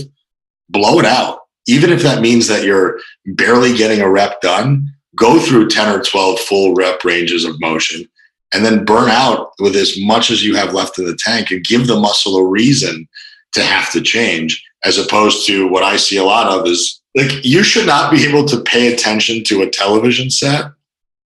blow 0.70 0.98
it 0.98 1.04
out 1.04 1.40
even 1.66 1.90
if 1.90 2.02
that 2.02 2.22
means 2.22 2.46
that 2.46 2.64
you're 2.64 3.00
barely 3.26 3.76
getting 3.76 4.00
a 4.00 4.10
rep 4.10 4.40
done, 4.40 4.88
go 5.16 5.38
through 5.38 5.68
10 5.68 5.94
or 5.94 6.02
12 6.02 6.40
full 6.40 6.74
rep 6.74 7.04
ranges 7.04 7.44
of 7.44 7.60
motion 7.60 8.06
and 8.54 8.64
then 8.64 8.84
burn 8.84 9.08
out 9.10 9.50
with 9.58 9.74
as 9.74 9.96
much 10.00 10.30
as 10.30 10.44
you 10.44 10.54
have 10.54 10.72
left 10.72 10.98
in 10.98 11.04
the 11.04 11.18
tank 11.18 11.50
and 11.50 11.64
give 11.64 11.86
the 11.86 11.98
muscle 11.98 12.36
a 12.36 12.46
reason 12.46 13.08
to 13.52 13.62
have 13.62 13.90
to 13.92 14.00
change 14.00 14.62
as 14.84 14.98
opposed 14.98 15.46
to 15.46 15.68
what 15.68 15.82
I 15.82 15.96
see 15.96 16.16
a 16.16 16.24
lot 16.24 16.46
of 16.46 16.66
is 16.66 17.00
like 17.16 17.44
you 17.44 17.62
should 17.62 17.86
not 17.86 18.12
be 18.12 18.24
able 18.26 18.44
to 18.46 18.60
pay 18.60 18.92
attention 18.92 19.42
to 19.44 19.62
a 19.62 19.70
television 19.70 20.30
set 20.30 20.66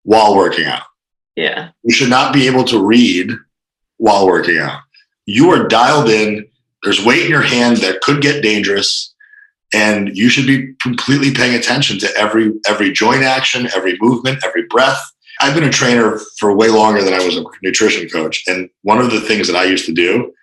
while 0.03 0.35
working 0.35 0.65
out. 0.65 0.83
Yeah. 1.35 1.69
You 1.83 1.93
should 1.93 2.09
not 2.09 2.33
be 2.33 2.47
able 2.47 2.63
to 2.65 2.83
read 2.83 3.31
while 4.01 4.25
working 4.27 4.57
out. 4.57 4.81
You 5.25 5.51
are 5.51 5.67
dialed 5.67 6.09
in. 6.09 6.47
There's 6.83 7.03
weight 7.05 7.25
in 7.25 7.29
your 7.29 7.43
hand 7.43 7.77
that 7.77 8.01
could 8.01 8.21
get 8.21 8.41
dangerous 8.41 9.11
and 9.73 10.15
you 10.15 10.29
should 10.29 10.45
be 10.45 10.73
completely 10.81 11.31
paying 11.31 11.55
attention 11.55 11.97
to 11.99 12.09
every 12.17 12.51
every 12.67 12.91
joint 12.91 13.23
action 13.23 13.69
every 13.75 13.97
movement 14.01 14.43
every 14.43 14.63
breath 14.67 15.01
i've 15.39 15.53
been 15.53 15.63
a 15.63 15.71
trainer 15.71 16.19
for 16.37 16.55
way 16.55 16.67
longer 16.67 17.03
than 17.03 17.13
i 17.13 17.23
was 17.23 17.37
a 17.37 17.43
nutrition 17.63 18.07
coach 18.09 18.43
and 18.47 18.69
one 18.83 18.99
of 18.99 19.11
the 19.11 19.21
things 19.21 19.47
that 19.47 19.55
i 19.55 19.63
used 19.63 19.85
to 19.85 19.93
do 19.93 20.33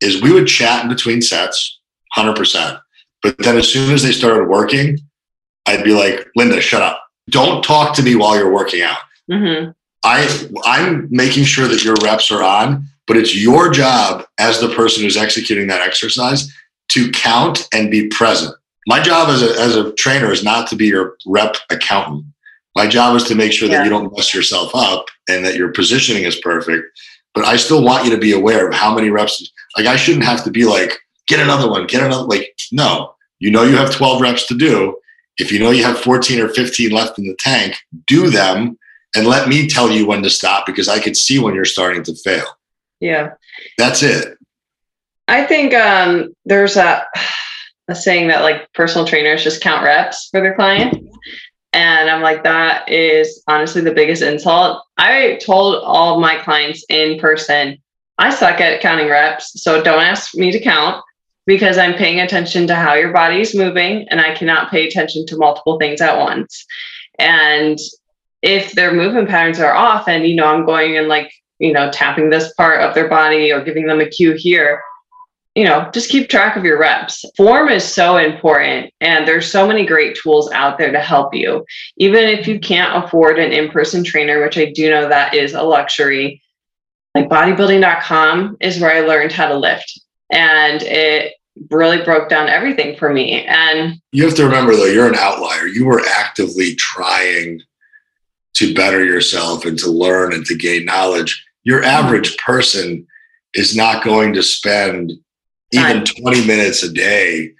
is 0.00 0.20
we 0.20 0.32
would 0.32 0.46
chat 0.46 0.82
in 0.82 0.88
between 0.88 1.22
sets 1.22 1.80
100% 2.16 2.80
but 3.22 3.36
then 3.38 3.56
as 3.56 3.68
soon 3.68 3.92
as 3.92 4.02
they 4.02 4.12
started 4.12 4.48
working 4.48 4.98
i'd 5.66 5.84
be 5.84 5.92
like 5.92 6.26
linda 6.36 6.60
shut 6.60 6.82
up 6.82 7.02
don't 7.30 7.64
talk 7.64 7.94
to 7.94 8.02
me 8.02 8.14
while 8.14 8.36
you're 8.36 8.52
working 8.52 8.82
out 8.82 8.98
mm-hmm. 9.30 9.70
i 10.04 10.48
i'm 10.64 11.08
making 11.10 11.44
sure 11.44 11.68
that 11.68 11.84
your 11.84 11.96
reps 12.02 12.30
are 12.30 12.42
on 12.42 12.84
but 13.06 13.16
it's 13.16 13.34
your 13.34 13.70
job 13.70 14.26
as 14.38 14.60
the 14.60 14.74
person 14.74 15.02
who's 15.02 15.16
executing 15.16 15.66
that 15.68 15.80
exercise 15.80 16.52
to 16.88 17.10
count 17.10 17.68
and 17.72 17.90
be 17.90 18.08
present 18.08 18.54
my 18.86 19.00
job 19.00 19.28
as 19.28 19.42
a, 19.42 19.60
as 19.60 19.76
a 19.76 19.92
trainer 19.94 20.30
is 20.30 20.44
not 20.44 20.68
to 20.68 20.76
be 20.76 20.86
your 20.86 21.16
rep 21.26 21.56
accountant. 21.70 22.24
My 22.76 22.86
job 22.86 23.16
is 23.16 23.24
to 23.24 23.34
make 23.34 23.52
sure 23.52 23.68
that 23.68 23.84
you 23.84 23.90
don't 23.90 24.14
mess 24.14 24.32
yourself 24.32 24.70
up 24.74 25.06
and 25.28 25.44
that 25.44 25.56
your 25.56 25.72
positioning 25.72 26.22
is 26.22 26.36
perfect. 26.36 26.86
But 27.34 27.44
I 27.44 27.56
still 27.56 27.82
want 27.82 28.04
you 28.04 28.10
to 28.12 28.18
be 28.18 28.32
aware 28.32 28.68
of 28.68 28.74
how 28.74 28.94
many 28.94 29.10
reps. 29.10 29.52
Like 29.76 29.86
I 29.86 29.96
shouldn't 29.96 30.24
have 30.24 30.44
to 30.44 30.50
be 30.50 30.64
like, 30.64 30.92
get 31.26 31.40
another 31.40 31.68
one, 31.68 31.86
get 31.86 32.02
another. 32.02 32.24
Like, 32.24 32.54
no, 32.70 33.14
you 33.40 33.50
know 33.50 33.64
you 33.64 33.76
have 33.76 33.90
12 33.90 34.22
reps 34.22 34.46
to 34.46 34.54
do. 34.54 34.98
If 35.38 35.50
you 35.50 35.58
know 35.58 35.70
you 35.70 35.82
have 35.82 35.98
14 35.98 36.40
or 36.40 36.48
15 36.48 36.90
left 36.90 37.18
in 37.18 37.26
the 37.26 37.36
tank, 37.36 37.76
do 38.06 38.30
them 38.30 38.78
and 39.16 39.26
let 39.26 39.48
me 39.48 39.66
tell 39.66 39.90
you 39.90 40.06
when 40.06 40.22
to 40.22 40.30
stop 40.30 40.64
because 40.64 40.88
I 40.88 41.00
could 41.00 41.16
see 41.16 41.38
when 41.38 41.54
you're 41.54 41.64
starting 41.64 42.02
to 42.04 42.14
fail. 42.14 42.46
Yeah. 43.00 43.30
That's 43.78 44.02
it. 44.02 44.36
I 45.28 45.44
think 45.44 45.74
um, 45.74 46.34
there's 46.44 46.76
a 46.76 47.04
saying 47.94 48.28
that 48.28 48.42
like 48.42 48.72
personal 48.72 49.06
trainers 49.06 49.44
just 49.44 49.62
count 49.62 49.84
reps 49.84 50.28
for 50.30 50.40
their 50.40 50.54
clients. 50.54 50.98
And 51.72 52.08
I'm 52.08 52.22
like, 52.22 52.42
that 52.44 52.88
is 52.90 53.42
honestly 53.46 53.82
the 53.82 53.92
biggest 53.92 54.22
insult. 54.22 54.82
I 54.96 55.38
told 55.44 55.82
all 55.84 56.20
my 56.20 56.36
clients 56.38 56.84
in 56.88 57.18
person, 57.18 57.78
I 58.18 58.30
suck 58.30 58.60
at 58.60 58.80
counting 58.80 59.08
reps. 59.08 59.62
So 59.62 59.82
don't 59.82 60.02
ask 60.02 60.34
me 60.34 60.50
to 60.52 60.60
count 60.60 61.04
because 61.44 61.76
I'm 61.76 61.94
paying 61.94 62.20
attention 62.20 62.66
to 62.68 62.74
how 62.74 62.94
your 62.94 63.12
body's 63.12 63.54
moving 63.54 64.08
and 64.08 64.20
I 64.20 64.34
cannot 64.34 64.70
pay 64.70 64.86
attention 64.86 65.26
to 65.26 65.36
multiple 65.36 65.78
things 65.78 66.00
at 66.00 66.18
once. 66.18 66.64
And 67.18 67.78
if 68.42 68.72
their 68.72 68.92
movement 68.92 69.28
patterns 69.28 69.60
are 69.60 69.74
off 69.74 70.08
and, 70.08 70.26
you 70.26 70.34
know, 70.34 70.46
I'm 70.46 70.66
going 70.66 70.96
and 70.96 71.08
like, 71.08 71.32
you 71.58 71.72
know, 71.72 71.90
tapping 71.90 72.30
this 72.30 72.52
part 72.54 72.80
of 72.80 72.94
their 72.94 73.08
body 73.08 73.52
or 73.52 73.62
giving 73.62 73.86
them 73.86 74.00
a 74.00 74.08
cue 74.08 74.32
here, 74.32 74.82
you 75.54 75.64
know, 75.64 75.90
just 75.92 76.10
keep 76.10 76.28
track 76.28 76.56
of 76.56 76.64
your 76.64 76.78
reps. 76.78 77.24
Form 77.34 77.70
is 77.70 77.82
so 77.82 78.18
important, 78.18 78.92
and 79.00 79.26
there's 79.26 79.50
so 79.50 79.66
many 79.66 79.86
great 79.86 80.16
tools 80.16 80.50
out 80.52 80.76
there 80.76 80.92
to 80.92 81.00
help 81.00 81.34
you. 81.34 81.64
Even 81.96 82.24
if 82.24 82.46
you 82.46 82.60
can't 82.60 83.02
afford 83.02 83.38
an 83.38 83.52
in 83.52 83.70
person 83.70 84.04
trainer, 84.04 84.42
which 84.42 84.58
I 84.58 84.70
do 84.72 84.90
know 84.90 85.08
that 85.08 85.32
is 85.32 85.54
a 85.54 85.62
luxury, 85.62 86.42
like 87.14 87.30
bodybuilding.com 87.30 88.58
is 88.60 88.78
where 88.78 88.92
I 88.92 89.00
learned 89.00 89.32
how 89.32 89.48
to 89.48 89.56
lift. 89.56 89.98
And 90.30 90.82
it 90.82 91.32
really 91.70 92.02
broke 92.02 92.28
down 92.28 92.50
everything 92.50 92.94
for 92.98 93.10
me. 93.10 93.46
And 93.46 93.98
you 94.12 94.26
have 94.26 94.34
to 94.34 94.44
remember, 94.44 94.76
though, 94.76 94.84
you're 94.84 95.08
an 95.08 95.14
outlier. 95.14 95.66
You 95.66 95.86
were 95.86 96.02
actively 96.06 96.74
trying 96.74 97.62
to 98.56 98.74
better 98.74 99.02
yourself 99.02 99.64
and 99.64 99.78
to 99.78 99.90
learn 99.90 100.34
and 100.34 100.44
to 100.46 100.54
gain 100.54 100.84
knowledge. 100.84 101.45
Your 101.66 101.82
average 101.82 102.36
person 102.38 103.04
is 103.54 103.74
not 103.76 104.04
going 104.04 104.32
to 104.34 104.42
spend 104.42 105.12
even 105.72 106.04
20 106.04 106.46
minutes 106.46 106.84
a 106.84 106.92
day 106.92 107.50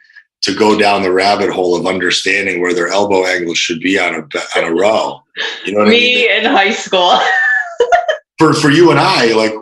to 0.42 0.54
go 0.54 0.78
down 0.78 1.02
the 1.02 1.10
rabbit 1.10 1.50
hole 1.50 1.74
of 1.74 1.88
understanding 1.88 2.60
where 2.60 2.72
their 2.72 2.86
elbow 2.86 3.26
angles 3.26 3.58
should 3.58 3.80
be 3.80 3.98
on 3.98 4.14
a 4.14 4.58
on 4.58 4.64
a 4.64 4.72
row. 4.72 5.20
You 5.64 5.72
know 5.72 5.80
what 5.80 5.88
Me 5.88 6.30
I 6.30 6.36
mean? 6.36 6.44
in 6.46 6.52
high 6.52 6.70
school. 6.70 7.18
For 8.38 8.52
for 8.52 8.70
you 8.70 8.90
and 8.90 9.00
I, 9.00 9.32
like 9.32 9.54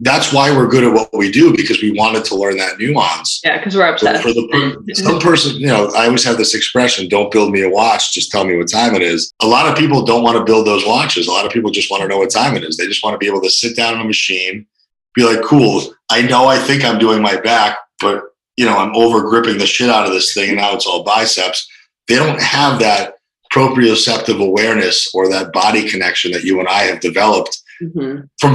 that's 0.00 0.32
why 0.32 0.54
we're 0.54 0.68
good 0.68 0.84
at 0.84 0.92
what 0.92 1.08
we 1.12 1.30
do 1.30 1.54
because 1.56 1.82
we 1.82 1.90
wanted 1.90 2.24
to 2.26 2.36
learn 2.36 2.56
that 2.58 2.78
nuance. 2.78 3.40
yeah, 3.44 3.58
because 3.58 3.74
we're 3.76 3.90
obsessed. 3.92 4.22
for 4.22 4.32
the 4.32 4.82
some 4.94 5.18
person, 5.18 5.56
you 5.56 5.66
know, 5.66 5.90
I 5.96 6.06
always 6.06 6.24
have 6.24 6.36
this 6.38 6.54
expression: 6.54 7.08
"Don't 7.08 7.32
build 7.32 7.50
me 7.50 7.62
a 7.62 7.68
watch, 7.68 8.12
just 8.12 8.30
tell 8.30 8.44
me 8.44 8.56
what 8.56 8.70
time 8.70 8.94
it 8.94 9.02
is." 9.02 9.32
A 9.42 9.46
lot 9.46 9.66
of 9.68 9.76
people 9.76 10.04
don't 10.04 10.22
want 10.22 10.36
to 10.38 10.44
build 10.44 10.66
those 10.66 10.86
watches. 10.86 11.26
A 11.26 11.32
lot 11.32 11.44
of 11.46 11.52
people 11.52 11.70
just 11.70 11.90
want 11.90 12.02
to 12.02 12.08
know 12.08 12.18
what 12.18 12.30
time 12.30 12.56
it 12.56 12.62
is. 12.64 12.76
They 12.76 12.86
just 12.86 13.02
want 13.02 13.14
to 13.14 13.18
be 13.18 13.26
able 13.26 13.40
to 13.42 13.50
sit 13.50 13.76
down 13.76 13.94
on 13.94 14.00
a 14.02 14.04
machine, 14.04 14.66
be 15.14 15.24
like, 15.24 15.42
"Cool, 15.42 15.92
I 16.10 16.22
know 16.22 16.46
I 16.46 16.58
think 16.58 16.84
I'm 16.84 16.98
doing 16.98 17.20
my 17.20 17.36
back, 17.40 17.78
but 18.00 18.22
you 18.56 18.64
know, 18.66 18.76
I'm 18.76 18.94
over 18.94 19.22
gripping 19.28 19.58
the 19.58 19.66
shit 19.66 19.90
out 19.90 20.06
of 20.06 20.12
this 20.12 20.32
thing, 20.34 20.50
and 20.50 20.58
now 20.58 20.74
it's 20.74 20.86
all 20.86 21.02
biceps." 21.02 21.66
They 22.06 22.14
don't 22.16 22.40
have 22.40 22.78
that 22.78 23.14
proprioceptive 23.52 24.40
awareness 24.40 25.08
or 25.14 25.28
that 25.28 25.52
body 25.52 25.88
connection 25.88 26.30
that 26.32 26.44
you 26.44 26.58
and 26.60 26.68
I 26.68 26.82
have 26.84 27.00
developed 27.00 27.60
Mhm. 27.82 28.28
from 28.40 28.54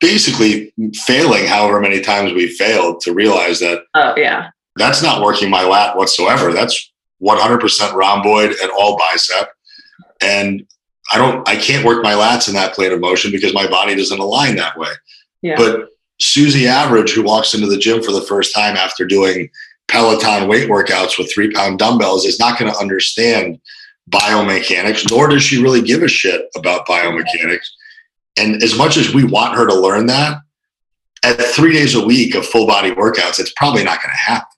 basically 0.00 0.72
failing 0.94 1.46
however 1.46 1.80
many 1.80 2.00
times 2.00 2.32
we 2.32 2.48
failed 2.48 3.00
to 3.00 3.12
realize 3.12 3.60
that 3.60 3.82
Oh 3.94 4.14
yeah. 4.16 4.50
that's 4.76 5.02
not 5.02 5.22
working 5.22 5.50
my 5.50 5.64
lat 5.64 5.96
whatsoever. 5.96 6.52
That's 6.52 6.92
100% 7.22 7.94
rhomboid 7.94 8.54
and 8.62 8.70
all 8.70 8.98
bicep. 8.98 9.48
And 10.20 10.66
I 11.12 11.18
don't, 11.18 11.48
I 11.48 11.56
can't 11.56 11.84
work 11.84 12.02
my 12.02 12.12
lats 12.12 12.48
in 12.48 12.54
that 12.54 12.74
plane 12.74 12.92
of 12.92 13.00
motion 13.00 13.30
because 13.30 13.54
my 13.54 13.66
body 13.66 13.94
doesn't 13.94 14.18
align 14.18 14.56
that 14.56 14.76
way. 14.76 14.90
Yeah. 15.42 15.54
But 15.56 15.88
Susie 16.20 16.66
Average, 16.66 17.12
who 17.12 17.22
walks 17.22 17.54
into 17.54 17.66
the 17.66 17.78
gym 17.78 18.02
for 18.02 18.12
the 18.12 18.22
first 18.22 18.54
time 18.54 18.76
after 18.76 19.04
doing 19.04 19.48
Peloton 19.88 20.48
weight 20.48 20.68
workouts 20.68 21.18
with 21.18 21.32
three 21.32 21.52
pound 21.52 21.78
dumbbells, 21.78 22.24
is 22.24 22.38
not 22.40 22.58
going 22.58 22.72
to 22.72 22.78
understand 22.78 23.60
biomechanics, 24.10 25.10
nor 25.10 25.28
does 25.28 25.42
she 25.42 25.62
really 25.62 25.82
give 25.82 26.02
a 26.02 26.08
shit 26.08 26.46
about 26.56 26.86
biomechanics. 26.86 27.66
And 28.38 28.62
as 28.62 28.76
much 28.76 28.96
as 28.96 29.14
we 29.14 29.24
want 29.24 29.56
her 29.56 29.66
to 29.66 29.74
learn 29.74 30.06
that, 30.06 30.38
at 31.22 31.40
three 31.40 31.72
days 31.72 31.94
a 31.94 32.04
week 32.04 32.34
of 32.34 32.46
full 32.46 32.66
body 32.66 32.92
workouts, 32.92 33.40
it's 33.40 33.52
probably 33.56 33.82
not 33.82 34.02
going 34.02 34.12
to 34.12 34.32
happen. 34.32 34.48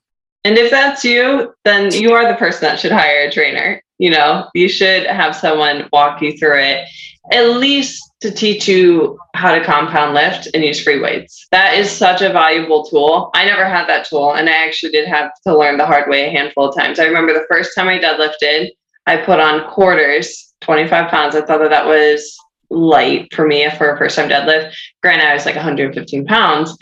And 0.43 0.57
if 0.57 0.71
that's 0.71 1.03
you, 1.03 1.53
then 1.65 1.93
you 1.93 2.13
are 2.13 2.27
the 2.27 2.37
person 2.37 2.61
that 2.61 2.79
should 2.79 2.91
hire 2.91 3.27
a 3.27 3.31
trainer. 3.31 3.81
You 3.97 4.11
know, 4.11 4.47
you 4.53 4.69
should 4.69 5.05
have 5.07 5.35
someone 5.35 5.89
walk 5.91 6.21
you 6.21 6.37
through 6.37 6.59
it, 6.59 6.87
at 7.33 7.57
least 7.57 8.01
to 8.21 8.31
teach 8.31 8.67
you 8.67 9.17
how 9.35 9.53
to 9.53 9.63
compound 9.63 10.13
lift 10.13 10.47
and 10.53 10.63
use 10.63 10.81
free 10.81 10.99
weights. 10.99 11.47
That 11.51 11.73
is 11.73 11.89
such 11.89 12.21
a 12.21 12.31
valuable 12.31 12.85
tool. 12.85 13.29
I 13.33 13.45
never 13.45 13.65
had 13.65 13.87
that 13.87 14.07
tool, 14.07 14.33
and 14.35 14.49
I 14.49 14.53
actually 14.53 14.91
did 14.91 15.07
have 15.07 15.31
to 15.45 15.57
learn 15.57 15.77
the 15.77 15.85
hard 15.85 16.09
way 16.09 16.27
a 16.27 16.31
handful 16.31 16.69
of 16.69 16.75
times. 16.75 16.99
I 16.99 17.05
remember 17.05 17.33
the 17.33 17.45
first 17.49 17.75
time 17.75 17.87
I 17.87 17.99
deadlifted, 17.99 18.69
I 19.05 19.17
put 19.17 19.39
on 19.39 19.69
quarters, 19.69 20.53
25 20.61 21.09
pounds. 21.09 21.35
I 21.35 21.41
thought 21.41 21.59
that 21.59 21.69
that 21.69 21.85
was 21.85 22.37
light 22.69 23.33
for 23.33 23.47
me 23.47 23.69
for 23.77 23.93
a 23.93 23.97
first 23.97 24.15
time 24.15 24.29
deadlift. 24.29 24.73
Granted, 25.01 25.27
I 25.27 25.33
was 25.33 25.45
like 25.45 25.55
115 25.55 26.25
pounds. 26.25 26.77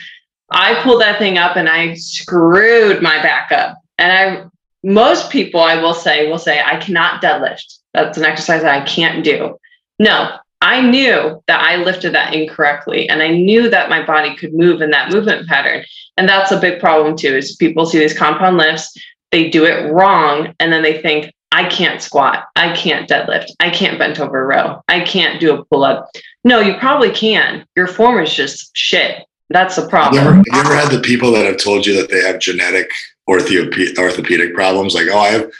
I 0.52 0.82
pulled 0.84 1.02
that 1.02 1.20
thing 1.20 1.38
up 1.38 1.58
and 1.58 1.68
I 1.68 1.94
screwed 1.96 3.02
my 3.02 3.22
back 3.22 3.52
up. 3.52 3.78
And 3.98 4.12
I, 4.12 4.46
most 4.84 5.30
people, 5.30 5.60
I 5.60 5.82
will 5.82 5.94
say, 5.94 6.30
will 6.30 6.38
say, 6.38 6.62
I 6.64 6.78
cannot 6.78 7.22
deadlift. 7.22 7.80
That's 7.94 8.18
an 8.18 8.26
exercise 8.26 8.62
that 8.62 8.82
I 8.82 8.86
can't 8.86 9.24
do. 9.24 9.58
No, 10.00 10.38
I 10.62 10.82
knew 10.82 11.42
that 11.48 11.62
I 11.62 11.78
lifted 11.78 12.14
that 12.14 12.34
incorrectly 12.34 13.10
and 13.10 13.22
I 13.22 13.30
knew 13.30 13.70
that 13.70 13.90
my 13.90 14.06
body 14.06 14.36
could 14.36 14.54
move 14.54 14.82
in 14.82 14.92
that 14.92 15.12
movement 15.12 15.48
pattern. 15.48 15.84
And 16.18 16.28
that's 16.28 16.52
a 16.52 16.60
big 16.60 16.80
problem 16.80 17.16
too, 17.16 17.36
is 17.36 17.56
people 17.56 17.86
see 17.86 18.00
these 18.00 18.18
compound 18.18 18.58
lifts, 18.58 18.96
they 19.32 19.50
do 19.50 19.66
it 19.66 19.92
wrong, 19.92 20.54
and 20.60 20.72
then 20.72 20.82
they 20.82 21.02
think, 21.02 21.32
I 21.52 21.70
can't 21.70 22.02
squat, 22.02 22.46
I 22.56 22.76
can't 22.76 23.10
deadlift, 23.10 23.52
I 23.60 23.70
can't 23.70 23.98
bent 23.98 24.20
over 24.20 24.46
row, 24.46 24.82
I 24.88 25.02
can't 25.02 25.40
do 25.40 25.56
a 25.56 25.66
pull 25.66 25.84
up. 25.84 26.10
No, 26.44 26.60
you 26.60 26.76
probably 26.78 27.12
can. 27.12 27.66
Your 27.76 27.88
form 27.88 28.22
is 28.22 28.34
just 28.34 28.76
shit. 28.76 29.26
That's 29.50 29.76
the 29.76 29.84
Have 29.84 30.14
you, 30.14 30.20
problem. 30.20 30.22
ever, 30.22 30.36
have 30.36 30.46
you 30.46 30.60
ever 30.60 30.76
had 30.76 30.92
the 30.92 31.02
people 31.02 31.32
that 31.32 31.46
have 31.46 31.58
told 31.58 31.86
you 31.86 31.96
that 31.96 32.10
they 32.12 32.22
have 32.22 32.40
genetic 32.40 32.92
orthope- 33.30 33.98
orthopedic 33.98 34.54
problems? 34.54 34.94
Like, 34.94 35.08
oh, 35.10 35.18
I 35.18 35.30
have 35.30 35.52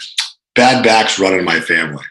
bad 0.56 0.84
backs 0.84 1.20
running 1.20 1.46
my 1.46 1.60
family. 1.62 2.04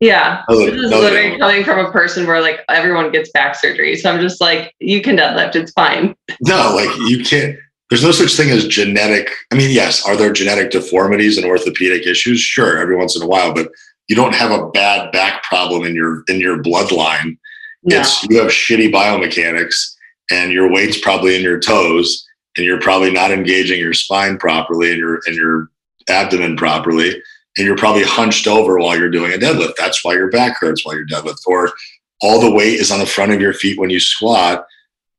Yeah. 0.00 0.42
This 0.48 0.74
is 0.74 0.90
no, 0.90 1.00
literally 1.00 1.38
coming 1.38 1.64
from 1.64 1.84
a 1.84 1.90
person 1.90 2.26
where 2.26 2.40
like 2.40 2.60
everyone 2.68 3.12
gets 3.12 3.30
back 3.30 3.54
surgery. 3.54 3.96
So 3.96 4.10
I'm 4.10 4.20
just 4.20 4.40
like, 4.40 4.74
you 4.78 5.02
can 5.02 5.16
deadlift, 5.16 5.56
it's 5.56 5.72
fine. 5.72 6.14
No, 6.40 6.74
like 6.74 6.94
you 7.08 7.24
can't. 7.24 7.58
There's 7.88 8.02
no 8.02 8.10
such 8.10 8.34
thing 8.34 8.50
as 8.50 8.66
genetic. 8.66 9.30
I 9.52 9.54
mean, 9.54 9.70
yes, 9.70 10.04
are 10.06 10.16
there 10.16 10.32
genetic 10.32 10.70
deformities 10.70 11.38
and 11.38 11.46
orthopedic 11.46 12.06
issues? 12.06 12.40
Sure, 12.40 12.78
every 12.78 12.96
once 12.96 13.14
in 13.14 13.22
a 13.22 13.26
while, 13.26 13.54
but 13.54 13.70
you 14.08 14.16
don't 14.16 14.34
have 14.34 14.50
a 14.50 14.68
bad 14.70 15.12
back 15.12 15.42
problem 15.44 15.84
in 15.84 15.94
your 15.94 16.22
in 16.28 16.40
your 16.40 16.62
bloodline. 16.62 17.38
No. 17.84 18.00
It's 18.00 18.24
you 18.24 18.38
have 18.40 18.50
shitty 18.50 18.92
biomechanics, 18.92 19.94
and 20.30 20.52
your 20.52 20.70
weight's 20.70 20.98
probably 20.98 21.36
in 21.36 21.42
your 21.42 21.60
toes, 21.60 22.26
and 22.56 22.66
you're 22.66 22.80
probably 22.80 23.12
not 23.12 23.30
engaging 23.30 23.78
your 23.78 23.94
spine 23.94 24.38
properly 24.38 24.90
and 24.90 24.98
your 24.98 25.20
and 25.26 25.36
your 25.36 25.68
abdomen 26.08 26.56
properly, 26.56 27.10
and 27.56 27.66
you're 27.66 27.76
probably 27.76 28.02
hunched 28.02 28.48
over 28.48 28.78
while 28.78 28.98
you're 28.98 29.10
doing 29.10 29.32
a 29.32 29.38
deadlift. 29.38 29.74
That's 29.78 30.04
why 30.04 30.14
your 30.14 30.30
back 30.30 30.58
hurts 30.58 30.84
while 30.84 30.96
you're 30.96 31.06
deadlift, 31.06 31.46
or 31.46 31.72
all 32.20 32.40
the 32.40 32.50
weight 32.50 32.80
is 32.80 32.90
on 32.90 32.98
the 32.98 33.06
front 33.06 33.32
of 33.32 33.40
your 33.40 33.52
feet 33.52 33.78
when 33.78 33.90
you 33.90 34.00
squat, 34.00 34.64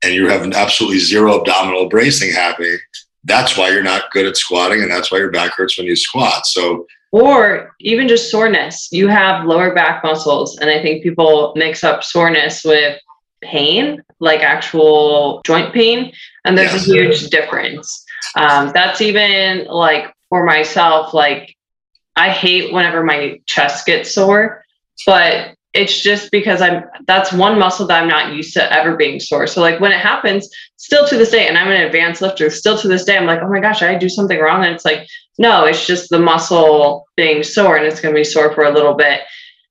and 0.03 0.13
you 0.13 0.27
have 0.29 0.49
absolutely 0.53 0.99
zero 0.99 1.39
abdominal 1.39 1.89
bracing 1.89 2.31
happening. 2.31 2.77
That's 3.23 3.57
why 3.57 3.69
you're 3.69 3.83
not 3.83 4.11
good 4.11 4.25
at 4.25 4.37
squatting, 4.37 4.81
and 4.81 4.91
that's 4.91 5.11
why 5.11 5.17
your 5.17 5.31
back 5.31 5.53
hurts 5.53 5.77
when 5.77 5.87
you 5.87 5.95
squat. 5.95 6.45
So 6.45 6.85
or 7.11 7.75
even 7.79 8.07
just 8.07 8.29
soreness. 8.29 8.89
You 8.91 9.07
have 9.07 9.45
lower 9.45 9.73
back 9.73 10.03
muscles. 10.03 10.57
And 10.57 10.69
I 10.69 10.81
think 10.81 11.03
people 11.03 11.53
mix 11.55 11.83
up 11.83 12.03
soreness 12.03 12.63
with 12.63 12.99
pain, 13.41 14.03
like 14.19 14.41
actual 14.41 15.41
joint 15.45 15.73
pain. 15.73 16.11
And 16.43 16.57
there's 16.57 16.73
Yes. 16.73 16.87
a 16.87 16.91
huge 16.91 17.29
difference. 17.29 18.03
Um, 18.35 18.71
that's 18.73 19.01
even 19.01 19.65
like 19.65 20.13
for 20.29 20.43
myself, 20.43 21.13
like 21.13 21.55
I 22.15 22.29
hate 22.29 22.73
whenever 22.73 23.03
my 23.03 23.39
chest 23.45 23.85
gets 23.85 24.13
sore, 24.13 24.63
but 25.05 25.53
it's 25.77 26.01
just 26.01 26.31
because 26.31 26.59
I'm 26.59 26.83
that's 27.05 27.31
one 27.31 27.59
muscle 27.59 27.85
that 27.87 28.01
I'm 28.01 28.09
not 28.09 28.33
used 28.33 28.53
to 28.55 28.73
ever 28.73 28.95
being 28.95 29.19
sore. 29.19 29.45
So 29.45 29.61
like 29.61 29.79
when 29.79 29.91
it 29.91 29.99
happens, 29.99 30.49
still 30.77 31.07
to 31.07 31.15
this 31.15 31.29
day, 31.29 31.47
and 31.47 31.55
I'm 31.55 31.69
an 31.69 31.85
advanced 31.85 32.21
lifter, 32.21 32.49
still 32.49 32.77
to 32.79 32.87
this 32.87 33.05
day, 33.05 33.15
I'm 33.15 33.27
like, 33.27 33.41
oh 33.43 33.47
my 33.47 33.59
gosh, 33.59 33.83
I 33.83 33.95
do 33.95 34.09
something 34.09 34.39
wrong. 34.39 34.65
And 34.65 34.73
it's 34.73 34.85
like, 34.85 35.07
no, 35.37 35.65
it's 35.65 35.85
just 35.85 36.09
the 36.09 36.17
muscle 36.19 37.05
being 37.15 37.43
sore 37.43 37.77
and 37.77 37.85
it's 37.85 38.01
gonna 38.01 38.15
be 38.15 38.23
sore 38.23 38.53
for 38.53 38.63
a 38.63 38.73
little 38.73 38.95
bit. 38.95 39.21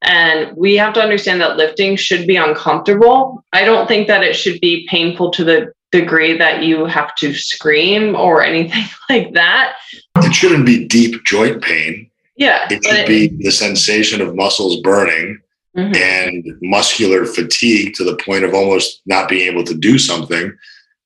And 0.03 0.57
we 0.57 0.77
have 0.77 0.95
to 0.95 1.03
understand 1.03 1.41
that 1.41 1.57
lifting 1.57 1.97
should 1.97 2.27
be 2.27 2.37
uncomfortable. 2.37 3.45
I 3.53 3.65
don't 3.65 3.89
think 3.89 4.07
that 4.07 4.23
it 4.23 4.37
should 4.37 4.61
be 4.61 4.87
painful 4.89 5.33
to 5.33 5.43
the 5.43 5.73
degree 5.91 6.39
that 6.39 6.63
you 6.63 6.85
have 6.85 7.17
to 7.17 7.35
scream 7.35 8.15
or 8.15 8.45
anything 8.45 8.85
like 9.11 9.35
that. 9.35 9.75
it 10.19 10.35
shouldn't 10.35 10.67
be 10.67 10.87
deep 10.87 11.25
joint 11.25 11.63
pain. 11.63 12.09
Yeah. 12.37 12.69
It 12.71 12.85
should 12.85 13.07
be 13.09 13.29
the 13.43 13.51
sensation 13.51 14.21
of 14.21 14.37
muscles 14.37 14.81
burning 14.83 15.41
Mhm. 15.77 15.97
and 15.97 16.45
muscular 16.63 17.27
fatigue 17.27 17.95
to 17.95 18.05
the 18.05 18.17
point 18.17 18.45
of 18.45 18.55
almost 18.55 19.03
not 19.07 19.29
being 19.29 19.47
able 19.47 19.65
to 19.65 19.75
do 19.75 19.99
something. 19.99 20.53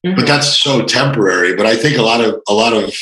Mhm. 0.06 0.16
But 0.16 0.26
that's 0.26 0.58
so 0.58 0.84
temporary. 0.84 1.56
But 1.56 1.66
I 1.66 1.76
think 1.76 1.98
a 1.98 2.02
lot 2.02 2.20
of 2.20 2.40
a 2.48 2.54
lot 2.54 2.72
of 2.72 2.94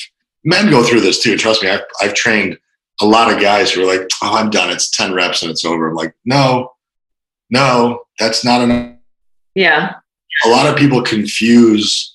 men 0.44 0.70
go 0.70 0.82
through 0.82 1.02
this 1.02 1.22
too. 1.22 1.36
Trust 1.36 1.62
me, 1.62 1.68
I've, 1.68 1.82
I've 2.00 2.14
trained 2.14 2.58
a 3.00 3.06
lot 3.06 3.32
of 3.32 3.40
guys 3.40 3.70
who 3.70 3.82
are 3.82 3.86
like, 3.96 4.08
"Oh, 4.22 4.36
I'm 4.36 4.50
done. 4.50 4.70
It's 4.70 4.90
ten 4.90 5.12
reps 5.14 5.42
and 5.42 5.50
it's 5.50 5.64
over." 5.64 5.88
I'm 5.88 5.94
like, 5.94 6.14
"No, 6.24 6.72
no, 7.50 8.00
that's 8.18 8.44
not 8.44 8.62
enough." 8.62 8.94
yeah. 9.54 9.94
A 10.44 10.48
lot 10.48 10.66
of 10.68 10.76
people 10.76 11.02
confuse 11.02 12.14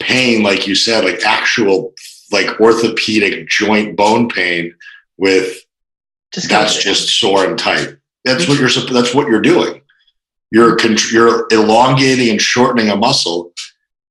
pain, 0.00 0.42
like 0.42 0.66
you 0.66 0.74
said, 0.74 1.04
like 1.04 1.24
actual 1.24 1.94
like 2.32 2.60
orthopedic 2.60 3.48
joint 3.48 3.96
bone 3.96 4.28
pain 4.28 4.74
with 5.16 5.60
Just 6.34 6.48
that's 6.48 6.82
just 6.82 7.08
sore 7.20 7.44
and 7.44 7.58
tight. 7.58 7.96
That's 8.26 8.48
what 8.48 8.58
you're 8.58 8.68
that's 8.68 9.14
what 9.14 9.28
you're 9.28 9.40
doing. 9.40 9.80
You're 10.50 10.76
you're 11.12 11.46
elongating 11.50 12.30
and 12.30 12.40
shortening 12.40 12.90
a 12.90 12.96
muscle. 12.96 13.52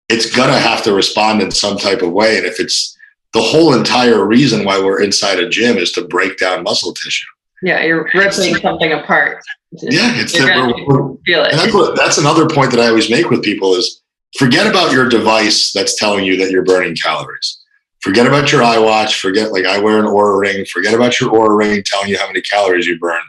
It's 0.10 0.34
gonna 0.36 0.58
have 0.58 0.84
to 0.84 0.94
respond 0.94 1.42
in 1.42 1.52
some 1.52 1.78
type 1.78 2.02
of 2.02 2.12
way, 2.12 2.38
and 2.38 2.46
if 2.46 2.60
it's 2.60 2.98
the 3.34 3.42
whole 3.42 3.74
entire 3.74 4.26
reason 4.26 4.64
why 4.64 4.80
we're 4.80 5.02
inside 5.02 5.40
a 5.40 5.50
gym 5.50 5.78
is 5.78 5.92
to 5.94 6.08
break 6.08 6.38
down 6.38 6.64
muscle 6.64 6.94
tissue. 6.94 7.28
yeah, 7.62 7.84
you're 7.84 8.10
ripping 8.14 8.56
something 8.56 8.94
apart. 8.94 9.44
Yeah, 9.82 10.12
it's 10.16 10.32
that 10.34 10.56
we're, 10.56 10.86
we're- 10.86 11.18
feel 11.26 11.44
and 11.44 11.60
that's 11.60 11.74
it. 11.74 11.74
what 11.74 11.98
that's 11.98 12.18
another 12.18 12.48
point 12.48 12.72
that 12.72 12.80
I 12.80 12.88
always 12.88 13.10
make 13.10 13.30
with 13.30 13.44
people 13.44 13.76
is 13.76 14.02
forget 14.38 14.68
about 14.68 14.94
your 14.94 15.10
device 15.10 15.74
that's 15.74 15.98
telling 15.98 16.24
you 16.24 16.38
that 16.38 16.52
you're 16.52 16.64
burning 16.64 16.96
calories. 16.96 17.62
Forget 18.02 18.28
about 18.28 18.52
your 18.52 18.62
iWatch. 18.62 19.20
Forget 19.20 19.52
like 19.52 19.66
I 19.66 19.80
wear 19.80 20.00
an 20.00 20.06
Oura 20.06 20.40
ring. 20.40 20.64
Forget 20.72 20.94
about 20.94 21.20
your 21.20 21.32
Oura 21.32 21.58
ring 21.58 21.84
telling 21.86 22.08
you 22.08 22.18
how 22.18 22.28
many 22.28 22.42
calories 22.42 22.86
you 22.86 23.00
burn. 23.00 23.20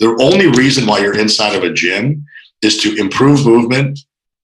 The 0.00 0.16
only 0.20 0.48
reason 0.48 0.86
why 0.86 0.98
you're 0.98 1.18
inside 1.18 1.54
of 1.54 1.62
a 1.62 1.72
gym 1.72 2.24
is 2.62 2.78
to 2.82 2.94
improve 2.96 3.46
movement 3.46 3.98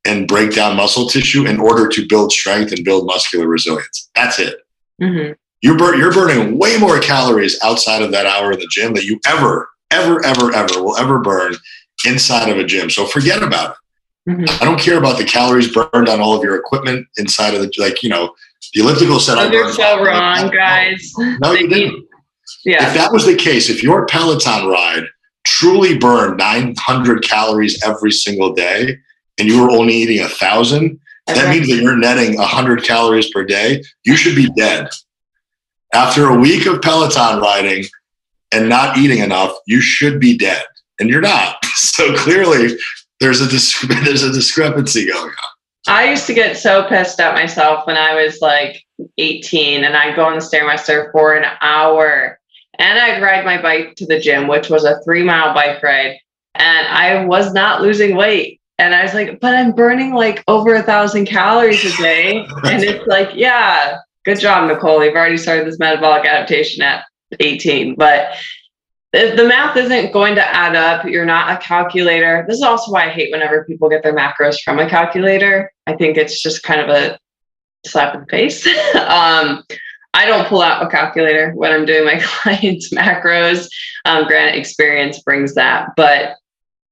and 0.07 0.27
break 0.29 0.55
down 0.55 0.77
muscle 0.77 1.07
tissue 1.07 1.47
in 1.47 1.61
order 1.61 1.89
to 1.89 2.07
build 2.07 2.33
strength 2.33 2.73
and 2.73 2.85
build 2.85 3.07
muscular 3.07 3.47
resilience. 3.47 4.11
That's 4.15 4.39
it. 4.39 4.57
Mhm. 5.01 5.35
You're, 5.63 5.77
bur- 5.77 5.97
you're 5.97 6.13
burning 6.13 6.59
way 6.59 6.79
more 6.79 6.99
calories 7.01 7.59
outside 7.63 8.01
of 8.01 8.13
that 8.13 8.25
hour 8.27 8.53
in 8.53 8.59
the 8.59 8.69
gym 8.71 8.95
that 8.95 9.05
you 9.05 9.21
ever, 9.27 9.69
ever, 9.91 10.25
ever, 10.25 10.55
ever 10.55 10.83
will 10.83 10.97
ever 10.97 11.19
burn 11.19 11.55
inside 12.07 12.49
of 12.49 12.57
a 12.57 12.65
gym. 12.65 12.89
So 12.89 13.07
forget 13.07 13.43
about 13.43 13.73
it. 13.73 14.31
Mm-hmm. 14.31 14.63
I 14.63 14.65
don't 14.65 14.81
care 14.81 14.99
about 14.99 15.19
the 15.19 15.25
calories 15.25 15.73
burned 15.73 16.09
on 16.09 16.21
all 16.21 16.37
of 16.37 16.43
your 16.43 16.57
equipment 16.57 17.07
inside 17.19 17.55
of 17.55 17.61
the, 17.61 17.73
like, 17.79 18.03
you 18.03 18.09
know, 18.09 18.35
the 18.75 18.81
elliptical 18.81 19.19
set. 19.19 19.39
Oh, 19.39 19.51
you're 19.51 19.73
so 19.73 20.03
wrong, 20.03 20.51
guys. 20.51 21.13
No, 21.41 21.53
you 21.53 21.69
didn't. 21.69 22.07
Yeah. 22.65 22.89
If 22.89 22.95
that 22.95 23.13
was 23.13 23.27
the 23.27 23.35
case, 23.35 23.69
if 23.69 23.83
your 23.83 24.07
Peloton 24.07 24.67
ride 24.69 25.05
truly 25.45 25.99
burn 25.99 26.37
900 26.37 27.23
calories 27.23 27.83
every 27.83 28.13
single 28.13 28.53
day 28.55 28.99
and 29.39 29.49
you 29.49 29.63
were 29.63 29.71
only 29.71 29.95
eating 29.95 30.21
a 30.21 30.29
thousand, 30.29 31.01
that 31.27 31.49
means 31.49 31.69
that 31.69 31.77
you're 31.77 31.97
netting 31.97 32.37
100 32.37 32.83
calories 32.83 33.31
per 33.31 33.45
day. 33.45 33.83
You 34.05 34.17
should 34.17 34.37
be 34.37 34.51
dead. 34.57 34.89
After 35.95 36.27
a 36.27 36.39
week 36.39 36.67
of 36.67 36.83
Peloton 36.83 37.41
riding 37.41 37.85
and 38.53 38.69
not 38.69 38.99
eating 38.99 39.19
enough, 39.21 39.55
you 39.67 39.81
should 39.81 40.21
be 40.21 40.37
dead, 40.37 40.65
and 40.99 41.09
you're 41.09 41.21
not. 41.21 41.57
So 41.77 42.15
clearly, 42.17 42.77
there's 43.21 43.41
a 43.41 43.47
there's 44.05 44.23
a 44.23 44.33
discrepancy 44.33 45.07
going 45.07 45.29
on. 45.29 45.35
I 45.87 46.11
used 46.11 46.27
to 46.27 46.35
get 46.35 46.57
so 46.57 46.87
pissed 46.89 47.21
at 47.21 47.35
myself 47.35 47.87
when 47.87 47.97
I 47.97 48.23
was 48.23 48.41
like 48.41 48.83
18, 49.17 49.85
and 49.85 49.97
I'd 49.97 50.17
go 50.17 50.25
on 50.25 50.35
the 50.35 50.41
stairmaster 50.41 51.13
for 51.13 51.35
an 51.35 51.45
hour, 51.61 52.40
and 52.81 52.99
I'd 52.99 53.23
ride 53.23 53.45
my 53.45 53.61
bike 53.61 53.95
to 53.97 54.07
the 54.07 54.19
gym, 54.19 54.49
which 54.49 54.71
was 54.71 54.85
a 54.85 55.01
three 55.05 55.23
mile 55.23 55.55
bike 55.55 55.83
ride, 55.83 56.19
and 56.55 56.89
I 56.89 57.25
was 57.27 57.53
not 57.53 57.83
losing 57.83 58.17
weight. 58.17 58.61
And 58.79 58.95
I 58.95 59.03
was 59.03 59.13
like, 59.13 59.41
but 59.41 59.55
I'm 59.55 59.73
burning 59.73 60.15
like 60.15 60.43
over 60.49 60.75
a 60.75 60.83
thousand 60.83 61.27
calories 61.27 61.85
a 61.85 61.95
day. 61.99 62.47
and 62.65 62.83
it's 62.83 63.07
like, 63.07 63.29
yeah, 63.35 63.99
good 64.25 64.41
job, 64.41 64.69
Nicole. 64.69 65.05
You've 65.05 65.15
already 65.15 65.37
started 65.37 65.67
this 65.67 65.79
metabolic 65.79 66.25
adaptation 66.25 66.83
at 66.83 67.05
18. 67.39 67.95
But 67.97 68.35
if 69.13 69.37
the 69.37 69.45
math 69.45 69.77
isn't 69.77 70.15
going 70.15 70.35
to 70.37 70.57
add 70.57 70.75
up, 70.75 71.05
you're 71.05 71.27
not 71.27 71.51
a 71.53 71.63
calculator. 71.63 72.47
This 72.49 72.57
is 72.57 72.63
also 72.63 72.91
why 72.93 73.05
I 73.05 73.11
hate 73.11 73.31
whenever 73.31 73.65
people 73.67 73.91
get 73.91 74.03
their 74.03 74.17
macros 74.17 74.59
from 74.63 74.79
a 74.79 74.89
calculator. 74.89 75.71
I 75.87 75.95
think 75.95 76.17
it's 76.17 76.41
just 76.41 76.63
kind 76.63 76.81
of 76.81 76.89
a 76.89 77.19
slap 77.85 78.15
in 78.15 78.21
the 78.21 78.27
face. 78.29 78.67
um, 78.95 79.63
I 80.13 80.27
don't 80.27 80.49
pull 80.49 80.63
out 80.63 80.85
a 80.85 80.89
calculator 80.89 81.53
when 81.53 81.73
I'm 81.73 81.87
doing 81.87 82.05
my 82.05 82.21
clients' 82.23 82.93
macros. 82.93 83.69
Um, 84.05 84.27
granted, 84.27 84.59
experience 84.59 85.21
brings 85.21 85.55
that, 85.55 85.91
but 85.97 86.37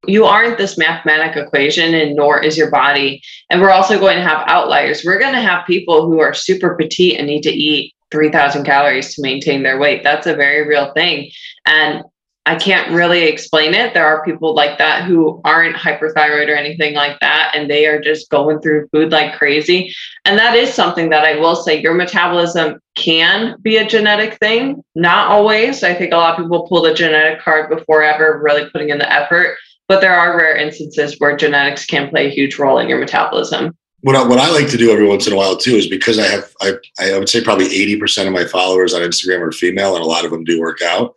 you 0.06 0.24
aren't 0.24 0.58
this 0.58 0.78
mathematical 0.78 1.42
equation 1.42 1.94
and 1.94 2.14
nor 2.14 2.42
is 2.42 2.56
your 2.56 2.70
body. 2.70 3.20
And 3.50 3.60
we're 3.60 3.70
also 3.70 3.98
going 3.98 4.16
to 4.16 4.22
have 4.22 4.46
outliers. 4.46 5.02
We're 5.04 5.18
going 5.18 5.34
to 5.34 5.40
have 5.40 5.66
people 5.66 6.06
who 6.06 6.20
are 6.20 6.32
super 6.32 6.76
petite 6.76 7.18
and 7.18 7.26
need 7.26 7.42
to 7.42 7.52
eat 7.52 7.94
3000 8.10 8.64
calories 8.64 9.14
to 9.14 9.22
maintain 9.22 9.62
their 9.62 9.78
weight. 9.78 10.02
That's 10.04 10.26
a 10.26 10.36
very 10.36 10.66
real 10.66 10.92
thing. 10.92 11.30
And 11.66 12.04
i 12.48 12.56
can't 12.56 12.92
really 12.92 13.24
explain 13.24 13.74
it 13.74 13.94
there 13.94 14.06
are 14.06 14.24
people 14.24 14.54
like 14.54 14.78
that 14.78 15.04
who 15.04 15.40
aren't 15.44 15.76
hyperthyroid 15.76 16.48
or 16.48 16.54
anything 16.54 16.94
like 16.94 17.18
that 17.20 17.52
and 17.54 17.70
they 17.70 17.86
are 17.86 18.00
just 18.00 18.28
going 18.30 18.60
through 18.60 18.88
food 18.88 19.12
like 19.12 19.36
crazy 19.36 19.94
and 20.24 20.38
that 20.38 20.54
is 20.54 20.72
something 20.72 21.10
that 21.10 21.24
i 21.24 21.38
will 21.38 21.56
say 21.56 21.80
your 21.80 21.94
metabolism 21.94 22.78
can 22.96 23.56
be 23.62 23.76
a 23.76 23.86
genetic 23.86 24.36
thing 24.38 24.82
not 24.94 25.28
always 25.28 25.84
i 25.84 25.94
think 25.94 26.12
a 26.12 26.16
lot 26.16 26.38
of 26.38 26.44
people 26.44 26.66
pull 26.66 26.82
the 26.82 26.94
genetic 26.94 27.40
card 27.40 27.70
before 27.70 28.02
ever 28.02 28.40
really 28.42 28.68
putting 28.70 28.88
in 28.88 28.98
the 28.98 29.12
effort 29.12 29.56
but 29.88 30.02
there 30.02 30.14
are 30.14 30.36
rare 30.36 30.56
instances 30.56 31.16
where 31.18 31.34
genetics 31.36 31.86
can 31.86 32.10
play 32.10 32.26
a 32.26 32.30
huge 32.30 32.58
role 32.58 32.78
in 32.78 32.88
your 32.88 32.98
metabolism. 32.98 33.76
What 34.02 34.14
I, 34.14 34.24
what 34.24 34.38
I 34.38 34.50
like 34.50 34.68
to 34.68 34.76
do 34.76 34.92
every 34.92 35.08
once 35.08 35.26
in 35.26 35.32
a 35.32 35.36
while 35.36 35.56
too 35.56 35.74
is 35.74 35.88
because 35.88 36.18
I 36.18 36.26
have 36.26 36.52
I, 36.60 36.74
I 37.00 37.18
would 37.18 37.28
say 37.28 37.42
probably 37.42 37.68
80% 37.68 38.28
of 38.28 38.32
my 38.32 38.44
followers 38.44 38.94
on 38.94 39.00
Instagram 39.00 39.40
are 39.40 39.50
female 39.50 39.96
and 39.96 40.04
a 40.04 40.06
lot 40.06 40.24
of 40.24 40.30
them 40.30 40.44
do 40.44 40.60
work 40.60 40.82
out. 40.82 41.14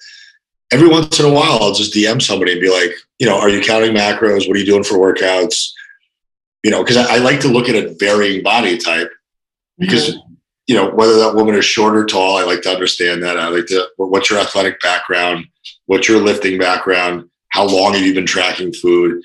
Every 0.71 0.87
once 0.87 1.19
in 1.19 1.25
a 1.25 1.33
while 1.33 1.59
I'll 1.61 1.73
just 1.73 1.93
DM 1.93 2.21
somebody 2.21 2.53
and 2.53 2.61
be 2.61 2.71
like, 2.71 2.91
you 3.19 3.27
know, 3.27 3.39
are 3.39 3.49
you 3.49 3.61
counting 3.61 3.93
macros? 3.93 4.47
What 4.47 4.55
are 4.55 4.59
you 4.59 4.65
doing 4.65 4.83
for 4.83 4.95
workouts? 4.95 5.71
You 6.63 6.71
know, 6.71 6.83
because 6.83 6.97
I, 6.97 7.15
I, 7.15 7.17
like 7.17 7.39
to 7.41 7.47
look 7.47 7.67
at 7.69 7.75
a 7.75 7.95
varying 7.99 8.43
body 8.43 8.77
type 8.77 9.11
because 9.79 10.11
mm-hmm. 10.11 10.33
you 10.67 10.75
know, 10.75 10.91
whether 10.91 11.15
that 11.15 11.35
woman 11.35 11.55
is 11.55 11.65
short 11.65 11.97
or 11.97 12.05
tall, 12.05 12.37
I 12.37 12.43
like 12.43 12.61
to 12.61 12.69
understand 12.69 13.23
that. 13.23 13.39
I 13.39 13.47
like 13.47 13.65
to 13.67 13.87
what's 13.97 14.29
your 14.29 14.39
athletic 14.39 14.79
background, 14.79 15.45
what's 15.87 16.07
your 16.07 16.19
lifting 16.19 16.59
background 16.59 17.29
how 17.51 17.67
long 17.67 17.93
have 17.93 18.01
you 18.03 18.13
been 18.13 18.25
tracking 18.25 18.73
food? 18.73 19.21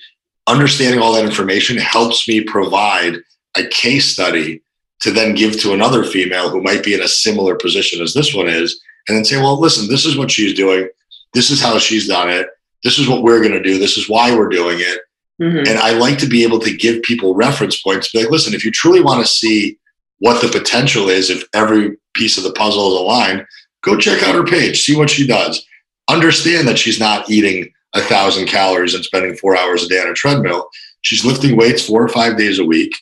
Understanding 0.46 1.00
all 1.00 1.14
that 1.14 1.24
information 1.24 1.76
helps 1.76 2.28
me 2.28 2.42
provide 2.42 3.16
a 3.56 3.66
case 3.68 4.12
study 4.12 4.62
to 5.00 5.10
then 5.10 5.34
give 5.34 5.60
to 5.60 5.72
another 5.72 6.04
female 6.04 6.50
who 6.50 6.62
might 6.62 6.84
be 6.84 6.94
in 6.94 7.02
a 7.02 7.08
similar 7.08 7.54
position 7.54 8.02
as 8.02 8.14
this 8.14 8.34
one 8.34 8.48
is, 8.48 8.80
and 9.08 9.16
then 9.16 9.24
say, 9.24 9.36
well, 9.36 9.60
listen, 9.60 9.88
this 9.88 10.04
is 10.04 10.16
what 10.16 10.30
she's 10.30 10.54
doing. 10.54 10.88
This 11.36 11.50
is 11.50 11.60
how 11.60 11.78
she's 11.78 12.08
done 12.08 12.30
it. 12.30 12.46
This 12.82 12.98
is 12.98 13.08
what 13.08 13.22
we're 13.22 13.40
going 13.40 13.52
to 13.52 13.62
do. 13.62 13.78
This 13.78 13.98
is 13.98 14.08
why 14.08 14.34
we're 14.34 14.48
doing 14.48 14.78
it. 14.80 15.00
Mm-hmm. 15.38 15.68
And 15.68 15.78
I 15.78 15.90
like 15.90 16.16
to 16.20 16.26
be 16.26 16.42
able 16.42 16.58
to 16.60 16.74
give 16.74 17.02
people 17.02 17.34
reference 17.34 17.82
points. 17.82 18.10
Be 18.10 18.22
like, 18.22 18.30
listen, 18.30 18.54
if 18.54 18.64
you 18.64 18.70
truly 18.70 19.02
want 19.02 19.20
to 19.20 19.30
see 19.30 19.78
what 20.20 20.40
the 20.40 20.48
potential 20.48 21.10
is, 21.10 21.28
if 21.28 21.44
every 21.52 21.98
piece 22.14 22.38
of 22.38 22.44
the 22.44 22.54
puzzle 22.54 22.88
is 22.88 23.00
aligned, 23.00 23.46
go 23.82 23.98
check 23.98 24.22
out 24.22 24.34
her 24.34 24.44
page, 24.44 24.82
see 24.82 24.96
what 24.96 25.10
she 25.10 25.26
does. 25.26 25.62
Understand 26.08 26.66
that 26.68 26.78
she's 26.78 26.98
not 26.98 27.28
eating 27.28 27.70
a 27.94 28.00
thousand 28.00 28.46
calories 28.46 28.94
and 28.94 29.04
spending 29.04 29.36
four 29.36 29.58
hours 29.58 29.84
a 29.84 29.88
day 29.88 30.00
on 30.00 30.08
a 30.08 30.14
treadmill. 30.14 30.70
She's 31.02 31.22
lifting 31.22 31.54
weights 31.54 31.86
four 31.86 32.02
or 32.02 32.08
five 32.08 32.38
days 32.38 32.58
a 32.58 32.64
week. 32.64 32.94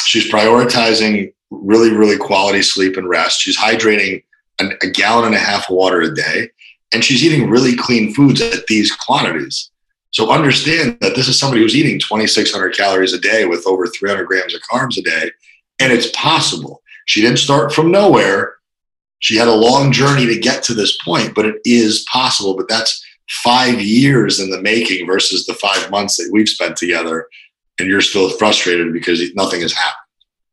She's 0.00 0.32
prioritizing 0.32 1.30
really, 1.50 1.92
really 1.92 2.16
quality 2.16 2.62
sleep 2.62 2.96
and 2.96 3.06
rest. 3.06 3.40
She's 3.40 3.58
hydrating 3.58 4.22
an, 4.60 4.72
a 4.82 4.88
gallon 4.88 5.26
and 5.26 5.34
a 5.34 5.38
half 5.38 5.68
of 5.68 5.76
water 5.76 6.00
a 6.00 6.14
day, 6.14 6.48
and 6.92 7.04
she's 7.04 7.24
eating 7.24 7.50
really 7.50 7.76
clean 7.76 8.14
foods 8.14 8.40
at 8.40 8.66
these 8.66 8.94
quantities. 8.94 9.70
So 10.10 10.30
understand 10.30 10.98
that 11.00 11.14
this 11.14 11.28
is 11.28 11.38
somebody 11.38 11.62
who's 11.62 11.76
eating 11.76 11.98
2,600 12.00 12.74
calories 12.74 13.12
a 13.12 13.20
day 13.20 13.44
with 13.44 13.66
over 13.66 13.86
300 13.86 14.24
grams 14.26 14.54
of 14.54 14.62
carbs 14.62 14.96
a 14.98 15.02
day, 15.02 15.30
and 15.80 15.92
it's 15.92 16.10
possible. 16.14 16.82
She 17.06 17.20
didn't 17.20 17.38
start 17.38 17.72
from 17.72 17.90
nowhere. 17.90 18.54
She 19.18 19.36
had 19.36 19.48
a 19.48 19.54
long 19.54 19.92
journey 19.92 20.26
to 20.26 20.38
get 20.38 20.62
to 20.64 20.74
this 20.74 20.96
point, 21.04 21.34
but 21.34 21.46
it 21.46 21.56
is 21.64 22.04
possible. 22.10 22.56
But 22.56 22.68
that's 22.68 23.04
five 23.28 23.80
years 23.80 24.40
in 24.40 24.50
the 24.50 24.62
making 24.62 25.06
versus 25.06 25.46
the 25.46 25.54
five 25.54 25.90
months 25.90 26.16
that 26.16 26.30
we've 26.32 26.48
spent 26.48 26.76
together 26.76 27.26
and 27.78 27.88
you're 27.88 28.00
still 28.00 28.30
frustrated 28.30 28.92
because 28.92 29.20
nothing 29.34 29.60
has 29.60 29.72
happened 29.72 29.96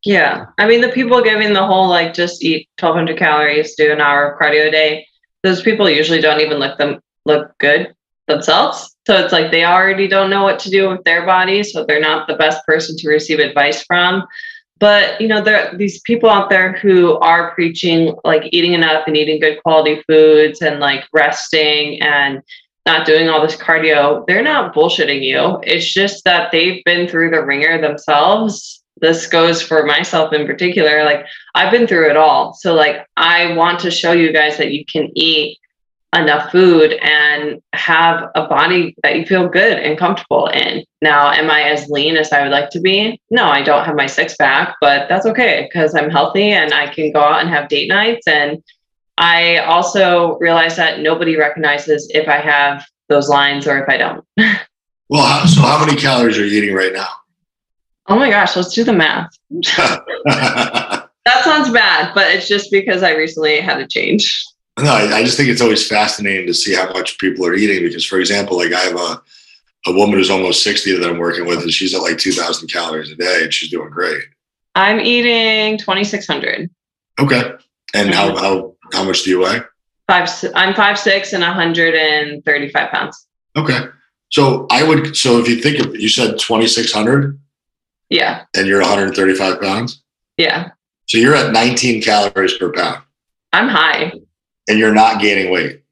yeah 0.04 0.46
i 0.58 0.66
mean 0.66 0.80
the 0.80 0.88
people 0.88 1.22
giving 1.22 1.52
the 1.52 1.64
whole 1.64 1.88
like 1.88 2.12
just 2.12 2.42
eat 2.42 2.68
1200 2.80 3.16
calories 3.16 3.74
do 3.76 3.92
an 3.92 4.00
hour 4.00 4.32
of 4.32 4.40
cardio 4.40 4.66
a 4.66 4.70
day 4.70 5.06
those 5.44 5.62
people 5.62 5.88
usually 5.88 6.20
don't 6.20 6.40
even 6.40 6.58
look 6.58 6.76
them 6.78 7.00
look 7.24 7.56
good 7.58 7.94
themselves 8.26 8.96
so 9.06 9.16
it's 9.22 9.32
like 9.32 9.52
they 9.52 9.64
already 9.64 10.08
don't 10.08 10.30
know 10.30 10.42
what 10.42 10.58
to 10.58 10.70
do 10.70 10.88
with 10.88 11.04
their 11.04 11.24
body 11.24 11.62
so 11.62 11.84
they're 11.84 12.00
not 12.00 12.26
the 12.26 12.36
best 12.36 12.64
person 12.66 12.96
to 12.96 13.08
receive 13.08 13.38
advice 13.38 13.84
from 13.84 14.24
but 14.80 15.20
you 15.20 15.28
know 15.28 15.40
there 15.40 15.68
are 15.68 15.76
these 15.76 16.00
people 16.00 16.28
out 16.28 16.50
there 16.50 16.72
who 16.72 17.16
are 17.18 17.54
preaching 17.54 18.16
like 18.24 18.42
eating 18.50 18.72
enough 18.72 19.04
and 19.06 19.16
eating 19.16 19.38
good 19.38 19.62
quality 19.62 20.02
foods 20.08 20.62
and 20.62 20.80
like 20.80 21.04
resting 21.12 22.02
and 22.02 22.42
not 22.86 23.06
doing 23.06 23.28
all 23.28 23.40
this 23.40 23.56
cardio, 23.56 24.26
they're 24.26 24.42
not 24.42 24.74
bullshitting 24.74 25.22
you. 25.22 25.58
It's 25.62 25.90
just 25.90 26.24
that 26.24 26.52
they've 26.52 26.84
been 26.84 27.08
through 27.08 27.30
the 27.30 27.42
ringer 27.44 27.80
themselves. 27.80 28.83
This 29.00 29.26
goes 29.26 29.60
for 29.60 29.84
myself 29.84 30.32
in 30.32 30.46
particular. 30.46 31.04
Like, 31.04 31.26
I've 31.54 31.70
been 31.70 31.86
through 31.86 32.10
it 32.10 32.16
all. 32.16 32.54
So, 32.54 32.74
like, 32.74 33.06
I 33.16 33.54
want 33.54 33.80
to 33.80 33.90
show 33.90 34.12
you 34.12 34.32
guys 34.32 34.56
that 34.58 34.72
you 34.72 34.84
can 34.84 35.10
eat 35.14 35.58
enough 36.14 36.52
food 36.52 36.92
and 37.02 37.60
have 37.72 38.30
a 38.34 38.46
body 38.46 38.94
that 39.02 39.16
you 39.16 39.26
feel 39.26 39.48
good 39.48 39.78
and 39.78 39.98
comfortable 39.98 40.46
in. 40.48 40.84
Now, 41.02 41.32
am 41.32 41.50
I 41.50 41.62
as 41.62 41.88
lean 41.88 42.16
as 42.16 42.32
I 42.32 42.42
would 42.42 42.52
like 42.52 42.70
to 42.70 42.80
be? 42.80 43.20
No, 43.30 43.46
I 43.46 43.62
don't 43.62 43.84
have 43.84 43.96
my 43.96 44.06
six 44.06 44.36
pack, 44.36 44.76
but 44.80 45.08
that's 45.08 45.26
okay 45.26 45.68
because 45.68 45.94
I'm 45.94 46.10
healthy 46.10 46.52
and 46.52 46.72
I 46.72 46.92
can 46.92 47.12
go 47.12 47.20
out 47.20 47.40
and 47.40 47.50
have 47.50 47.68
date 47.68 47.88
nights 47.88 48.26
and 48.28 48.62
I 49.18 49.58
also 49.58 50.38
realize 50.38 50.76
that 50.76 51.00
nobody 51.00 51.36
recognizes 51.36 52.10
if 52.12 52.28
I 52.28 52.38
have 52.38 52.84
those 53.08 53.28
lines 53.28 53.66
or 53.66 53.82
if 53.82 53.88
I 53.88 53.96
don't. 53.96 54.24
well, 55.08 55.46
so 55.46 55.60
how 55.60 55.84
many 55.84 55.98
calories 55.98 56.38
are 56.38 56.46
you 56.46 56.62
eating 56.62 56.74
right 56.74 56.92
now? 56.92 57.08
Oh 58.08 58.16
my 58.16 58.30
gosh, 58.30 58.56
let's 58.56 58.74
do 58.74 58.84
the 58.84 58.92
math. 58.92 59.30
that 59.50 61.08
sounds 61.42 61.70
bad, 61.70 62.12
but 62.14 62.26
it's 62.34 62.48
just 62.48 62.70
because 62.70 63.02
I 63.02 63.14
recently 63.14 63.60
had 63.60 63.80
a 63.80 63.86
change. 63.86 64.44
No, 64.78 64.90
I, 64.90 65.18
I, 65.18 65.24
just 65.24 65.36
think 65.36 65.48
it's 65.48 65.60
always 65.60 65.86
fascinating 65.86 66.46
to 66.48 66.54
see 66.54 66.74
how 66.74 66.92
much 66.92 67.18
people 67.18 67.46
are 67.46 67.54
eating 67.54 67.84
because, 67.84 68.04
for 68.04 68.18
example, 68.18 68.56
like 68.56 68.72
I 68.72 68.80
have 68.80 68.96
a, 68.96 69.22
a 69.86 69.92
woman 69.92 70.18
who's 70.18 70.30
almost 70.30 70.64
60 70.64 70.98
that 70.98 71.08
I'm 71.08 71.18
working 71.18 71.46
with, 71.46 71.62
and 71.62 71.70
she's 71.70 71.94
at 71.94 72.02
like 72.02 72.18
2,000 72.18 72.68
calories 72.68 73.10
a 73.10 73.14
day 73.14 73.44
and 73.44 73.54
she's 73.54 73.70
doing 73.70 73.90
great. 73.90 74.20
I'm 74.74 74.98
eating 74.98 75.78
2,600. 75.78 76.68
Okay. 77.20 77.52
And 77.94 78.12
how, 78.12 78.30
mm-hmm. 78.30 78.38
how 78.38 78.74
how 78.92 79.04
much 79.04 79.22
do 79.22 79.30
you 79.30 79.40
weigh? 79.40 79.60
Five. 80.08 80.28
I'm 80.54 80.74
five 80.74 80.98
six 80.98 81.32
and 81.32 81.42
135 81.42 82.90
pounds. 82.90 83.26
Okay. 83.56 83.86
So 84.30 84.66
I 84.70 84.82
would. 84.82 85.16
So 85.16 85.38
if 85.38 85.48
you 85.48 85.60
think 85.60 85.84
of, 85.84 85.96
you 85.96 86.08
said 86.08 86.38
2,600. 86.38 87.38
Yeah. 88.10 88.44
And 88.56 88.66
you're 88.66 88.80
135 88.80 89.60
pounds. 89.60 90.02
Yeah. 90.36 90.70
So 91.06 91.18
you're 91.18 91.34
at 91.34 91.52
19 91.52 92.02
calories 92.02 92.56
per 92.58 92.72
pound. 92.72 93.02
I'm 93.52 93.68
high. 93.68 94.12
And 94.68 94.78
you're 94.78 94.94
not 94.94 95.20
gaining 95.20 95.52
weight. 95.52 95.82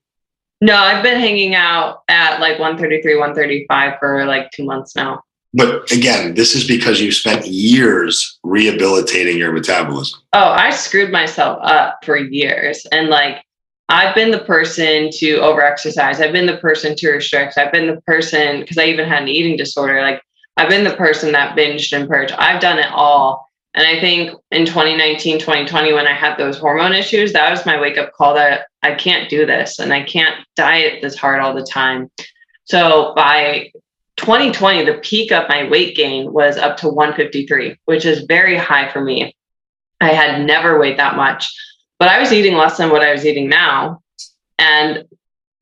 No, 0.61 0.77
I've 0.77 1.03
been 1.03 1.19
hanging 1.19 1.55
out 1.55 2.03
at 2.09 2.41
like 2.41 2.59
133, 2.59 3.17
135 3.17 3.99
for 3.99 4.25
like 4.27 4.51
two 4.53 4.65
months 4.65 4.95
now. 4.95 5.23
But 5.55 5.91
again, 5.93 6.35
this 6.35 6.55
is 6.55 6.67
because 6.67 7.01
you 7.01 7.13
spent 7.13 7.47
years 7.47 8.39
rehabilitating 8.43 9.37
your 9.37 9.53
metabolism. 9.53 10.21
Oh, 10.33 10.51
I 10.51 10.71
screwed 10.71 11.13
myself 11.13 11.59
up 11.63 11.99
for 12.05 12.17
years. 12.17 12.87
And 12.91 13.09
like, 13.09 13.45
I've 13.91 14.15
been 14.15 14.31
the 14.31 14.39
person 14.39 15.11
to 15.19 15.41
overexercise. 15.41 16.21
I've 16.21 16.33
been 16.33 16.47
the 16.47 16.57
person 16.57 16.97
to 16.97 17.11
restrict. 17.11 17.59
I've 17.59 17.73
been 17.73 17.89
the 17.89 18.01
person, 18.03 18.61
because 18.61 18.79
I 18.79 18.85
even 18.85 19.07
had 19.07 19.23
an 19.23 19.29
eating 19.29 19.59
disorder. 19.59 20.01
Like, 20.01 20.23
I've 20.57 20.69
been 20.69 20.85
the 20.85 20.97
person 20.97 21.33
that 21.33 21.57
binged 21.57 21.97
and 21.97 22.09
purged. 22.09 22.33
I've 22.33 22.61
done 22.61 22.79
it 22.79 22.91
all. 22.91 23.49
And 23.75 23.87
I 23.87 24.01
think 24.01 24.33
in 24.51 24.67
2019, 24.67 25.39
2020, 25.39 25.93
when 25.95 26.07
I 26.07 26.13
had 26.13 26.37
those 26.37 26.59
hormone 26.59 26.93
issues, 26.93 27.33
that 27.33 27.51
was 27.51 27.65
my 27.65 27.81
wake 27.81 27.97
up 27.97 28.13
call 28.13 28.35
that 28.35 28.67
I 28.83 28.95
can't 28.95 29.31
do 29.31 29.47
this 29.47 29.79
and 29.79 29.93
I 29.93 30.03
can't 30.03 30.47
diet 30.57 31.01
this 31.01 31.17
hard 31.17 31.41
all 31.41 31.55
the 31.55 31.65
time. 31.65 32.11
So 32.65 33.15
by 33.17 33.73
2020, 34.19 34.85
the 34.85 34.99
peak 34.99 35.33
of 35.33 35.49
my 35.49 35.69
weight 35.69 35.97
gain 35.97 36.33
was 36.33 36.59
up 36.59 36.77
to 36.79 36.89
153, 36.89 37.77
which 37.87 38.05
is 38.05 38.27
very 38.29 38.57
high 38.57 38.91
for 38.93 39.01
me. 39.01 39.35
I 40.01 40.09
had 40.09 40.45
never 40.45 40.79
weighed 40.79 40.99
that 40.99 41.17
much, 41.17 41.51
but 41.99 42.09
I 42.09 42.19
was 42.19 42.33
eating 42.33 42.57
less 42.57 42.77
than 42.77 42.91
what 42.91 43.03
I 43.03 43.13
was 43.13 43.25
eating 43.25 43.49
now. 43.49 44.03
And 44.59 45.05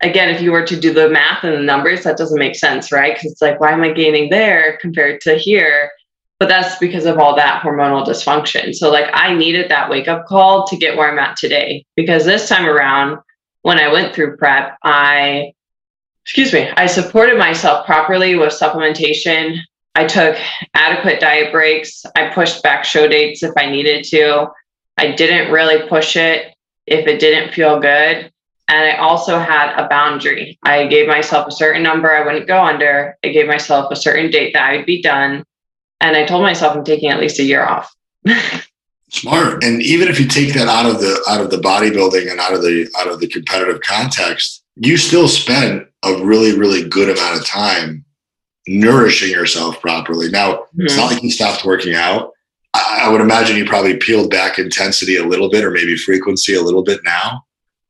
again, 0.00 0.28
if 0.28 0.40
you 0.40 0.52
were 0.52 0.66
to 0.66 0.78
do 0.78 0.92
the 0.92 1.08
math 1.08 1.44
and 1.44 1.54
the 1.54 1.62
numbers, 1.62 2.04
that 2.04 2.16
doesn't 2.16 2.38
make 2.38 2.56
sense, 2.56 2.90
right? 2.92 3.14
Because 3.14 3.32
it's 3.32 3.42
like, 3.42 3.60
why 3.60 3.72
am 3.72 3.82
I 3.82 3.92
gaining 3.92 4.30
there 4.30 4.78
compared 4.80 5.20
to 5.22 5.36
here? 5.36 5.90
But 6.38 6.48
that's 6.48 6.78
because 6.78 7.04
of 7.04 7.18
all 7.18 7.36
that 7.36 7.62
hormonal 7.62 8.06
dysfunction. 8.06 8.74
So, 8.74 8.90
like, 8.90 9.10
I 9.12 9.34
needed 9.34 9.70
that 9.70 9.90
wake 9.90 10.08
up 10.08 10.26
call 10.26 10.66
to 10.68 10.76
get 10.76 10.96
where 10.96 11.10
I'm 11.10 11.18
at 11.18 11.36
today. 11.36 11.84
Because 11.96 12.24
this 12.24 12.48
time 12.48 12.66
around, 12.66 13.18
when 13.62 13.78
I 13.78 13.92
went 13.92 14.14
through 14.14 14.38
prep, 14.38 14.78
I, 14.82 15.52
excuse 16.24 16.52
me, 16.52 16.70
I 16.76 16.86
supported 16.86 17.38
myself 17.38 17.84
properly 17.84 18.36
with 18.36 18.58
supplementation. 18.58 19.58
I 19.94 20.06
took 20.06 20.38
adequate 20.72 21.20
diet 21.20 21.52
breaks. 21.52 22.04
I 22.16 22.30
pushed 22.30 22.62
back 22.62 22.84
show 22.84 23.06
dates 23.06 23.42
if 23.42 23.52
I 23.58 23.66
needed 23.66 24.04
to. 24.04 24.46
I 24.96 25.12
didn't 25.12 25.52
really 25.52 25.86
push 25.88 26.16
it 26.16 26.54
if 26.86 27.06
it 27.06 27.20
didn't 27.20 27.52
feel 27.52 27.80
good. 27.80 28.32
And 28.70 28.84
I 28.84 28.96
also 28.98 29.38
had 29.38 29.74
a 29.76 29.88
boundary. 29.88 30.56
I 30.62 30.86
gave 30.86 31.08
myself 31.08 31.48
a 31.48 31.52
certain 31.52 31.82
number 31.82 32.12
I 32.12 32.24
wouldn't 32.24 32.46
go 32.46 32.62
under. 32.62 33.18
I 33.24 33.28
gave 33.28 33.48
myself 33.48 33.90
a 33.90 33.96
certain 33.96 34.30
date 34.30 34.52
that 34.54 34.70
I 34.70 34.76
would 34.76 34.86
be 34.86 35.02
done. 35.02 35.44
And 36.00 36.16
I 36.16 36.24
told 36.24 36.42
myself 36.42 36.76
I'm 36.76 36.84
taking 36.84 37.10
at 37.10 37.18
least 37.18 37.40
a 37.40 37.42
year 37.42 37.66
off. 37.66 37.92
Smart. 39.10 39.64
And 39.64 39.82
even 39.82 40.06
if 40.06 40.20
you 40.20 40.28
take 40.28 40.54
that 40.54 40.68
out 40.68 40.86
of 40.86 41.00
the 41.00 41.20
out 41.28 41.40
of 41.40 41.50
the 41.50 41.56
bodybuilding 41.56 42.30
and 42.30 42.38
out 42.38 42.54
of 42.54 42.62
the 42.62 42.88
out 42.96 43.08
of 43.08 43.18
the 43.18 43.26
competitive 43.26 43.80
context, 43.80 44.62
you 44.76 44.96
still 44.96 45.26
spent 45.26 45.88
a 46.04 46.24
really, 46.24 46.56
really 46.56 46.88
good 46.88 47.10
amount 47.10 47.40
of 47.40 47.44
time 47.44 48.04
nourishing 48.68 49.30
yourself 49.30 49.80
properly. 49.80 50.30
Now, 50.30 50.52
mm-hmm. 50.52 50.82
it's 50.82 50.96
not 50.96 51.10
like 51.10 51.24
you 51.24 51.30
stopped 51.32 51.64
working 51.64 51.94
out. 51.94 52.30
I, 52.72 53.00
I 53.02 53.08
would 53.10 53.20
imagine 53.20 53.56
you 53.56 53.64
probably 53.64 53.96
peeled 53.96 54.30
back 54.30 54.60
intensity 54.60 55.16
a 55.16 55.26
little 55.26 55.50
bit 55.50 55.64
or 55.64 55.72
maybe 55.72 55.96
frequency 55.96 56.54
a 56.54 56.62
little 56.62 56.84
bit 56.84 57.00
now. 57.04 57.42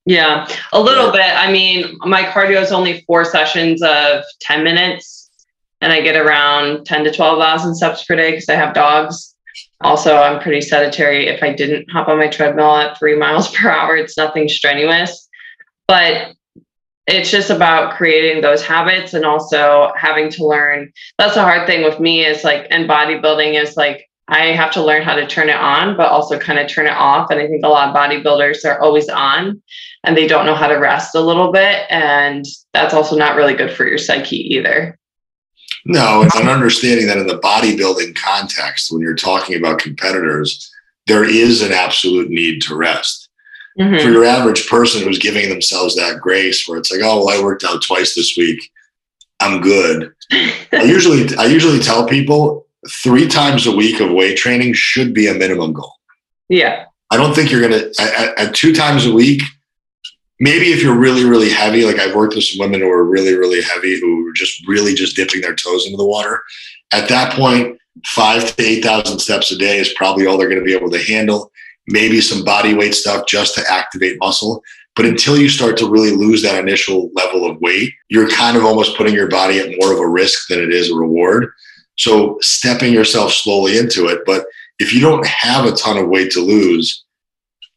Yeah, 0.06 0.48
a 0.72 0.80
little 0.80 1.12
bit. 1.12 1.20
I 1.20 1.52
mean, 1.52 1.98
my 2.00 2.22
cardio 2.22 2.60
is 2.60 2.72
only 2.72 3.02
four 3.02 3.24
sessions 3.24 3.82
of 3.82 4.24
10 4.40 4.64
minutes, 4.64 5.30
and 5.80 5.92
I 5.92 6.00
get 6.00 6.16
around 6.16 6.84
10 6.84 7.04
to 7.04 7.12
12,000 7.12 7.74
steps 7.74 8.04
per 8.04 8.16
day 8.16 8.32
because 8.32 8.48
I 8.48 8.54
have 8.54 8.74
dogs. 8.74 9.36
Also, 9.82 10.16
I'm 10.16 10.40
pretty 10.40 10.60
sedentary. 10.60 11.28
If 11.28 11.42
I 11.42 11.52
didn't 11.52 11.90
hop 11.90 12.08
on 12.08 12.18
my 12.18 12.28
treadmill 12.28 12.76
at 12.76 12.98
three 12.98 13.16
miles 13.16 13.54
per 13.54 13.70
hour, 13.70 13.96
it's 13.96 14.16
nothing 14.16 14.48
strenuous. 14.48 15.28
But 15.86 16.34
it's 17.06 17.30
just 17.30 17.50
about 17.50 17.94
creating 17.94 18.42
those 18.42 18.64
habits 18.64 19.14
and 19.14 19.24
also 19.24 19.92
having 19.96 20.30
to 20.30 20.46
learn. 20.46 20.92
That's 21.18 21.36
a 21.36 21.42
hard 21.42 21.66
thing 21.66 21.82
with 21.82 21.98
me 21.98 22.24
is 22.24 22.44
like, 22.44 22.66
and 22.70 22.88
bodybuilding 22.88 23.60
is 23.60 23.76
like, 23.76 24.08
I 24.30 24.52
have 24.52 24.70
to 24.72 24.82
learn 24.82 25.02
how 25.02 25.16
to 25.16 25.26
turn 25.26 25.48
it 25.48 25.56
on, 25.56 25.96
but 25.96 26.10
also 26.10 26.38
kind 26.38 26.58
of 26.60 26.68
turn 26.68 26.86
it 26.86 26.92
off. 26.92 27.30
And 27.30 27.40
I 27.40 27.48
think 27.48 27.64
a 27.64 27.68
lot 27.68 27.88
of 27.88 27.96
bodybuilders 27.96 28.64
are 28.64 28.80
always 28.80 29.08
on 29.08 29.60
and 30.04 30.16
they 30.16 30.28
don't 30.28 30.46
know 30.46 30.54
how 30.54 30.68
to 30.68 30.76
rest 30.76 31.16
a 31.16 31.20
little 31.20 31.50
bit. 31.50 31.84
And 31.90 32.44
that's 32.72 32.94
also 32.94 33.16
not 33.16 33.36
really 33.36 33.54
good 33.54 33.72
for 33.72 33.86
your 33.86 33.98
psyche 33.98 34.54
either. 34.54 34.96
No, 35.84 36.22
it's 36.22 36.36
an 36.36 36.48
understanding 36.48 37.08
that 37.08 37.18
in 37.18 37.26
the 37.26 37.40
bodybuilding 37.40 38.14
context, 38.14 38.92
when 38.92 39.02
you're 39.02 39.16
talking 39.16 39.56
about 39.56 39.80
competitors, 39.80 40.70
there 41.06 41.24
is 41.24 41.62
an 41.62 41.72
absolute 41.72 42.30
need 42.30 42.60
to 42.62 42.76
rest. 42.76 43.28
Mm-hmm. 43.78 43.96
For 43.96 44.10
your 44.10 44.24
average 44.24 44.68
person 44.68 45.02
who's 45.02 45.18
giving 45.18 45.48
themselves 45.48 45.96
that 45.96 46.20
grace 46.20 46.68
where 46.68 46.78
it's 46.78 46.92
like, 46.92 47.00
oh, 47.02 47.24
well, 47.24 47.36
I 47.36 47.42
worked 47.42 47.64
out 47.64 47.82
twice 47.82 48.14
this 48.14 48.36
week. 48.36 48.70
I'm 49.40 49.60
good. 49.60 50.12
I 50.32 50.82
usually 50.84 51.34
I 51.36 51.46
usually 51.46 51.78
tell 51.78 52.06
people 52.06 52.66
three 52.88 53.26
times 53.26 53.66
a 53.66 53.74
week 53.74 54.00
of 54.00 54.10
weight 54.10 54.36
training 54.36 54.72
should 54.74 55.12
be 55.12 55.28
a 55.28 55.34
minimum 55.34 55.72
goal. 55.72 55.92
Yeah. 56.48 56.86
I 57.10 57.16
don't 57.16 57.34
think 57.34 57.50
you're 57.50 57.60
gonna 57.60 57.90
at, 57.98 58.38
at 58.38 58.54
two 58.54 58.72
times 58.72 59.06
a 59.06 59.12
week, 59.12 59.42
maybe 60.40 60.72
if 60.72 60.82
you're 60.82 60.98
really 60.98 61.24
really 61.24 61.50
heavy 61.50 61.84
like 61.84 61.98
i've 61.98 62.14
worked 62.14 62.34
with 62.34 62.44
some 62.44 62.58
women 62.58 62.80
who 62.80 62.90
are 62.90 63.04
really 63.04 63.34
really 63.34 63.62
heavy 63.62 64.00
who 64.00 64.26
are 64.26 64.32
just 64.32 64.66
really 64.66 64.94
just 64.94 65.14
dipping 65.14 65.40
their 65.40 65.54
toes 65.54 65.84
into 65.84 65.96
the 65.96 66.06
water 66.06 66.42
at 66.92 67.08
that 67.08 67.32
point 67.34 67.78
five 68.06 68.56
to 68.56 68.62
eight 68.62 68.82
thousand 68.82 69.18
steps 69.18 69.52
a 69.52 69.58
day 69.58 69.78
is 69.78 69.92
probably 69.94 70.26
all 70.26 70.36
they're 70.36 70.48
going 70.48 70.58
to 70.58 70.64
be 70.64 70.74
able 70.74 70.90
to 70.90 71.02
handle 71.04 71.52
maybe 71.86 72.20
some 72.20 72.44
body 72.44 72.74
weight 72.74 72.94
stuff 72.94 73.26
just 73.28 73.54
to 73.54 73.62
activate 73.70 74.18
muscle 74.18 74.62
but 74.96 75.04
until 75.04 75.36
you 75.36 75.48
start 75.48 75.76
to 75.76 75.90
really 75.90 76.10
lose 76.10 76.42
that 76.42 76.58
initial 76.58 77.10
level 77.14 77.48
of 77.48 77.60
weight 77.60 77.92
you're 78.08 78.30
kind 78.30 78.56
of 78.56 78.64
almost 78.64 78.96
putting 78.96 79.14
your 79.14 79.28
body 79.28 79.58
at 79.58 79.78
more 79.78 79.92
of 79.92 79.98
a 79.98 80.08
risk 80.08 80.48
than 80.48 80.60
it 80.60 80.72
is 80.72 80.90
a 80.90 80.94
reward 80.94 81.52
so 82.00 82.38
stepping 82.40 82.92
yourself 82.92 83.32
slowly 83.32 83.78
into 83.78 84.06
it 84.06 84.20
but 84.26 84.44
if 84.78 84.92
you 84.92 85.00
don't 85.00 85.26
have 85.26 85.64
a 85.64 85.72
ton 85.72 85.96
of 85.98 86.08
weight 86.08 86.30
to 86.30 86.40
lose 86.40 87.04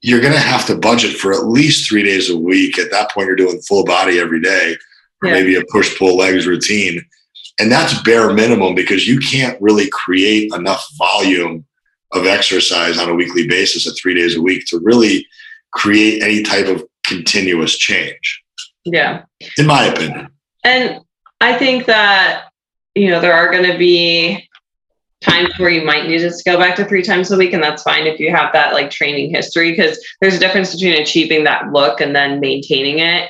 you're 0.03 0.19
going 0.19 0.33
to 0.33 0.39
have 0.39 0.65
to 0.67 0.75
budget 0.75 1.15
for 1.15 1.31
at 1.33 1.47
least 1.47 1.89
three 1.89 2.03
days 2.03 2.29
a 2.29 2.37
week. 2.37 2.77
At 2.77 2.91
that 2.91 3.09
point, 3.11 3.27
you're 3.27 3.37
doing 3.37 3.61
full 3.61 3.85
body 3.85 4.19
every 4.19 4.41
day, 4.41 4.75
or 5.23 5.29
yeah. 5.29 5.33
maybe 5.35 5.55
a 5.55 5.63
push 5.71 5.97
pull 5.97 6.17
legs 6.17 6.45
routine. 6.45 7.01
And 7.59 7.71
that's 7.71 8.01
bare 8.03 8.33
minimum 8.33 8.75
because 8.75 9.07
you 9.07 9.19
can't 9.19 9.59
really 9.61 9.89
create 9.89 10.53
enough 10.53 10.85
volume 10.97 11.65
of 12.11 12.25
exercise 12.25 12.99
on 12.99 13.09
a 13.09 13.15
weekly 13.15 13.47
basis 13.47 13.87
at 13.87 13.93
three 13.97 14.13
days 14.13 14.35
a 14.35 14.41
week 14.41 14.65
to 14.67 14.79
really 14.83 15.25
create 15.71 16.21
any 16.21 16.43
type 16.43 16.67
of 16.67 16.83
continuous 17.07 17.77
change. 17.77 18.43
Yeah. 18.83 19.23
In 19.57 19.65
my 19.65 19.85
opinion. 19.85 20.29
And 20.65 20.99
I 21.39 21.57
think 21.57 21.85
that, 21.85 22.49
you 22.95 23.09
know, 23.09 23.19
there 23.19 23.33
are 23.33 23.51
going 23.51 23.69
to 23.69 23.77
be 23.77 24.47
times 25.23 25.57
where 25.57 25.69
you 25.69 25.85
might 25.85 26.07
need 26.07 26.19
to 26.19 26.31
scale 26.31 26.59
back 26.59 26.75
to 26.75 26.85
three 26.85 27.01
times 27.01 27.31
a 27.31 27.37
week 27.37 27.53
and 27.53 27.63
that's 27.63 27.83
fine 27.83 28.05
if 28.05 28.19
you 28.19 28.29
have 28.29 28.51
that 28.53 28.73
like 28.73 28.91
training 28.91 29.33
history 29.33 29.71
because 29.71 29.97
there's 30.21 30.35
a 30.35 30.39
difference 30.39 30.73
between 30.73 31.01
achieving 31.01 31.43
that 31.45 31.71
look 31.71 32.01
and 32.01 32.15
then 32.15 32.39
maintaining 32.39 32.99
it. 32.99 33.29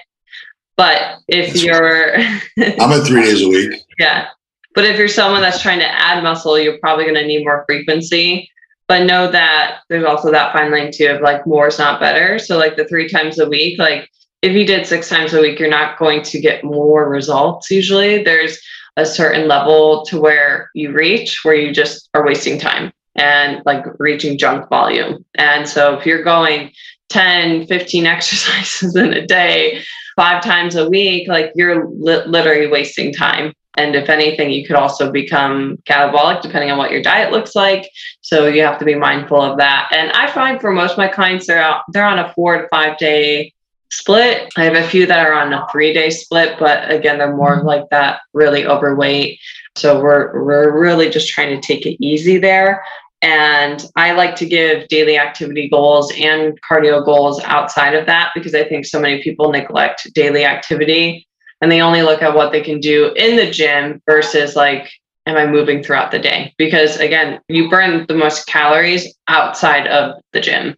But 0.76 1.20
if 1.28 1.48
that's 1.48 1.64
you're 1.64 2.16
i'm 2.82 2.92
at 2.92 3.06
three 3.06 3.24
days 3.24 3.44
a 3.44 3.48
week. 3.48 3.82
Yeah. 4.00 4.28
But 4.74 4.86
if 4.86 4.98
you're 4.98 5.08
someone 5.08 5.42
that's 5.42 5.62
trying 5.62 5.80
to 5.80 5.88
add 5.88 6.24
muscle 6.24 6.60
you're 6.60 6.80
probably 6.80 7.06
going 7.06 7.16
to 7.16 7.28
need 7.28 7.46
more 7.46 7.64
frequency. 7.68 8.50
But 8.88 9.06
know 9.06 9.32
that 9.32 9.80
there's 9.90 10.04
also 10.04 10.32
that 10.32 10.52
fine 10.52 10.72
line 10.72 10.92
too 10.92 11.08
of 11.08 11.22
like 11.22 11.48
more 11.48 11.68
is 11.68 11.80
not 11.80 12.00
better. 12.00 12.38
So 12.40 12.58
like 12.58 12.76
the 12.76 12.86
three 12.86 13.08
times 13.08 13.40
a 13.40 13.48
week 13.48 13.78
like 13.78 14.10
if 14.42 14.54
you 14.54 14.66
did 14.66 14.86
six 14.86 15.08
times 15.08 15.34
a 15.34 15.42
week 15.42 15.60
you're 15.60 15.70
not 15.70 16.00
going 16.00 16.24
to 16.24 16.42
get 16.42 16.64
more 16.64 17.08
results 17.08 17.70
usually. 17.70 18.24
There's 18.24 18.60
a 18.98 19.06
certain 19.06 19.48
level 19.48 20.06
to 20.06 20.20
where 20.20 20.70
you 20.74 20.92
reach 20.92 21.44
where 21.44 21.56
you 21.56 21.74
just 21.74 22.10
are 22.14 22.26
wasting 22.26 22.60
time 22.60 22.92
and 23.16 23.62
like 23.66 23.86
reaching 24.00 24.38
junk 24.38 24.70
volume. 24.70 25.24
And 25.36 25.68
so 25.68 25.98
if 25.98 26.06
you're 26.06 26.24
going 26.24 26.72
10, 27.10 27.68
15 27.68 28.06
exercises 28.08 28.96
in 28.96 29.14
a 29.14 29.26
day, 29.26 29.84
five 30.16 30.44
times 30.44 30.76
a 30.76 30.90
week, 30.90 31.28
like 31.28 31.52
you're 31.56 31.88
li- 31.90 32.26
literally 32.26 32.68
wasting 32.68 33.14
time. 33.14 33.54
And 33.76 33.96
if 33.96 34.08
anything, 34.08 34.52
you 34.52 34.66
could 34.68 34.76
also 34.76 35.12
become 35.12 35.78
catabolic 35.90 36.44
depending 36.44 36.70
on 36.70 36.78
what 36.78 36.92
your 36.92 37.02
diet 37.02 37.32
looks 37.32 37.56
like. 37.56 37.90
So 38.22 38.46
you 38.46 38.62
have 38.62 38.78
to 38.80 38.86
be 38.86 38.94
mindful 38.94 39.42
of 39.42 39.58
that. 39.58 39.90
And 39.92 40.12
I 40.12 40.30
find 40.30 40.62
for 40.62 40.72
most 40.72 40.92
of 40.92 40.98
my 41.00 41.08
clients, 41.08 41.48
they're 41.48 41.62
out, 41.62 41.82
they're 41.90 42.06
on 42.06 42.20
a 42.20 42.32
four 42.34 42.62
to 42.62 42.68
five 42.68 42.98
day 43.00 43.53
split. 43.98 44.52
I 44.58 44.64
have 44.64 44.76
a 44.76 44.88
few 44.88 45.06
that 45.06 45.26
are 45.26 45.34
on 45.34 45.54
a 45.54 45.66
three 45.72 45.94
day 45.94 46.10
split, 46.10 46.58
but 46.60 46.90
again, 46.92 47.18
they're 47.18 47.36
more 47.36 47.58
mm-hmm. 47.58 47.68
like 47.68 47.90
that 47.92 48.22
really 48.34 48.66
overweight. 48.66 49.40
So 49.76 50.02
we're 50.02 50.44
we're 50.44 50.80
really 50.80 51.10
just 51.10 51.30
trying 51.30 51.60
to 51.60 51.66
take 51.66 51.86
it 51.86 52.04
easy 52.04 52.38
there. 52.38 52.84
And 53.22 53.86
I 53.96 54.12
like 54.12 54.36
to 54.38 54.46
give 54.46 54.88
daily 54.90 55.18
activity 55.18 55.70
goals 55.70 56.12
and 56.18 56.60
cardio 56.70 57.06
goals 57.06 57.42
outside 57.44 57.94
of 57.96 58.06
that 58.08 58.32
because 58.36 58.54
I 58.54 58.66
think 58.66 58.86
so 58.86 59.00
many 59.00 59.24
people 59.24 59.50
neglect 59.50 60.14
daily 60.14 60.44
activity 60.44 61.26
and 61.62 61.72
they 61.72 61.82
only 61.82 62.02
look 62.02 62.22
at 62.22 62.36
what 62.36 62.52
they 62.52 62.60
can 62.60 62.82
do 62.82 63.14
in 63.16 63.38
the 63.38 63.50
gym 63.50 64.02
versus 64.06 64.58
like, 64.58 64.92
am 65.26 65.38
I 65.38 65.46
moving 65.46 65.82
throughout 65.82 66.12
the 66.12 66.20
day? 66.20 66.54
Because 66.58 66.98
again, 66.98 67.40
you 67.48 67.70
burn 67.70 68.06
the 68.08 68.16
most 68.16 68.46
calories 68.46 69.16
outside 69.30 69.88
of 69.88 70.22
the 70.34 70.42
gym. 70.42 70.76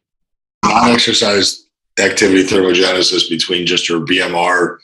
Non 0.64 0.92
exercise 0.92 1.65
activity 2.00 2.44
thermogenesis 2.44 3.30
between 3.30 3.66
just 3.66 3.88
your 3.88 4.02
BMR. 4.02 4.78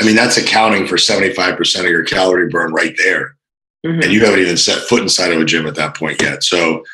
I 0.00 0.04
mean, 0.04 0.16
that's 0.16 0.36
accounting 0.36 0.86
for 0.86 0.96
75% 0.96 1.80
of 1.80 1.86
your 1.86 2.04
calorie 2.04 2.48
burn 2.48 2.72
right 2.72 2.94
there. 2.98 3.36
Mm-hmm. 3.84 4.02
And 4.02 4.12
you 4.12 4.24
haven't 4.24 4.40
even 4.40 4.56
set 4.56 4.82
foot 4.88 5.02
inside 5.02 5.32
of 5.32 5.40
a 5.40 5.44
gym 5.44 5.66
at 5.66 5.74
that 5.74 5.96
point 5.96 6.22
yet. 6.22 6.44
So 6.44 6.84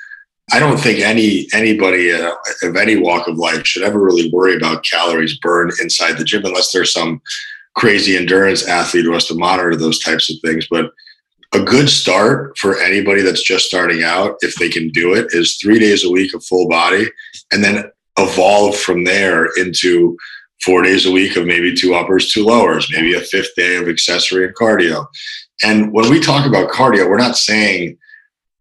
I 0.51 0.59
don't 0.59 0.79
think 0.79 1.01
any 1.01 1.47
anybody 1.53 2.13
uh, 2.13 2.33
of 2.63 2.77
any 2.77 2.97
walk 2.97 3.29
of 3.29 3.37
life 3.37 3.67
should 3.67 3.83
ever 3.83 4.01
really 4.01 4.31
worry 4.31 4.57
about 4.57 4.85
calories 4.85 5.39
burned 5.39 5.73
inside 5.83 6.17
the 6.17 6.25
gym 6.25 6.47
unless 6.47 6.73
there's 6.73 6.93
some 6.93 7.21
crazy 7.77 8.17
endurance 8.17 8.67
athlete 8.67 9.05
who 9.05 9.13
has 9.13 9.27
to 9.27 9.35
monitor 9.35 9.77
those 9.77 9.99
types 9.99 10.31
of 10.31 10.37
things. 10.43 10.67
But 10.71 10.91
a 11.55 11.61
good 11.61 11.89
start 11.91 12.57
for 12.59 12.79
anybody 12.79 13.23
that's 13.23 13.43
just 13.43 13.67
starting 13.67 14.03
out, 14.03 14.37
if 14.41 14.55
they 14.57 14.69
can 14.69 14.89
do 14.91 15.15
it, 15.15 15.27
is 15.31 15.57
three 15.57 15.79
days 15.79 16.05
a 16.05 16.11
week 16.11 16.35
of 16.35 16.45
full 16.45 16.69
body 16.69 17.07
and 17.53 17.63
then 17.63 17.85
evolve 18.19 18.77
from 18.77 19.05
there 19.05 19.47
into 19.57 20.17
four 20.63 20.83
days 20.83 21.07
a 21.07 21.13
week 21.13 21.37
of 21.37 21.47
maybe 21.47 21.75
two 21.75 21.95
uppers, 21.95 22.33
two 22.33 22.45
lowers, 22.45 22.89
maybe 22.93 23.15
a 23.15 23.21
fifth 23.21 23.55
day 23.57 23.77
of 23.77 23.89
accessory 23.89 24.45
and 24.45 24.55
cardio. 24.55 25.07
And 25.63 25.93
when 25.93 26.11
we 26.11 26.21
talk 26.21 26.47
about 26.47 26.71
cardio, 26.71 27.09
we're 27.09 27.17
not 27.17 27.37
saying 27.37 27.97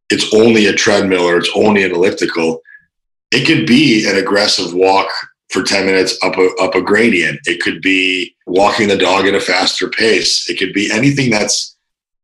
it's 0.09 0.33
only 0.33 0.67
a 0.67 0.73
treadmill 0.73 1.23
or 1.23 1.37
it's 1.37 1.51
only 1.55 1.83
an 1.83 1.91
elliptical. 1.91 2.61
It 3.31 3.45
could 3.45 3.67
be 3.67 4.07
an 4.07 4.17
aggressive 4.17 4.73
walk 4.73 5.07
for 5.49 5.63
10 5.63 5.85
minutes 5.85 6.17
up 6.23 6.37
a, 6.37 6.49
up 6.61 6.75
a 6.75 6.81
gradient. 6.81 7.39
It 7.45 7.61
could 7.61 7.81
be 7.81 8.35
walking 8.45 8.87
the 8.87 8.97
dog 8.97 9.25
at 9.25 9.35
a 9.35 9.41
faster 9.41 9.89
pace. 9.89 10.49
It 10.49 10.57
could 10.57 10.73
be 10.73 10.91
anything 10.91 11.29
that's 11.29 11.77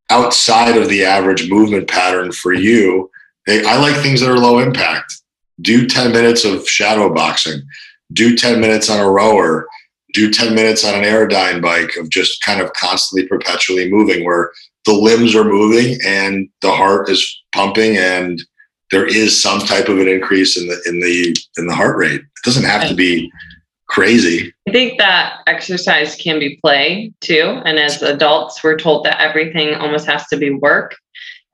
outside 0.10 0.78
of 0.78 0.90
the 0.90 1.04
average 1.04 1.50
movement 1.50 1.88
pattern 1.88 2.32
for 2.32 2.54
you. 2.54 3.10
I 3.48 3.78
like 3.80 3.96
things 4.02 4.22
that 4.22 4.30
are 4.30 4.38
low 4.38 4.60
impact. 4.60 5.23
Do 5.62 5.88
10 5.88 6.12
minutes 6.12 6.46
of 6.46 6.68
shadow 6.68 7.14
boxing, 7.14 7.62
do 8.12 8.36
10 8.36 8.60
minutes 8.60 8.90
on 8.90 9.00
a 9.00 9.10
rower, 9.10 9.68
do 10.14 10.32
10 10.32 10.56
minutes 10.56 10.86
on 10.86 10.96
an 10.96 11.04
aerodyne 11.04 11.62
bike 11.62 11.96
of 11.98 12.10
just 12.10 12.42
kind 12.44 12.62
of 12.62 12.72
constantly 12.74 13.28
perpetually 13.28 13.90
moving 13.90 14.24
where 14.26 14.52
the 14.86 14.94
limbs 14.94 15.36
are 15.36 15.44
moving 15.44 15.98
and 16.06 16.50
the 16.62 16.72
heart 16.72 17.10
is 17.10 17.42
pumping 17.52 17.98
and 17.98 18.42
there 18.92 19.06
is 19.06 19.42
some 19.42 19.60
type 19.60 19.90
of 19.90 20.00
an 20.00 20.08
increase 20.08 20.58
in 20.58 20.68
the 20.68 20.82
in 20.86 21.00
the 21.00 21.36
in 21.58 21.66
the 21.68 21.74
heart 21.74 21.98
rate. 21.98 22.22
It 22.22 22.44
doesn't 22.44 22.66
have 22.66 22.88
to 22.90 22.94
be 22.94 23.32
crazy. 23.88 24.54
I 24.68 24.72
think 24.72 25.00
that 25.00 25.40
exercise 25.48 26.16
can 26.16 26.40
be 26.40 26.58
play 26.58 27.12
too. 27.22 27.62
And 27.66 27.80
as 27.80 28.02
adults, 28.02 28.64
we're 28.64 28.78
told 28.78 29.06
that 29.06 29.20
everything 29.20 29.74
almost 29.76 30.06
has 30.06 30.28
to 30.28 30.38
be 30.38 30.52
work 30.52 30.96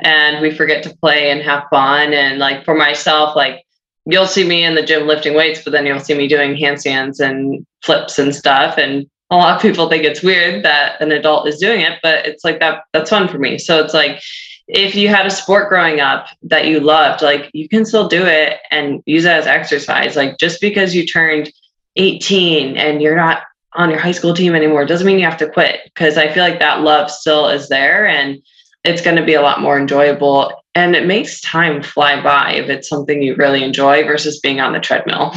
and 0.01 0.41
we 0.41 0.51
forget 0.51 0.83
to 0.83 0.95
play 0.97 1.31
and 1.31 1.41
have 1.41 1.65
fun. 1.69 2.13
And 2.13 2.39
like 2.39 2.65
for 2.65 2.75
myself, 2.75 3.35
like 3.35 3.63
you'll 4.11 4.27
see 4.27 4.47
me 4.47 4.63
in 4.63 4.75
the 4.75 4.83
gym 4.83 5.07
lifting 5.07 5.35
weights, 5.35 5.63
but 5.63 5.71
then 5.71 5.85
you'll 5.85 5.99
see 5.99 6.15
me 6.15 6.27
doing 6.27 6.55
handstands 6.55 7.19
and 7.19 7.65
flips 7.81 8.19
and 8.19 8.35
stuff. 8.35 8.77
And 8.77 9.09
a 9.29 9.37
lot 9.37 9.55
of 9.55 9.61
people 9.61 9.89
think 9.89 10.03
it's 10.03 10.23
weird 10.23 10.63
that 10.65 10.99
an 11.01 11.11
adult 11.11 11.47
is 11.47 11.59
doing 11.59 11.81
it, 11.81 11.99
but 12.01 12.25
it's 12.25 12.43
like 12.43 12.59
that 12.59 12.83
that's 12.93 13.09
fun 13.09 13.27
for 13.27 13.37
me. 13.37 13.57
So 13.57 13.83
it's 13.83 13.93
like 13.93 14.21
if 14.67 14.95
you 14.95 15.09
had 15.09 15.25
a 15.25 15.31
sport 15.31 15.69
growing 15.69 15.99
up 15.99 16.27
that 16.43 16.67
you 16.67 16.79
loved, 16.79 17.21
like 17.21 17.49
you 17.53 17.67
can 17.67 17.85
still 17.85 18.07
do 18.07 18.25
it 18.25 18.59
and 18.71 19.01
use 19.05 19.25
it 19.25 19.31
as 19.31 19.47
exercise. 19.47 20.15
Like 20.15 20.37
just 20.37 20.61
because 20.61 20.95
you 20.95 21.05
turned 21.05 21.51
18 21.95 22.77
and 22.77 23.01
you're 23.01 23.15
not 23.15 23.43
on 23.73 23.89
your 23.89 23.99
high 23.99 24.11
school 24.11 24.33
team 24.33 24.55
anymore 24.55 24.85
doesn't 24.85 25.05
mean 25.05 25.19
you 25.19 25.25
have 25.25 25.37
to 25.37 25.49
quit 25.49 25.81
because 25.85 26.17
I 26.17 26.31
feel 26.31 26.43
like 26.43 26.59
that 26.59 26.81
love 26.81 27.11
still 27.11 27.47
is 27.49 27.69
there 27.69 28.07
and 28.07 28.41
it's 28.83 29.01
going 29.01 29.15
to 29.15 29.25
be 29.25 29.33
a 29.33 29.41
lot 29.41 29.61
more 29.61 29.77
enjoyable 29.79 30.53
and 30.75 30.95
it 30.95 31.05
makes 31.05 31.41
time 31.41 31.83
fly 31.83 32.21
by 32.21 32.53
if 32.53 32.69
it's 32.69 32.87
something 32.87 33.21
you 33.21 33.35
really 33.35 33.63
enjoy 33.63 34.03
versus 34.03 34.39
being 34.39 34.59
on 34.59 34.73
the 34.73 34.79
treadmill. 34.79 35.33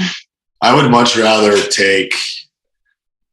I 0.60 0.74
would 0.74 0.90
much 0.90 1.16
rather 1.16 1.56
take 1.68 2.14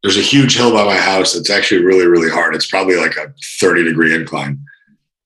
there's 0.01 0.17
a 0.17 0.21
huge 0.21 0.55
hill 0.55 0.71
by 0.71 0.85
my 0.85 0.95
house 0.95 1.33
that's 1.33 1.49
actually 1.49 1.83
really 1.83 2.07
really 2.07 2.29
hard. 2.29 2.55
It's 2.55 2.69
probably 2.69 2.95
like 2.95 3.17
a 3.17 3.33
30 3.59 3.83
degree 3.83 4.15
incline 4.15 4.59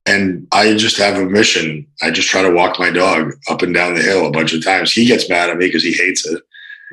and 0.05 0.47
I 0.51 0.75
just 0.75 0.97
have 0.97 1.15
a 1.15 1.25
mission. 1.25 1.87
I 2.01 2.11
just 2.11 2.27
try 2.27 2.41
to 2.41 2.51
walk 2.51 2.79
my 2.79 2.91
dog 2.91 3.33
up 3.49 3.61
and 3.61 3.73
down 3.73 3.95
the 3.95 4.01
hill 4.01 4.25
a 4.25 4.31
bunch 4.31 4.53
of 4.53 4.63
times. 4.63 4.91
He 4.91 5.05
gets 5.05 5.29
mad 5.29 5.49
at 5.49 5.57
me 5.57 5.67
because 5.67 5.83
he 5.83 5.93
hates 5.93 6.25
it. 6.25 6.41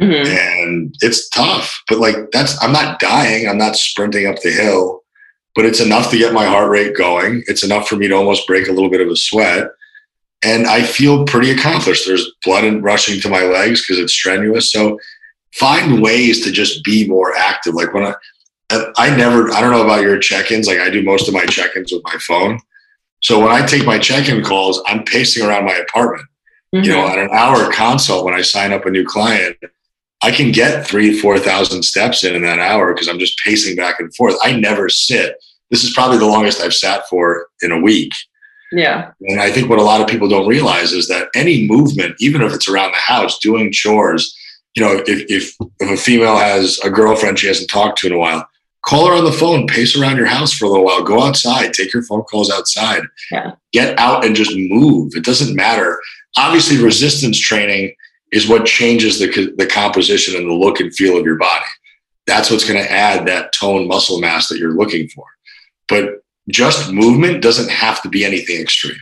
Mm-hmm. 0.00 0.30
And 0.30 0.94
it's 1.00 1.28
tough, 1.28 1.82
but 1.88 1.98
like 1.98 2.30
that's, 2.32 2.62
I'm 2.62 2.72
not 2.72 3.00
dying. 3.00 3.48
I'm 3.48 3.58
not 3.58 3.76
sprinting 3.76 4.26
up 4.26 4.40
the 4.40 4.50
hill, 4.50 4.99
but 5.54 5.64
it's 5.64 5.80
enough 5.80 6.10
to 6.10 6.18
get 6.18 6.32
my 6.32 6.46
heart 6.46 6.70
rate 6.70 6.96
going. 6.96 7.42
It's 7.46 7.64
enough 7.64 7.88
for 7.88 7.96
me 7.96 8.08
to 8.08 8.14
almost 8.14 8.46
break 8.46 8.68
a 8.68 8.72
little 8.72 8.90
bit 8.90 9.00
of 9.00 9.08
a 9.08 9.16
sweat. 9.16 9.68
And 10.44 10.66
I 10.66 10.82
feel 10.82 11.24
pretty 11.26 11.50
accomplished. 11.50 12.06
There's 12.06 12.32
blood 12.44 12.64
rushing 12.82 13.20
to 13.20 13.28
my 13.28 13.42
legs 13.42 13.82
because 13.82 14.02
it's 14.02 14.14
strenuous. 14.14 14.72
So 14.72 14.98
find 15.54 16.00
ways 16.00 16.42
to 16.44 16.52
just 16.52 16.84
be 16.84 17.06
more 17.06 17.36
active. 17.36 17.74
Like 17.74 17.92
when 17.92 18.04
I, 18.04 18.14
I 18.96 19.14
never, 19.16 19.50
I 19.52 19.60
don't 19.60 19.72
know 19.72 19.84
about 19.84 20.02
your 20.02 20.18
check 20.18 20.50
ins. 20.50 20.66
Like 20.66 20.78
I 20.78 20.88
do 20.88 21.02
most 21.02 21.28
of 21.28 21.34
my 21.34 21.44
check 21.46 21.76
ins 21.76 21.92
with 21.92 22.04
my 22.04 22.16
phone. 22.26 22.60
So 23.22 23.38
when 23.38 23.50
I 23.50 23.66
take 23.66 23.84
my 23.84 23.98
check-in 23.98 24.42
calls, 24.42 24.82
I'm 24.86 25.04
pacing 25.04 25.46
around 25.46 25.66
my 25.66 25.74
apartment. 25.74 26.26
Mm-hmm. 26.74 26.84
You 26.84 26.92
know, 26.92 27.04
mm-hmm. 27.04 27.18
at 27.18 27.18
an 27.18 27.30
hour 27.32 27.70
consult 27.72 28.24
when 28.24 28.34
I 28.34 28.42
sign 28.42 28.72
up 28.72 28.86
a 28.86 28.90
new 28.90 29.04
client, 29.04 29.56
I 30.22 30.30
can 30.30 30.52
get 30.52 30.86
three, 30.86 31.18
four 31.18 31.38
thousand 31.38 31.82
steps 31.82 32.24
in 32.24 32.34
in 32.34 32.42
that 32.42 32.58
hour 32.58 32.92
because 32.92 33.08
I'm 33.08 33.18
just 33.18 33.38
pacing 33.44 33.76
back 33.76 34.00
and 34.00 34.14
forth. 34.14 34.36
I 34.42 34.52
never 34.52 34.88
sit. 34.88 35.36
This 35.70 35.84
is 35.84 35.94
probably 35.94 36.18
the 36.18 36.26
longest 36.26 36.60
I've 36.60 36.74
sat 36.74 37.08
for 37.08 37.46
in 37.62 37.72
a 37.72 37.80
week. 37.80 38.12
Yeah. 38.72 39.12
And 39.22 39.40
I 39.40 39.50
think 39.50 39.68
what 39.68 39.78
a 39.78 39.84
lot 39.84 40.00
of 40.00 40.06
people 40.06 40.28
don't 40.28 40.48
realize 40.48 40.92
is 40.92 41.08
that 41.08 41.28
any 41.34 41.66
movement, 41.66 42.16
even 42.20 42.42
if 42.42 42.52
it's 42.52 42.68
around 42.68 42.92
the 42.92 42.98
house, 42.98 43.38
doing 43.38 43.72
chores, 43.72 44.36
you 44.74 44.82
know, 44.82 45.02
if 45.06 45.24
if, 45.28 45.56
if 45.80 45.90
a 45.90 45.96
female 45.96 46.36
has 46.36 46.78
a 46.84 46.90
girlfriend 46.90 47.38
she 47.38 47.48
hasn't 47.48 47.70
talked 47.70 47.98
to 47.98 48.06
in 48.06 48.12
a 48.12 48.18
while, 48.18 48.46
call 48.84 49.06
her 49.06 49.14
on 49.14 49.24
the 49.24 49.32
phone, 49.32 49.66
pace 49.66 49.98
around 49.98 50.16
your 50.16 50.26
house 50.26 50.52
for 50.52 50.66
a 50.66 50.68
little 50.68 50.84
while, 50.84 51.02
go 51.02 51.22
outside, 51.22 51.72
take 51.72 51.92
your 51.92 52.02
phone 52.04 52.22
calls 52.22 52.50
outside, 52.50 53.02
yeah. 53.30 53.52
get 53.72 53.98
out 53.98 54.24
and 54.24 54.36
just 54.36 54.52
move. 54.54 55.12
It 55.16 55.24
doesn't 55.24 55.56
matter. 55.56 55.98
Obviously, 56.36 56.82
resistance 56.82 57.38
training 57.38 57.94
is 58.32 58.48
what 58.48 58.66
changes 58.66 59.18
the, 59.18 59.52
the 59.56 59.66
composition 59.66 60.36
and 60.36 60.48
the 60.48 60.54
look 60.54 60.80
and 60.80 60.94
feel 60.94 61.18
of 61.18 61.24
your 61.24 61.36
body. 61.36 61.64
That's 62.26 62.50
what's 62.50 62.68
going 62.68 62.82
to 62.82 62.90
add 62.90 63.26
that 63.26 63.52
tone 63.52 63.88
muscle 63.88 64.20
mass 64.20 64.48
that 64.48 64.58
you're 64.58 64.76
looking 64.76 65.08
for. 65.08 65.24
But 65.88 66.22
just 66.48 66.92
movement 66.92 67.42
doesn't 67.42 67.70
have 67.70 68.02
to 68.02 68.08
be 68.08 68.24
anything 68.24 68.60
extreme. 68.60 68.98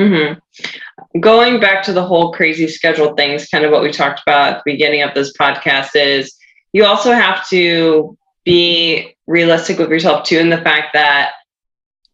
Mm-hmm. 0.00 1.20
Going 1.20 1.60
back 1.60 1.82
to 1.84 1.92
the 1.92 2.04
whole 2.04 2.32
crazy 2.32 2.66
schedule 2.68 3.14
things, 3.14 3.48
kind 3.48 3.64
of 3.64 3.70
what 3.70 3.82
we 3.82 3.92
talked 3.92 4.22
about 4.26 4.54
at 4.54 4.56
the 4.58 4.72
beginning 4.72 5.02
of 5.02 5.14
this 5.14 5.32
podcast 5.36 5.90
is 5.94 6.34
you 6.72 6.84
also 6.84 7.12
have 7.12 7.46
to 7.50 8.16
be 8.44 9.14
realistic 9.26 9.78
with 9.78 9.90
yourself 9.90 10.24
too 10.24 10.38
in 10.38 10.50
the 10.50 10.62
fact 10.62 10.88
that 10.94 11.32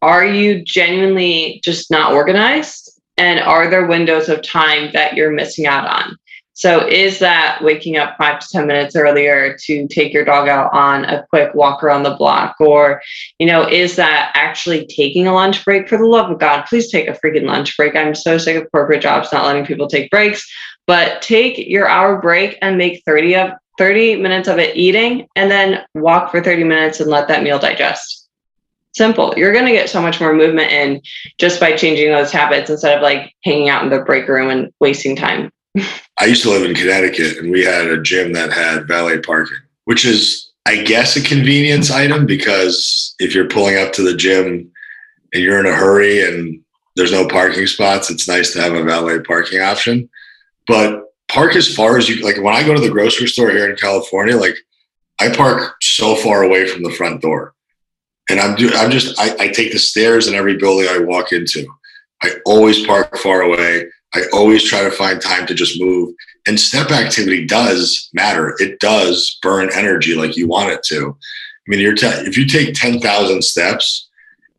are 0.01 0.25
you 0.25 0.63
genuinely 0.63 1.59
just 1.63 1.89
not 1.89 2.13
organized 2.13 2.99
and 3.17 3.39
are 3.39 3.69
there 3.69 3.87
windows 3.87 4.29
of 4.29 4.41
time 4.43 4.89
that 4.93 5.15
you're 5.15 5.31
missing 5.31 5.65
out 5.65 5.87
on 5.87 6.15
so 6.59 6.85
is 6.85 7.19
that 7.19 7.63
waking 7.63 7.95
up 7.95 8.17
five 8.17 8.39
to 8.39 8.47
ten 8.51 8.67
minutes 8.67 8.95
earlier 8.95 9.57
to 9.65 9.87
take 9.87 10.11
your 10.13 10.25
dog 10.25 10.47
out 10.47 10.71
on 10.73 11.05
a 11.05 11.25
quick 11.29 11.53
walk 11.55 11.83
around 11.83 12.03
the 12.03 12.15
block 12.15 12.55
or 12.59 13.01
you 13.39 13.47
know 13.47 13.67
is 13.67 13.95
that 13.95 14.31
actually 14.35 14.85
taking 14.87 15.27
a 15.27 15.33
lunch 15.33 15.63
break 15.63 15.87
for 15.87 15.97
the 15.97 16.05
love 16.05 16.29
of 16.29 16.39
god 16.39 16.65
please 16.65 16.91
take 16.91 17.07
a 17.07 17.17
freaking 17.23 17.45
lunch 17.45 17.75
break 17.77 17.95
i'm 17.95 18.13
so 18.13 18.37
sick 18.37 18.55
of 18.55 18.69
corporate 18.71 19.01
jobs 19.01 19.31
not 19.31 19.45
letting 19.45 19.65
people 19.65 19.87
take 19.87 20.11
breaks 20.11 20.45
but 20.85 21.21
take 21.21 21.57
your 21.69 21.87
hour 21.87 22.19
break 22.19 22.57
and 22.61 22.77
make 22.77 23.03
30 23.05 23.35
of 23.35 23.51
30 23.77 24.17
minutes 24.17 24.49
of 24.49 24.59
it 24.59 24.75
eating 24.75 25.27
and 25.35 25.49
then 25.49 25.83
walk 25.95 26.31
for 26.31 26.43
30 26.43 26.65
minutes 26.65 26.99
and 26.99 27.09
let 27.09 27.29
that 27.29 27.43
meal 27.43 27.57
digest. 27.57 28.27
Simple. 28.93 29.33
You're 29.37 29.53
going 29.53 29.67
to 29.67 29.71
get 29.71 29.89
so 29.89 30.01
much 30.01 30.19
more 30.19 30.33
movement 30.33 30.71
in 30.71 31.01
just 31.37 31.59
by 31.59 31.75
changing 31.75 32.11
those 32.11 32.31
habits 32.31 32.69
instead 32.69 32.97
of 32.97 33.01
like 33.01 33.33
hanging 33.43 33.69
out 33.69 33.83
in 33.83 33.89
the 33.89 34.01
break 34.01 34.27
room 34.27 34.49
and 34.49 34.73
wasting 34.81 35.15
time. 35.15 35.51
I 35.75 36.25
used 36.25 36.43
to 36.43 36.49
live 36.49 36.63
in 36.63 36.75
Connecticut 36.75 37.37
and 37.37 37.51
we 37.51 37.63
had 37.63 37.87
a 37.87 38.01
gym 38.01 38.33
that 38.33 38.51
had 38.51 38.87
valet 38.87 39.19
parking, 39.19 39.57
which 39.85 40.05
is, 40.05 40.51
I 40.65 40.83
guess, 40.83 41.15
a 41.15 41.21
convenience 41.21 41.91
item 41.91 42.25
because 42.25 43.15
if 43.19 43.33
you're 43.33 43.47
pulling 43.47 43.77
up 43.77 43.93
to 43.93 44.03
the 44.03 44.15
gym 44.15 44.71
and 45.33 45.43
you're 45.43 45.59
in 45.59 45.65
a 45.65 45.75
hurry 45.75 46.27
and 46.27 46.61
there's 46.95 47.11
no 47.11 47.27
parking 47.27 47.67
spots, 47.67 48.09
it's 48.09 48.27
nice 48.27 48.51
to 48.53 48.61
have 48.61 48.73
a 48.73 48.83
valet 48.83 49.19
parking 49.19 49.61
option. 49.61 50.09
But 50.67 51.05
park 51.29 51.55
as 51.55 51.73
far 51.73 51.97
as 51.97 52.09
you 52.09 52.21
like 52.23 52.37
when 52.37 52.53
I 52.53 52.63
go 52.63 52.73
to 52.73 52.81
the 52.81 52.89
grocery 52.89 53.27
store 53.27 53.51
here 53.51 53.69
in 53.69 53.77
California, 53.77 54.35
like 54.35 54.55
I 55.19 55.33
park 55.33 55.75
so 55.81 56.15
far 56.15 56.43
away 56.43 56.67
from 56.67 56.83
the 56.83 56.91
front 56.91 57.21
door. 57.21 57.53
And 58.29 58.39
I'm 58.39 58.55
do 58.55 58.71
I'm 58.73 58.91
just 58.91 59.19
I, 59.19 59.35
I 59.39 59.47
take 59.47 59.71
the 59.71 59.79
stairs 59.79 60.27
in 60.27 60.35
every 60.35 60.57
building 60.57 60.87
I 60.89 60.99
walk 60.99 61.31
into. 61.31 61.65
I 62.21 62.31
always 62.45 62.85
park 62.85 63.17
far 63.17 63.41
away. 63.41 63.85
I 64.13 64.23
always 64.33 64.63
try 64.63 64.83
to 64.83 64.91
find 64.91 65.21
time 65.21 65.45
to 65.47 65.53
just 65.53 65.79
move. 65.79 66.15
And 66.47 66.59
step 66.59 66.91
activity 66.91 67.45
does 67.45 68.09
matter. 68.13 68.55
It 68.59 68.79
does 68.79 69.37
burn 69.41 69.69
energy 69.73 70.15
like 70.15 70.35
you 70.35 70.47
want 70.47 70.71
it 70.71 70.81
to. 70.83 71.09
I 71.09 71.67
mean, 71.67 71.79
you're 71.79 71.95
if 71.95 72.37
you 72.37 72.45
take 72.47 72.73
10,000 72.73 73.43
steps 73.43 74.09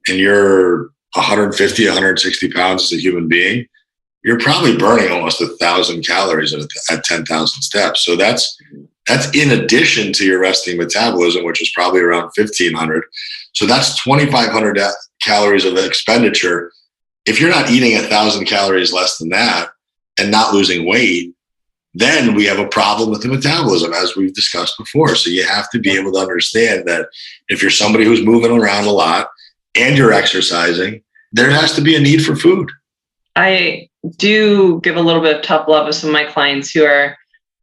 and 0.07 0.19
you're 0.19 0.91
150, 1.15 1.85
160 1.87 2.53
pounds 2.53 2.85
as 2.85 2.93
a 2.93 3.01
human 3.01 3.27
being, 3.27 3.67
you're 4.23 4.39
probably 4.39 4.77
burning 4.77 5.11
almost 5.11 5.41
a 5.41 5.49
thousand 5.57 6.07
calories 6.07 6.53
at, 6.53 6.69
at 6.91 7.03
10,000 7.05 7.63
steps. 7.63 8.05
So 8.05 8.15
that's 8.17 8.57
That's 9.09 9.35
in 9.35 9.51
addition 9.51 10.13
to 10.13 10.25
your 10.25 10.41
resting 10.41 10.77
metabolism, 10.77 11.45
which 11.45 11.61
is 11.61 11.73
probably 11.75 12.01
around 12.01 12.31
1500. 12.37 13.03
So 13.55 13.67
that's 13.67 14.01
2500 14.05 14.79
calories 15.21 15.65
of 15.65 15.77
expenditure. 15.77 16.71
If 17.27 17.41
you're 17.41 17.51
not 17.51 17.71
eating 17.71 17.97
a 17.97 18.03
thousand 18.03 18.47
calories 18.47 18.93
less 18.93 19.19
than 19.19 19.29
that 19.31 19.69
and 20.19 20.31
not 20.31 20.55
losing 20.55 20.87
weight, 20.87 21.35
then 21.95 22.35
we 22.35 22.45
have 22.45 22.59
a 22.59 22.69
problem 22.69 23.11
with 23.11 23.23
the 23.23 23.29
metabolism, 23.29 23.93
as 23.93 24.17
we've 24.17 24.35
discussed 24.35 24.79
before. 24.79 25.15
So 25.17 25.31
you 25.31 25.45
have 25.45 25.69
to 25.71 25.79
be 25.79 25.91
able 25.97 26.13
to 26.13 26.19
understand 26.19 26.87
that 26.87 27.09
if 27.49 27.63
you're 27.63 27.71
somebody 27.71 28.05
who's 28.05 28.25
moving 28.25 28.53
around 28.53 28.87
a 28.87 28.93
lot 28.93 29.29
and 29.75 29.97
you're 29.97 30.13
exercising, 30.13 31.03
there 31.33 31.51
has 31.51 31.75
to 31.75 31.81
be 31.81 31.97
a 31.97 32.01
need 32.01 32.25
for 32.25 32.37
food. 32.37 32.71
I 33.37 33.89
do 34.17 34.81
give 34.83 34.97
a 34.97 35.01
little 35.01 35.23
bit 35.23 35.37
of 35.37 35.43
tough 35.43 35.69
love 35.69 35.87
with 35.87 35.97
some 35.97 36.11
of 36.11 36.15
my 36.15 36.25
clients 36.25 36.71
who 36.71 36.85
are 36.85 37.17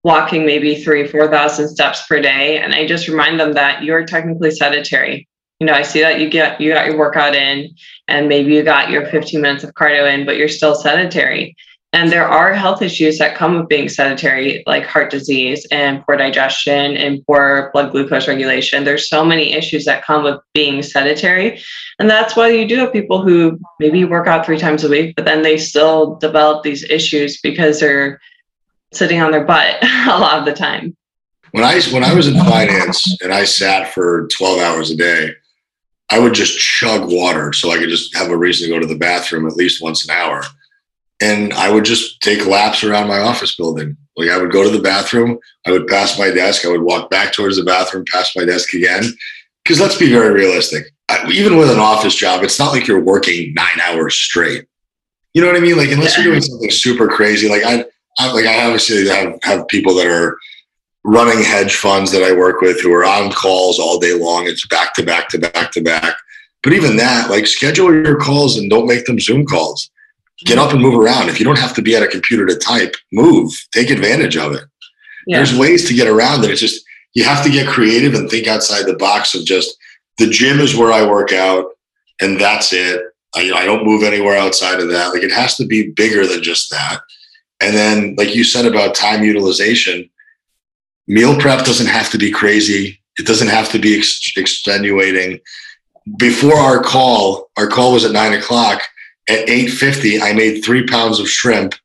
walking 0.04 0.46
maybe 0.46 0.82
three, 0.84 1.08
4,000 1.08 1.68
steps 1.68 2.06
per 2.08 2.22
day. 2.22 2.60
And 2.60 2.74
I 2.74 2.88
just 2.88 3.08
remind 3.08 3.40
them 3.40 3.54
that 3.54 3.84
you're 3.84 4.06
technically 4.06 4.52
sedentary. 4.52 5.28
You 5.60 5.68
know, 5.68 5.74
I 5.74 5.82
see 5.82 6.02
that 6.02 6.20
you 6.20 6.30
get, 6.30 6.62
you 6.62 6.74
got 6.74 6.86
your 6.86 6.98
workout 6.98 7.36
in 7.36 7.76
and 8.08 8.30
maybe 8.30 8.54
you 8.54 8.64
got 8.64 8.92
your 8.92 9.08
15 9.08 9.42
minutes 9.42 9.64
of 9.64 9.74
cardio 9.74 10.12
in, 10.12 10.26
but 10.26 10.38
you're 10.38 10.48
still 10.48 10.76
sedentary. 10.76 11.56
And 11.94 12.12
there 12.12 12.28
are 12.28 12.54
health 12.54 12.82
issues 12.82 13.18
that 13.18 13.36
come 13.36 13.58
with 13.58 13.70
being 13.70 13.88
sedentary, 13.88 14.62
like 14.68 14.86
heart 14.86 15.10
disease 15.10 15.66
and 15.72 16.06
poor 16.06 16.18
digestion 16.18 16.98
and 16.98 17.26
poor 17.26 17.72
blood 17.74 17.92
glucose 17.92 18.28
regulation. 18.28 18.84
There's 18.84 19.10
so 19.10 19.24
many 19.24 19.54
issues 19.54 19.86
that 19.86 20.04
come 20.04 20.24
with 20.24 20.40
being 20.54 20.84
sedentary. 20.84 21.62
And 21.98 22.10
that's 22.10 22.36
why 22.36 22.50
you 22.50 22.68
do 22.68 22.76
have 22.80 22.92
people 22.92 23.22
who 23.22 23.58
maybe 23.80 24.04
work 24.04 24.28
out 24.28 24.46
three 24.46 24.60
times 24.60 24.84
a 24.84 24.90
week, 24.90 25.16
but 25.16 25.26
then 25.26 25.44
they 25.44 25.58
still 25.58 26.18
develop 26.18 26.64
these 26.64 26.84
issues 26.84 27.40
because 27.42 27.80
they're 27.80 28.20
sitting 28.94 29.22
on 29.22 29.32
their 29.32 29.46
butt 29.46 29.78
a 29.84 30.20
lot 30.20 30.40
of 30.40 30.46
the 30.46 30.54
time. 30.54 30.96
When 31.52 31.64
I 31.64 31.82
when 31.92 32.04
I 32.04 32.14
was 32.14 32.28
in 32.28 32.36
finance 32.36 33.18
and 33.22 33.34
I 33.34 33.46
sat 33.46 33.94
for 33.94 34.28
12 34.38 34.60
hours 34.60 34.92
a 34.92 34.98
day, 34.98 35.32
I 36.10 36.20
would 36.20 36.34
just 36.34 36.58
chug 36.58 37.12
water 37.12 37.52
so 37.54 37.72
I 37.72 37.78
could 37.78 37.90
just 37.90 38.16
have 38.16 38.32
a 38.32 38.38
reason 38.38 38.68
to 38.68 38.74
go 38.74 38.80
to 38.80 38.88
the 38.88 38.98
bathroom 38.98 39.48
at 39.48 39.58
least 39.58 39.82
once 39.82 40.08
an 40.08 40.16
hour. 40.16 40.44
And 41.22 41.54
I 41.54 41.72
would 41.72 41.84
just 41.84 42.22
take 42.22 42.46
laps 42.46 42.84
around 42.84 43.08
my 43.08 43.20
office 43.20 43.56
building. 43.56 43.98
Like 44.16 44.30
I 44.30 44.38
would 44.38 44.52
go 44.52 44.64
to 44.64 44.70
the 44.70 44.82
bathroom, 44.82 45.38
I 45.66 45.72
would 45.72 45.88
pass 45.88 46.18
my 46.18 46.32
desk, 46.32 46.66
I 46.66 46.70
would 46.70 46.82
walk 46.82 47.10
back 47.10 47.34
towards 47.34 47.58
the 47.58 47.64
bathroom, 47.64 48.06
pass 48.12 48.36
my 48.36 48.46
desk 48.46 48.74
again. 48.74 49.04
Because 49.64 49.80
let's 49.82 49.98
be 49.98 50.10
very 50.10 50.34
realistic. 50.34 50.86
Even 51.30 51.58
with 51.58 51.70
an 51.70 51.80
office 51.80 52.16
job, 52.16 52.44
it's 52.44 52.60
not 52.60 52.72
like 52.72 52.88
you're 52.88 53.04
working 53.04 53.54
nine 53.54 53.80
hours 53.84 54.16
straight. 54.16 54.66
You 55.34 55.42
know 55.42 55.48
what 55.48 55.58
I 55.58 55.60
mean? 55.60 55.78
Like 55.78 55.92
unless 55.92 56.16
you're 56.16 56.26
doing 56.26 56.42
something 56.42 56.72
super 56.72 57.08
crazy, 57.08 57.50
like 57.50 57.64
I, 57.64 57.86
I 58.18 58.32
like 58.32 58.46
I 58.46 58.66
obviously 58.66 59.08
have 59.08 59.38
have 59.44 59.68
people 59.68 59.94
that 59.96 60.08
are 60.08 60.38
running 61.04 61.44
hedge 61.44 61.76
funds 61.76 62.12
that 62.12 62.24
I 62.24 62.34
work 62.34 62.62
with 62.62 62.82
who 62.82 62.94
are 62.94 63.06
on 63.06 63.32
calls 63.32 63.80
all 63.80 64.00
day 64.00 64.14
long. 64.14 64.46
It's 64.48 64.68
back 64.68 64.94
to 64.96 65.04
back 65.04 65.30
to 65.30 65.40
back 65.40 65.72
to 65.72 65.82
back. 65.82 66.18
But 66.64 66.74
even 66.74 66.98
that, 66.98 67.30
like 67.30 67.48
schedule 67.48 67.94
your 67.94 68.18
calls 68.18 68.58
and 68.58 68.70
don't 68.70 68.88
make 68.88 69.06
them 69.06 69.20
Zoom 69.20 69.46
calls. 69.46 69.90
Get 70.46 70.60
up 70.60 70.72
and 70.72 70.82
move 70.82 71.00
around. 71.00 71.30
If 71.30 71.40
you 71.40 71.46
don't 71.46 71.58
have 71.58 71.74
to 71.76 71.82
be 71.82 71.96
at 71.96 72.04
a 72.04 72.08
computer 72.08 72.46
to 72.46 72.56
type, 72.56 72.96
move. 73.12 73.52
Take 73.72 73.90
advantage 73.90 74.38
of 74.38 74.54
it. 74.54 74.66
Yeah. 75.26 75.38
There's 75.38 75.58
ways 75.58 75.88
to 75.88 75.94
get 75.94 76.08
around 76.08 76.44
it. 76.44 76.52
It's 76.52 76.62
just 76.62 76.86
you 77.14 77.24
have 77.24 77.44
to 77.44 77.50
get 77.50 77.68
creative 77.68 78.14
and 78.14 78.30
think 78.30 78.48
outside 78.48 78.86
the 78.86 78.96
box 78.96 79.34
of 79.34 79.46
just 79.46 79.76
the 80.18 80.28
gym 80.28 80.60
is 80.60 80.76
where 80.76 80.92
I 80.92 81.10
work 81.10 81.32
out 81.32 81.72
and 82.22 82.40
that's 82.40 82.74
it. 82.74 83.02
I, 83.36 83.52
I 83.52 83.66
don't 83.66 83.86
move 83.86 84.04
anywhere 84.04 84.38
outside 84.38 84.80
of 84.80 84.90
that. 84.90 85.14
Like 85.14 85.24
it 85.24 85.32
has 85.32 85.56
to 85.58 85.66
be 85.66 85.92
bigger 85.92 86.26
than 86.26 86.44
just 86.44 86.70
that. 86.70 87.02
And 87.60 87.76
then, 87.76 88.16
like 88.18 88.36
you 88.36 88.44
said 88.44 88.66
about 88.66 88.96
time 88.96 89.24
utilization, 89.24 90.10
meal 91.08 91.38
prep 91.38 91.66
doesn't 91.66 91.88
have 91.88 92.10
to 92.12 92.18
be 92.18 92.32
crazy. 92.32 93.00
It 93.18 93.26
doesn't 93.26 93.48
have 93.48 93.70
to 93.72 93.80
be 93.80 93.98
ex- 93.98 94.34
extenuating. 94.38 95.40
Before 96.18 96.56
our 96.56 96.82
call, 96.82 97.50
our 97.58 97.68
call 97.68 97.94
was 97.94 98.06
at 98.06 98.12
nine 98.12 98.34
o'clock. 98.34 98.82
At 99.30 99.50
eight 99.50 99.68
fifty, 99.68 100.22
I 100.22 100.34
made 100.34 100.64
three 100.64 100.86
pounds 100.86 101.20
of 101.20 101.30
shrimp, 101.30 101.76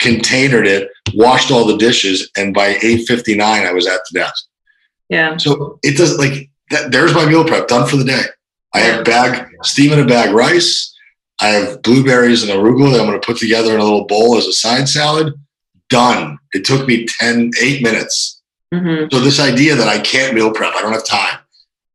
containered 0.00 0.66
it, 0.66 0.90
washed 1.14 1.50
all 1.50 1.64
the 1.64 1.76
dishes, 1.76 2.28
and 2.36 2.52
by 2.52 2.78
eight 2.82 3.06
fifty 3.06 3.36
nine, 3.36 3.66
I 3.66 3.72
was 3.72 3.86
at 3.86 4.00
the 4.10 4.20
desk. 4.20 4.46
Yeah. 5.08 5.36
So 5.36 5.78
it 5.82 5.96
doesn't 5.96 6.18
like 6.18 6.50
that. 6.70 6.90
There's 6.90 7.14
my 7.14 7.26
meal 7.26 7.44
prep 7.44 7.68
done 7.68 7.88
for 7.88 7.96
the 7.96 8.04
day. 8.04 8.22
I 8.74 8.80
have 8.80 9.04
bag 9.04 9.48
steam 9.62 9.92
in 9.92 10.00
a 10.00 10.06
bag 10.06 10.34
rice. 10.34 10.94
I 11.40 11.48
have 11.48 11.82
blueberries 11.82 12.42
and 12.42 12.52
arugula 12.52 12.92
that 12.92 13.00
I'm 13.00 13.06
going 13.06 13.20
to 13.20 13.26
put 13.26 13.38
together 13.38 13.72
in 13.72 13.80
a 13.80 13.84
little 13.84 14.06
bowl 14.06 14.36
as 14.36 14.46
a 14.46 14.52
side 14.52 14.88
salad. 14.88 15.32
Done. 15.88 16.38
It 16.52 16.64
took 16.64 16.86
me 16.86 17.06
10, 17.06 17.52
eight 17.62 17.82
minutes. 17.82 18.37
Mm-hmm. 18.72 19.08
So 19.10 19.20
this 19.20 19.40
idea 19.40 19.74
that 19.74 19.88
I 19.88 19.98
can't 19.98 20.34
meal 20.34 20.52
prep, 20.52 20.74
I 20.74 20.82
don't 20.82 20.92
have 20.92 21.04
time. 21.04 21.38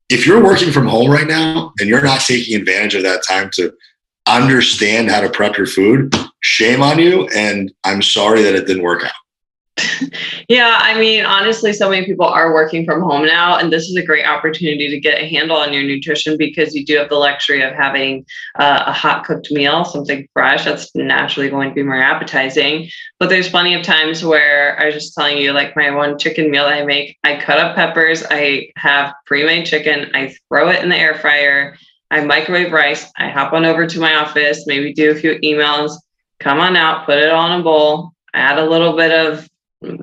If 0.09 0.25
you're 0.27 0.43
working 0.43 0.71
from 0.71 0.87
home 0.87 1.09
right 1.09 1.27
now 1.27 1.73
and 1.79 1.89
you're 1.89 2.03
not 2.03 2.21
taking 2.21 2.59
advantage 2.59 2.95
of 2.95 3.03
that 3.03 3.23
time 3.27 3.49
to 3.53 3.73
understand 4.27 5.09
how 5.09 5.21
to 5.21 5.29
prep 5.29 5.57
your 5.57 5.67
food, 5.67 6.13
shame 6.41 6.81
on 6.81 6.99
you. 6.99 7.27
And 7.35 7.71
I'm 7.83 8.01
sorry 8.01 8.41
that 8.43 8.55
it 8.55 8.67
didn't 8.67 8.83
work 8.83 9.03
out 9.03 9.11
yeah, 10.49 10.77
I 10.81 10.99
mean, 10.99 11.25
honestly, 11.25 11.73
so 11.73 11.89
many 11.89 12.05
people 12.05 12.27
are 12.27 12.53
working 12.53 12.85
from 12.85 13.01
home 13.01 13.25
now, 13.25 13.57
and 13.57 13.73
this 13.73 13.89
is 13.89 13.95
a 13.95 14.05
great 14.05 14.25
opportunity 14.25 14.87
to 14.89 14.99
get 14.99 15.19
a 15.19 15.27
handle 15.27 15.57
on 15.57 15.73
your 15.73 15.83
nutrition 15.83 16.37
because 16.37 16.75
you 16.75 16.85
do 16.85 16.97
have 16.97 17.09
the 17.09 17.15
luxury 17.15 17.63
of 17.63 17.73
having 17.73 18.25
uh, 18.59 18.83
a 18.85 18.93
hot 18.93 19.25
cooked 19.25 19.51
meal, 19.51 19.83
something 19.83 20.27
fresh 20.33 20.65
that's 20.65 20.93
naturally 20.95 21.49
going 21.49 21.69
to 21.69 21.75
be 21.75 21.81
more 21.81 22.01
appetizing. 22.01 22.87
But 23.19 23.29
there's 23.29 23.49
plenty 23.49 23.73
of 23.73 23.83
times 23.83 24.23
where 24.23 24.79
I 24.79 24.85
was 24.85 24.93
just 24.93 25.15
telling 25.15 25.39
you, 25.39 25.53
like 25.53 25.75
my 25.75 25.89
one 25.89 26.19
chicken 26.19 26.51
meal 26.51 26.65
that 26.65 26.73
I 26.73 26.85
make, 26.85 27.17
I 27.23 27.39
cut 27.39 27.57
up 27.57 27.75
peppers, 27.75 28.23
I 28.29 28.69
have 28.75 29.13
pre 29.25 29.43
made 29.43 29.65
chicken, 29.65 30.11
I 30.13 30.35
throw 30.49 30.69
it 30.69 30.83
in 30.83 30.89
the 30.89 30.97
air 30.97 31.15
fryer, 31.15 31.75
I 32.11 32.23
microwave 32.23 32.71
rice, 32.71 33.11
I 33.17 33.29
hop 33.29 33.53
on 33.53 33.65
over 33.65 33.87
to 33.87 33.99
my 33.99 34.15
office, 34.15 34.67
maybe 34.67 34.93
do 34.93 35.09
a 35.09 35.15
few 35.15 35.39
emails, 35.39 35.93
come 36.39 36.59
on 36.59 36.75
out, 36.75 37.05
put 37.05 37.17
it 37.17 37.29
in 37.29 37.29
a 37.31 37.63
bowl, 37.63 38.11
add 38.35 38.59
a 38.59 38.69
little 38.69 38.95
bit 38.95 39.11
of 39.11 39.49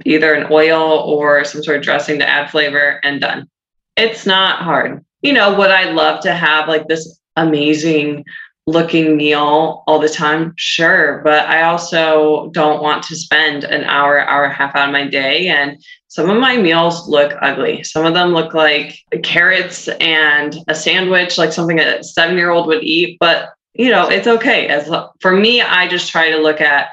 either 0.04 0.34
an 0.34 0.46
oil 0.50 0.80
or 0.80 1.44
some 1.44 1.62
sort 1.62 1.78
of 1.78 1.82
dressing 1.82 2.18
to 2.18 2.28
add 2.28 2.50
flavor 2.50 3.00
and 3.02 3.20
done. 3.20 3.48
It's 3.96 4.26
not 4.26 4.62
hard. 4.62 5.04
You 5.22 5.32
know, 5.32 5.56
would 5.56 5.70
I 5.70 5.90
love 5.90 6.20
to 6.22 6.34
have 6.34 6.68
like 6.68 6.88
this 6.88 7.20
amazing 7.36 8.24
looking 8.66 9.16
meal 9.16 9.82
all 9.86 9.98
the 9.98 10.08
time? 10.08 10.54
Sure. 10.56 11.20
But 11.24 11.46
I 11.48 11.62
also 11.62 12.50
don't 12.52 12.82
want 12.82 13.02
to 13.04 13.16
spend 13.16 13.64
an 13.64 13.84
hour, 13.84 14.20
hour 14.20 14.44
and 14.44 14.52
a 14.52 14.56
half 14.56 14.74
out 14.74 14.88
of 14.88 14.92
my 14.92 15.06
day. 15.06 15.48
And 15.48 15.82
some 16.08 16.30
of 16.30 16.40
my 16.40 16.56
meals 16.56 17.08
look 17.08 17.34
ugly. 17.40 17.82
Some 17.82 18.04
of 18.04 18.14
them 18.14 18.30
look 18.30 18.54
like 18.54 18.98
carrots 19.22 19.88
and 20.00 20.56
a 20.68 20.74
sandwich, 20.74 21.38
like 21.38 21.52
something 21.52 21.78
a 21.78 22.02
seven 22.02 22.36
year 22.36 22.50
old 22.50 22.66
would 22.66 22.82
eat. 22.82 23.18
But, 23.20 23.50
you 23.74 23.90
know, 23.90 24.08
it's 24.08 24.26
okay. 24.26 24.68
As 24.68 24.90
for 25.20 25.32
me, 25.32 25.60
I 25.60 25.86
just 25.88 26.10
try 26.10 26.30
to 26.30 26.38
look 26.38 26.60
at 26.60 26.90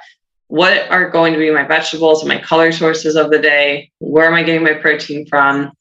what 0.47 0.89
are 0.89 1.09
going 1.09 1.33
to 1.33 1.39
be 1.39 1.51
my 1.51 1.63
vegetables 1.63 2.21
and 2.21 2.29
my 2.29 2.39
color 2.41 2.71
sources 2.71 3.15
of 3.15 3.31
the 3.31 3.39
day? 3.39 3.91
Where 3.99 4.25
am 4.25 4.33
I 4.33 4.43
getting 4.43 4.63
my 4.63 4.73
protein 4.73 5.25
from? 5.25 5.71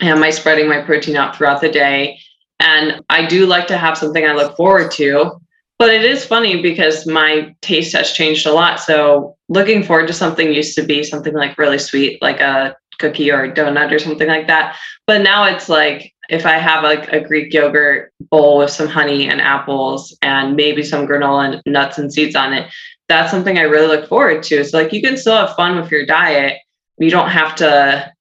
Am 0.00 0.22
I 0.22 0.30
spreading 0.30 0.68
my 0.68 0.82
protein 0.82 1.16
out 1.16 1.36
throughout 1.36 1.60
the 1.60 1.70
day? 1.70 2.18
And 2.60 3.00
I 3.08 3.26
do 3.26 3.46
like 3.46 3.66
to 3.68 3.78
have 3.78 3.96
something 3.96 4.24
I 4.24 4.32
look 4.32 4.56
forward 4.56 4.90
to. 4.92 5.40
But 5.78 5.94
it 5.94 6.04
is 6.04 6.24
funny 6.24 6.60
because 6.60 7.06
my 7.06 7.54
taste 7.60 7.96
has 7.96 8.12
changed 8.12 8.46
a 8.46 8.52
lot. 8.52 8.80
So 8.80 9.36
looking 9.48 9.84
forward 9.84 10.08
to 10.08 10.12
something 10.12 10.52
used 10.52 10.74
to 10.74 10.82
be 10.82 11.04
something 11.04 11.34
like 11.34 11.56
really 11.56 11.78
sweet, 11.78 12.20
like 12.20 12.40
a 12.40 12.76
cookie 12.98 13.30
or 13.30 13.44
a 13.44 13.52
donut 13.52 13.92
or 13.92 14.00
something 14.00 14.26
like 14.26 14.48
that. 14.48 14.76
But 15.06 15.22
now 15.22 15.44
it's 15.44 15.68
like 15.68 16.12
if 16.28 16.44
I 16.44 16.54
have 16.54 16.82
like 16.82 17.12
a 17.12 17.20
Greek 17.20 17.52
yogurt 17.54 18.12
bowl 18.20 18.58
with 18.58 18.70
some 18.70 18.88
honey 18.88 19.28
and 19.28 19.40
apples 19.40 20.16
and 20.20 20.56
maybe 20.56 20.82
some 20.82 21.06
granola 21.06 21.54
and 21.54 21.62
nuts 21.64 21.98
and 21.98 22.12
seeds 22.12 22.34
on 22.34 22.52
it, 22.52 22.70
that's 23.08 23.30
something 23.30 23.58
I 23.58 23.62
really 23.62 23.86
look 23.86 24.08
forward 24.08 24.42
to. 24.44 24.64
So 24.64 24.78
like 24.78 24.92
you 24.92 25.00
can 25.00 25.16
still 25.16 25.36
have 25.36 25.56
fun 25.56 25.80
with 25.80 25.90
your 25.90 26.06
diet. 26.06 26.58
You 26.98 27.10
don't 27.10 27.30
have 27.30 27.54
to 27.56 28.12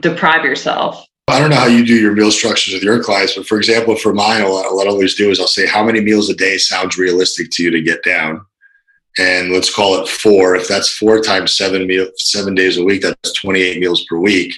deprive 0.00 0.44
yourself. 0.44 1.06
I 1.28 1.38
don't 1.38 1.50
know 1.50 1.56
how 1.56 1.66
you 1.66 1.86
do 1.86 1.94
your 1.94 2.12
meal 2.12 2.32
structures 2.32 2.74
with 2.74 2.82
your 2.82 3.02
clients, 3.02 3.36
but 3.36 3.46
for 3.46 3.56
example, 3.56 3.94
for 3.94 4.12
mine, 4.12 4.42
what 4.42 4.66
I'll 4.66 4.92
always 4.92 5.14
do 5.14 5.30
is 5.30 5.38
I'll 5.38 5.46
say, 5.46 5.66
how 5.66 5.84
many 5.84 6.00
meals 6.00 6.28
a 6.28 6.34
day 6.34 6.58
sounds 6.58 6.98
realistic 6.98 7.50
to 7.52 7.62
you 7.62 7.70
to 7.70 7.80
get 7.80 8.02
down? 8.02 8.44
And 9.18 9.52
let's 9.52 9.72
call 9.72 10.00
it 10.00 10.08
four. 10.08 10.56
If 10.56 10.66
that's 10.66 10.96
four 10.96 11.20
times 11.20 11.56
seven 11.56 11.86
meal, 11.86 12.08
seven 12.16 12.54
days 12.54 12.78
a 12.78 12.84
week, 12.84 13.02
that's 13.02 13.32
28 13.34 13.78
meals 13.78 14.04
per 14.06 14.18
week. 14.18 14.52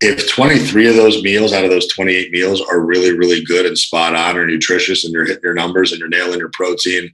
If 0.00 0.30
23 0.30 0.88
of 0.88 0.96
those 0.96 1.22
meals 1.22 1.52
out 1.52 1.64
of 1.64 1.70
those 1.70 1.88
28 1.88 2.30
meals 2.30 2.60
are 2.60 2.80
really, 2.80 3.16
really 3.16 3.42
good 3.44 3.64
and 3.64 3.78
spot 3.78 4.14
on 4.14 4.36
or 4.36 4.46
nutritious 4.46 5.04
and 5.04 5.12
you're 5.12 5.24
hitting 5.24 5.42
your 5.42 5.54
numbers 5.54 5.92
and 5.92 5.98
you're 5.98 6.08
nailing 6.08 6.38
your 6.38 6.50
protein, 6.52 7.10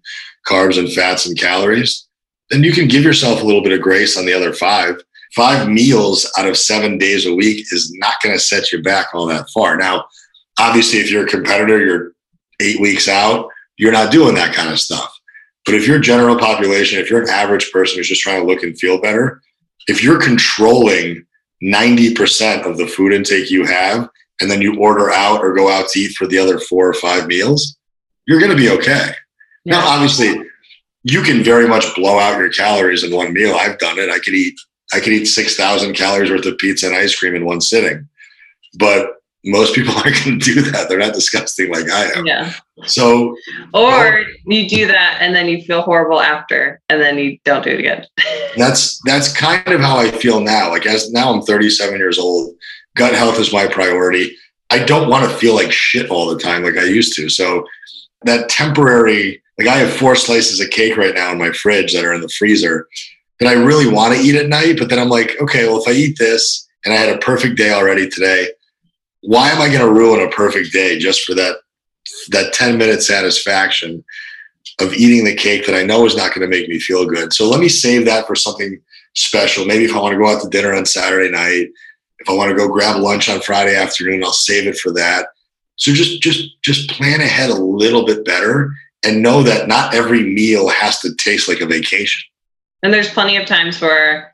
carbs 0.49 0.79
and 0.79 0.93
fats 0.93 1.27
and 1.27 1.39
calories, 1.39 2.09
then 2.51 2.65
you 2.65 2.73
can 2.73 2.89
give 2.89 3.05
yourself 3.05 3.41
a 3.41 3.45
little 3.45 3.63
bit 3.63 3.73
of 3.73 3.81
grace 3.81 4.17
on 4.17 4.27
the 4.27 4.33
other 4.33 4.53
five. 4.53 4.97
Five 5.37 5.69
meals 5.69 6.31
out 6.37 6.47
of 6.47 6.59
seven 6.59 6.99
days 6.99 7.25
a 7.25 7.35
week 7.35 7.67
is 7.73 7.91
not 7.99 8.15
going 8.23 8.35
to 8.35 8.41
set 8.41 8.73
you 8.73 8.83
back 8.83 9.15
all 9.15 9.27
that 9.27 9.49
far. 9.51 9.77
Now, 9.77 10.05
obviously, 10.59 10.99
if 10.99 11.11
you're 11.11 11.25
a 11.25 11.29
competitor, 11.29 11.83
you're 11.83 12.13
eight 12.61 12.81
weeks 12.81 13.09
out, 13.09 13.49
you're 13.79 13.93
not 13.93 14.13
doing 14.13 14.35
that 14.35 14.55
kind 14.55 14.71
of 14.71 14.79
stuff. 14.79 15.11
But 15.65 15.75
if 15.75 15.87
you're 15.87 15.99
general 15.99 16.37
population, 16.37 16.99
if 16.99 17.09
you're 17.09 17.23
an 17.23 17.31
average 17.31 17.71
person 17.73 17.97
who's 17.97 18.09
just 18.09 18.21
trying 18.21 18.41
to 18.41 18.47
look 18.47 18.63
and 18.63 18.79
feel 18.79 19.01
better, 19.01 19.41
if 19.87 20.03
you're 20.03 20.21
controlling 20.21 21.25
90% 21.63 22.65
of 22.69 22.77
the 22.77 22.87
food 22.87 23.13
intake 23.13 23.51
you 23.51 23.65
have, 23.65 24.09
and 24.41 24.51
then 24.51 24.61
you 24.61 24.79
order 24.79 25.11
out 25.11 25.41
or 25.41 25.55
go 25.55 25.69
out 25.71 25.89
to 25.91 26.01
eat 26.01 26.13
for 26.17 26.27
the 26.27 26.39
other 26.39 26.59
four 26.59 26.89
or 26.89 26.95
five 26.95 27.27
meals, 27.27 27.77
you're 28.27 28.41
going 28.41 28.51
to 28.51 28.57
be 28.57 28.71
okay. 28.71 29.11
Yeah. 29.65 29.79
Now, 29.79 29.89
obviously, 29.89 30.43
you 31.05 31.23
can 31.23 31.43
very 31.43 31.69
much 31.69 31.95
blow 31.95 32.19
out 32.19 32.39
your 32.39 32.51
calories 32.51 33.05
in 33.05 33.15
one 33.15 33.33
meal. 33.33 33.55
I've 33.55 33.79
done 33.79 33.99
it. 33.99 34.11
I 34.11 34.19
could 34.19 34.35
eat 34.35 34.59
I 34.93 35.01
could 35.01 35.13
eat 35.13 35.25
6,000 35.25 35.95
calories 35.95 36.31
worth 36.31 36.45
of 36.45 36.59
pizza 36.59 36.87
and 36.87 36.95
ice 36.95 37.19
cream 37.19 37.35
in 37.35 37.47
one 37.47 37.63
sitting. 37.63 38.09
But 38.75 39.22
most 39.45 39.75
people 39.75 39.95
aren't 39.97 40.25
going 40.25 40.39
to 40.39 40.55
do 40.55 40.63
that. 40.63 40.89
They're 40.89 40.99
not 40.99 41.15
disgusting 41.15 41.71
like 41.71 41.89
I 41.91 42.13
am. 42.13 42.27
Yeah. 42.27 42.53
So, 42.85 43.37
or 43.75 44.25
you 44.47 44.69
do 44.69 44.87
that 44.87 45.19
and 45.21 45.35
then 45.35 45.49
you 45.49 45.63
feel 45.63 45.83
horrible 45.83 46.21
after, 46.21 46.81
and 46.89 47.01
then 47.01 47.19
you 47.19 47.39
don't 47.45 47.65
do 47.65 47.71
it 47.71 47.81
again. 47.81 48.07
that's 48.57 49.01
that's 49.05 49.33
kind 49.33 49.69
of 49.69 49.81
how 49.81 49.99
I 49.99 50.11
feel 50.11 50.41
now. 50.41 50.71
Like 50.71 50.87
as 50.87 51.11
now 51.13 51.33
I'm 51.33 51.43
37 51.43 51.97
years 51.97 52.19
old, 52.19 52.55
gut 52.97 53.15
health 53.15 53.39
is 53.39 53.53
my 53.53 53.67
priority. 53.67 54.37
I 54.71 54.85
don't 54.85 55.11
want 55.11 55.31
to 55.31 55.37
feel 55.37 55.55
like 55.55 55.71
shit 55.71 56.11
all 56.11 56.27
the 56.27 56.41
time 56.41 56.65
like 56.65 56.79
I 56.79 56.85
used 56.85 57.15
to. 57.17 57.29
So 57.29 57.67
that 58.25 58.49
temporary, 58.49 59.43
like 59.59 59.69
I 59.69 59.77
have 59.77 59.93
four 59.93 60.17
slices 60.17 60.61
of 60.61 60.71
cake 60.71 60.97
right 60.97 61.15
now 61.15 61.33
in 61.33 61.39
my 61.39 61.53
fridge 61.53 61.93
that 61.93 62.05
are 62.05 62.15
in 62.15 62.23
the 62.23 62.29
freezer 62.31 62.89
that 63.39 63.49
I 63.49 63.53
really 63.53 63.93
want 63.93 64.15
to 64.15 64.21
eat 64.21 64.35
at 64.35 64.49
night. 64.49 64.79
But 64.79 64.89
then 64.89 64.99
I'm 64.99 65.11
like, 65.11 65.37
okay, 65.43 65.67
well, 65.67 65.81
if 65.81 65.89
I 65.89 65.93
eat 65.93 66.17
this 66.19 66.67
and 66.85 66.95
I 66.95 66.97
had 66.97 67.15
a 67.15 67.19
perfect 67.19 67.57
day 67.57 67.73
already 67.73 68.09
today, 68.09 68.49
why 69.23 69.49
am 69.51 69.61
I 69.61 69.69
going 69.69 69.81
to 69.81 69.93
ruin 69.93 70.21
a 70.21 70.31
perfect 70.31 70.73
day 70.73 70.99
just 70.99 71.23
for 71.23 71.35
that 71.35 71.57
that 72.29 72.53
10 72.53 72.77
minute 72.77 73.03
satisfaction 73.03 74.05
of 74.81 74.93
eating 74.95 75.25
the 75.25 75.35
cake 75.35 75.67
that 75.67 75.77
I 75.77 75.85
know 75.85 76.05
is 76.07 76.17
not 76.17 76.35
going 76.35 76.49
to 76.49 76.57
make 76.57 76.69
me 76.69 76.79
feel 76.79 77.07
good? 77.07 77.33
So 77.33 77.49
let 77.49 77.61
me 77.61 77.69
save 77.69 78.05
that 78.07 78.27
for 78.27 78.35
something 78.35 78.81
special. 79.15 79.65
Maybe 79.65 79.85
if 79.85 79.95
I 79.95 80.01
want 80.01 80.13
to 80.13 80.19
go 80.19 80.29
out 80.29 80.43
to 80.43 80.49
dinner 80.49 80.75
on 80.75 80.85
Saturday 80.85 81.31
night, 81.31 81.69
if 82.19 82.29
I 82.29 82.35
want 82.35 82.51
to 82.51 82.57
go 82.57 82.69
grab 82.69 83.01
lunch 83.01 83.29
on 83.29 83.41
Friday 83.41 83.77
afternoon, 83.77 84.23
I'll 84.25 84.33
save 84.33 84.67
it 84.67 84.77
for 84.77 84.93
that. 84.93 85.29
So 85.77 85.93
just 85.93 86.21
just 86.21 86.63
just 86.63 86.91
plan 86.91 87.21
ahead 87.21 87.51
a 87.51 87.55
little 87.55 88.05
bit 88.05 88.25
better 88.25 88.73
and 89.05 89.23
know 89.23 89.43
that 89.43 89.69
not 89.69 89.95
every 89.95 90.23
meal 90.23 90.69
has 90.69 91.01
to 91.01 91.15
taste 91.17 91.49
like 91.49 91.61
a 91.61 91.67
vacation. 91.67 92.23
And 92.83 92.93
there's 92.93 93.11
plenty 93.11 93.37
of 93.37 93.47
times 93.47 93.81
where 93.81 94.32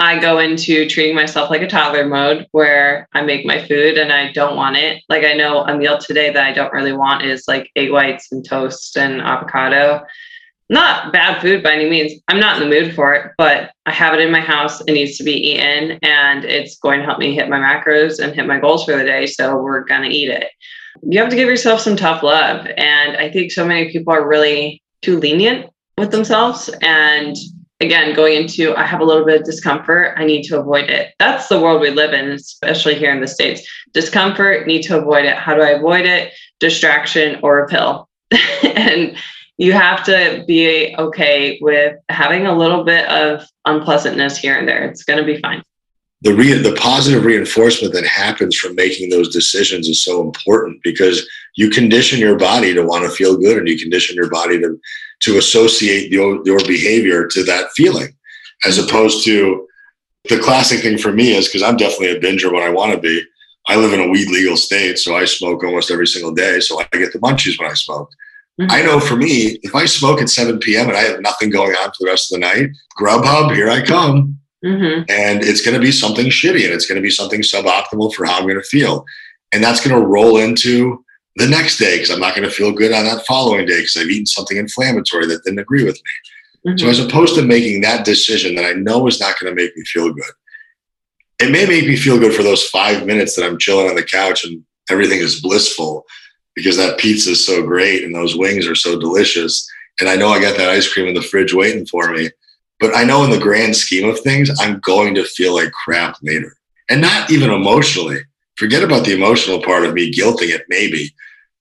I 0.00 0.18
go 0.18 0.38
into 0.38 0.88
treating 0.88 1.14
myself 1.14 1.50
like 1.50 1.60
a 1.60 1.66
toddler 1.66 2.06
mode 2.06 2.46
where 2.52 3.06
I 3.12 3.20
make 3.20 3.44
my 3.44 3.62
food 3.68 3.98
and 3.98 4.10
I 4.10 4.32
don't 4.32 4.56
want 4.56 4.78
it. 4.78 5.02
Like 5.10 5.24
I 5.24 5.34
know 5.34 5.62
a 5.64 5.76
meal 5.76 5.98
today 5.98 6.32
that 6.32 6.42
I 6.42 6.54
don't 6.54 6.72
really 6.72 6.94
want 6.94 7.22
is 7.22 7.46
like 7.46 7.70
egg 7.76 7.92
whites 7.92 8.32
and 8.32 8.42
toast 8.42 8.96
and 8.96 9.20
avocado. 9.20 10.02
Not 10.70 11.12
bad 11.12 11.42
food 11.42 11.62
by 11.62 11.74
any 11.74 11.90
means. 11.90 12.14
I'm 12.28 12.40
not 12.40 12.56
in 12.56 12.70
the 12.70 12.74
mood 12.74 12.94
for 12.94 13.12
it, 13.12 13.32
but 13.36 13.72
I 13.84 13.92
have 13.92 14.14
it 14.14 14.20
in 14.20 14.32
my 14.32 14.40
house. 14.40 14.80
It 14.80 14.92
needs 14.92 15.18
to 15.18 15.24
be 15.24 15.34
eaten 15.34 15.98
and 16.02 16.46
it's 16.46 16.78
going 16.78 17.00
to 17.00 17.04
help 17.04 17.18
me 17.18 17.34
hit 17.34 17.50
my 17.50 17.58
macros 17.58 18.20
and 18.20 18.34
hit 18.34 18.46
my 18.46 18.58
goals 18.58 18.86
for 18.86 18.96
the 18.96 19.04
day. 19.04 19.26
So 19.26 19.58
we're 19.58 19.84
going 19.84 20.08
to 20.08 20.16
eat 20.16 20.30
it. 20.30 20.46
You 21.02 21.20
have 21.20 21.28
to 21.28 21.36
give 21.36 21.48
yourself 21.48 21.82
some 21.82 21.96
tough 21.96 22.22
love. 22.22 22.66
And 22.78 23.18
I 23.18 23.30
think 23.30 23.52
so 23.52 23.66
many 23.66 23.92
people 23.92 24.14
are 24.14 24.26
really 24.26 24.82
too 25.02 25.18
lenient 25.18 25.70
with 25.98 26.10
themselves 26.10 26.70
and 26.80 27.36
again 27.80 28.14
going 28.14 28.34
into 28.34 28.74
i 28.76 28.84
have 28.84 29.00
a 29.00 29.04
little 29.04 29.24
bit 29.24 29.40
of 29.40 29.46
discomfort 29.46 30.14
i 30.16 30.24
need 30.24 30.42
to 30.42 30.58
avoid 30.58 30.90
it. 30.90 31.14
That's 31.18 31.48
the 31.48 31.60
world 31.60 31.80
we 31.80 31.90
live 31.90 32.12
in 32.12 32.30
especially 32.30 32.94
here 32.94 33.12
in 33.12 33.20
the 33.20 33.28
states. 33.28 33.62
Discomfort 33.92 34.66
need 34.66 34.82
to 34.82 34.98
avoid 34.98 35.24
it. 35.24 35.36
How 35.36 35.54
do 35.54 35.62
i 35.62 35.70
avoid 35.70 36.06
it? 36.06 36.32
Distraction 36.58 37.40
or 37.42 37.60
a 37.60 37.68
pill. 37.68 38.08
And 38.62 39.16
you 39.58 39.72
have 39.74 40.04
to 40.04 40.42
be 40.46 40.94
okay 40.96 41.58
with 41.60 41.96
having 42.08 42.46
a 42.46 42.56
little 42.56 42.82
bit 42.82 43.06
of 43.10 43.46
unpleasantness 43.66 44.38
here 44.38 44.58
and 44.58 44.66
there. 44.66 44.84
It's 44.84 45.04
going 45.04 45.18
to 45.18 45.24
be 45.24 45.38
fine 45.38 45.62
the 46.22 46.34
re- 46.34 46.52
the 46.52 46.74
positive 46.74 47.24
reinforcement 47.24 47.94
that 47.94 48.04
happens 48.04 48.56
from 48.56 48.74
making 48.74 49.08
those 49.08 49.32
decisions 49.32 49.88
is 49.88 50.04
so 50.04 50.22
important 50.22 50.82
because 50.82 51.26
you 51.56 51.70
condition 51.70 52.18
your 52.18 52.38
body 52.38 52.74
to 52.74 52.82
want 52.84 53.04
to 53.04 53.10
feel 53.10 53.36
good 53.36 53.58
and 53.58 53.68
you 53.68 53.78
condition 53.78 54.16
your 54.16 54.30
body 54.30 54.58
to 54.60 54.78
to 55.20 55.38
associate 55.38 56.10
your, 56.10 56.42
your 56.46 56.58
behavior 56.60 57.26
to 57.26 57.42
that 57.44 57.70
feeling 57.72 58.08
as 58.64 58.78
opposed 58.78 59.24
to 59.24 59.66
the 60.28 60.38
classic 60.38 60.80
thing 60.80 60.98
for 60.98 61.12
me 61.12 61.34
is 61.34 61.46
because 61.46 61.62
I'm 61.62 61.76
definitely 61.76 62.10
a 62.10 62.20
binger 62.20 62.52
when 62.52 62.62
I 62.62 62.70
want 62.70 62.92
to 62.92 62.98
be. 62.98 63.22
I 63.68 63.76
live 63.76 63.92
in 63.92 64.00
a 64.00 64.08
weed 64.08 64.28
legal 64.28 64.56
state, 64.56 64.98
so 64.98 65.16
I 65.16 65.24
smoke 65.24 65.62
almost 65.62 65.90
every 65.90 66.06
single 66.06 66.32
day. 66.32 66.60
So 66.60 66.80
I 66.80 66.84
get 66.92 67.12
the 67.12 67.18
munchies 67.18 67.58
when 67.58 67.70
I 67.70 67.74
smoke. 67.74 68.10
Mm-hmm. 68.60 68.70
I 68.70 68.82
know 68.82 69.00
for 69.00 69.16
me, 69.16 69.58
if 69.62 69.74
I 69.74 69.86
smoke 69.86 70.20
at 70.20 70.28
7 70.28 70.58
p.m. 70.58 70.88
and 70.88 70.96
I 70.96 71.02
have 71.02 71.20
nothing 71.20 71.50
going 71.50 71.72
on 71.72 71.90
for 71.90 71.96
the 72.00 72.06
rest 72.06 72.32
of 72.32 72.40
the 72.40 72.46
night, 72.46 72.70
Grubhub, 72.98 73.54
here 73.54 73.70
I 73.70 73.82
come. 73.82 74.38
Mm-hmm. 74.64 75.02
And 75.08 75.42
it's 75.42 75.62
going 75.62 75.74
to 75.74 75.80
be 75.80 75.92
something 75.92 76.26
shitty 76.26 76.64
and 76.64 76.72
it's 76.72 76.86
going 76.86 76.96
to 76.96 77.02
be 77.02 77.10
something 77.10 77.40
suboptimal 77.40 78.12
for 78.14 78.26
how 78.26 78.38
I'm 78.38 78.44
going 78.44 78.56
to 78.56 78.62
feel. 78.62 79.04
And 79.52 79.64
that's 79.64 79.84
going 79.84 79.98
to 79.98 80.06
roll 80.06 80.36
into 80.36 81.04
the 81.36 81.48
next 81.48 81.78
day 81.78 81.96
because 81.96 82.10
I'm 82.10 82.20
not 82.20 82.34
going 82.34 82.48
to 82.48 82.54
feel 82.54 82.72
good 82.72 82.92
on 82.92 83.04
that 83.04 83.24
following 83.26 83.66
day 83.66 83.78
because 83.78 83.96
I've 83.96 84.10
eaten 84.10 84.26
something 84.26 84.58
inflammatory 84.58 85.26
that 85.26 85.44
didn't 85.44 85.60
agree 85.60 85.84
with 85.84 85.96
me. 85.96 86.72
Mm-hmm. 86.72 86.78
So, 86.78 86.88
as 86.88 87.00
opposed 87.00 87.34
to 87.36 87.42
making 87.42 87.80
that 87.80 88.04
decision 88.04 88.54
that 88.56 88.66
I 88.66 88.72
know 88.72 89.06
is 89.06 89.18
not 89.18 89.38
going 89.40 89.54
to 89.54 89.60
make 89.62 89.74
me 89.74 89.82
feel 89.84 90.12
good, 90.12 90.32
it 91.40 91.50
may 91.50 91.64
make 91.64 91.86
me 91.86 91.96
feel 91.96 92.18
good 92.18 92.34
for 92.34 92.42
those 92.42 92.66
five 92.66 93.06
minutes 93.06 93.34
that 93.34 93.46
I'm 93.46 93.58
chilling 93.58 93.88
on 93.88 93.94
the 93.94 94.02
couch 94.02 94.44
and 94.44 94.62
everything 94.90 95.20
is 95.20 95.40
blissful 95.40 96.04
because 96.54 96.76
that 96.76 96.98
pizza 96.98 97.30
is 97.30 97.46
so 97.46 97.62
great 97.62 98.04
and 98.04 98.14
those 98.14 98.36
wings 98.36 98.66
are 98.66 98.74
so 98.74 98.98
delicious. 99.00 99.66
And 100.00 100.08
I 100.08 100.16
know 100.16 100.28
I 100.28 100.40
got 100.40 100.56
that 100.58 100.68
ice 100.68 100.92
cream 100.92 101.06
in 101.06 101.14
the 101.14 101.22
fridge 101.22 101.54
waiting 101.54 101.86
for 101.86 102.10
me. 102.10 102.30
But 102.80 102.96
I 102.96 103.04
know 103.04 103.24
in 103.24 103.30
the 103.30 103.38
grand 103.38 103.76
scheme 103.76 104.08
of 104.08 104.18
things, 104.20 104.50
I'm 104.58 104.80
going 104.80 105.14
to 105.14 105.24
feel 105.24 105.54
like 105.54 105.70
crap 105.72 106.16
later. 106.22 106.56
And 106.88 107.00
not 107.00 107.30
even 107.30 107.50
emotionally. 107.50 108.20
Forget 108.56 108.82
about 108.82 109.04
the 109.04 109.14
emotional 109.14 109.62
part 109.62 109.84
of 109.84 109.94
me 109.94 110.10
guilting 110.10 110.48
it, 110.48 110.64
maybe. 110.68 111.14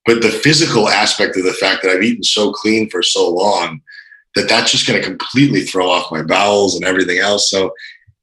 But 0.05 0.22
the 0.22 0.32
physical 0.32 0.89
aspect 0.89 1.38
of 1.38 1.43
the 1.43 1.53
fact 1.53 1.84
that 1.84 1.91
I've 1.91 2.03
eaten 2.03 2.24
so 2.24 2.51
clean 2.51 2.89
for 2.89 3.03
so 3.03 3.30
long 3.30 3.82
that 4.36 4.47
that's 4.47 4.72
just 4.72 4.88
going 4.88 5.01
to 5.01 5.07
completely 5.07 5.61
throw 5.61 5.89
off 5.89 6.11
my 6.11 6.24
bowels 6.24 6.76
and 6.76 6.86
everything 6.86 7.20
else. 7.20 7.49
So, 7.49 7.74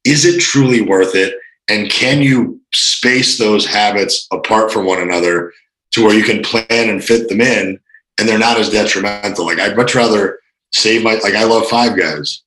is 0.05 0.25
it 0.25 0.41
truly 0.41 0.83
worth 0.83 1.15
it? 1.15 1.35
And 1.69 1.91
can 1.91 2.23
you 2.23 2.61
space 2.73 3.39
those 3.39 3.67
habits 3.67 4.27
apart 4.33 4.71
from 4.73 4.87
one 4.87 5.01
another 5.01 5.53
to 5.93 6.05
where 6.05 6.15
you 6.15 6.23
can 6.23 6.43
plan 6.43 6.89
and 6.89 7.03
fit 7.03 7.29
them 7.29 7.41
in 7.41 7.79
and 8.19 8.29
they're 8.29 8.39
not 8.39 8.59
as 8.59 8.71
detrimental? 8.71 9.47
Like, 9.47 9.59
I'd 9.59 9.77
much 9.77 9.95
rather 9.95 10.39
save 10.73 11.03
my, 11.03 11.15
like, 11.15 11.35
I 11.35 11.45
love 11.45 11.67
Five 11.67 11.97
Guys, 11.97 12.43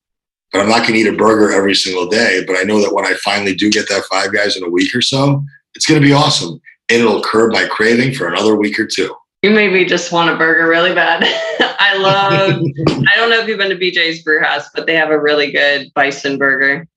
but 0.52 0.62
I'm 0.62 0.70
not 0.70 0.80
going 0.80 0.94
to 0.94 1.00
eat 1.00 1.08
a 1.08 1.16
burger 1.16 1.52
every 1.52 1.76
single 1.76 2.08
day. 2.08 2.44
But 2.46 2.58
I 2.58 2.64
know 2.64 2.82
that 2.82 2.94
when 2.94 3.06
I 3.06 3.14
finally 3.24 3.56
do 3.56 3.70
get 3.70 3.88
that 3.90 4.04
Five 4.06 4.34
Guys 4.34 4.58
in 4.58 4.64
a 4.64 4.70
week 4.70 4.94
or 4.96 5.02
so, 5.02 5.44
it's 5.76 5.86
going 5.86 6.02
to 6.02 6.08
be 6.08 6.14
awesome 6.14 6.60
and 6.90 7.02
it'll 7.02 7.22
curb 7.22 7.52
my 7.52 7.66
craving 7.66 8.14
for 8.14 8.28
another 8.28 8.56
week 8.56 8.80
or 8.80 8.86
two. 8.86 9.16
You 9.44 9.52
made 9.52 9.72
me 9.72 9.86
just 9.86 10.12
want 10.12 10.30
a 10.30 10.36
burger 10.36 10.68
really 10.68 10.94
bad. 10.94 11.24
I 11.80 11.98
love, 11.98 12.62
I 13.08 13.16
don't 13.16 13.30
know 13.30 13.40
if 13.40 13.48
you've 13.48 13.58
been 13.58 13.70
to 13.70 13.76
BJ's 13.76 14.22
Brewhouse, 14.22 14.70
but 14.74 14.86
they 14.86 14.96
have 14.96 15.12
a 15.12 15.20
really 15.20 15.52
good 15.52 15.88
bison 15.94 16.38
burger. 16.38 16.88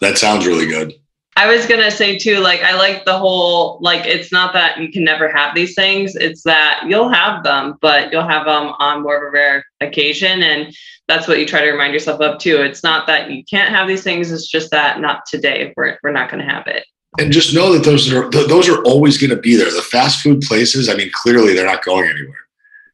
That 0.00 0.18
sounds 0.18 0.46
really 0.46 0.66
good. 0.66 0.94
I 1.36 1.52
was 1.52 1.66
going 1.66 1.80
to 1.80 1.90
say 1.90 2.16
too, 2.16 2.38
like, 2.38 2.62
I 2.62 2.76
like 2.76 3.04
the 3.04 3.18
whole, 3.18 3.78
like, 3.80 4.06
it's 4.06 4.30
not 4.30 4.52
that 4.52 4.78
you 4.78 4.90
can 4.90 5.02
never 5.02 5.28
have 5.28 5.54
these 5.54 5.74
things. 5.74 6.14
It's 6.14 6.42
that 6.44 6.84
you'll 6.86 7.08
have 7.08 7.42
them, 7.42 7.74
but 7.80 8.12
you'll 8.12 8.28
have 8.28 8.46
them 8.46 8.72
on 8.78 9.02
more 9.02 9.16
of 9.16 9.22
a 9.24 9.30
rare 9.30 9.64
occasion. 9.80 10.42
And 10.42 10.74
that's 11.08 11.26
what 11.26 11.40
you 11.40 11.46
try 11.46 11.64
to 11.64 11.70
remind 11.72 11.92
yourself 11.92 12.20
of 12.20 12.38
too. 12.38 12.58
It's 12.62 12.84
not 12.84 13.08
that 13.08 13.30
you 13.30 13.42
can't 13.44 13.74
have 13.74 13.88
these 13.88 14.04
things. 14.04 14.30
It's 14.30 14.46
just 14.46 14.70
that 14.70 15.00
not 15.00 15.26
today. 15.26 15.72
We're, 15.76 15.98
we're 16.04 16.12
not 16.12 16.30
going 16.30 16.44
to 16.46 16.50
have 16.50 16.68
it 16.68 16.86
and 17.18 17.32
just 17.32 17.54
know 17.54 17.72
that 17.72 17.84
those 17.84 18.12
are 18.12 18.28
those 18.30 18.68
are 18.68 18.82
always 18.82 19.18
going 19.18 19.30
to 19.30 19.36
be 19.36 19.56
there. 19.56 19.70
The 19.70 19.82
fast 19.82 20.20
food 20.20 20.40
places, 20.42 20.88
I 20.88 20.94
mean, 20.94 21.10
clearly 21.12 21.54
they're 21.54 21.66
not 21.66 21.84
going 21.84 22.08
anywhere, 22.08 22.34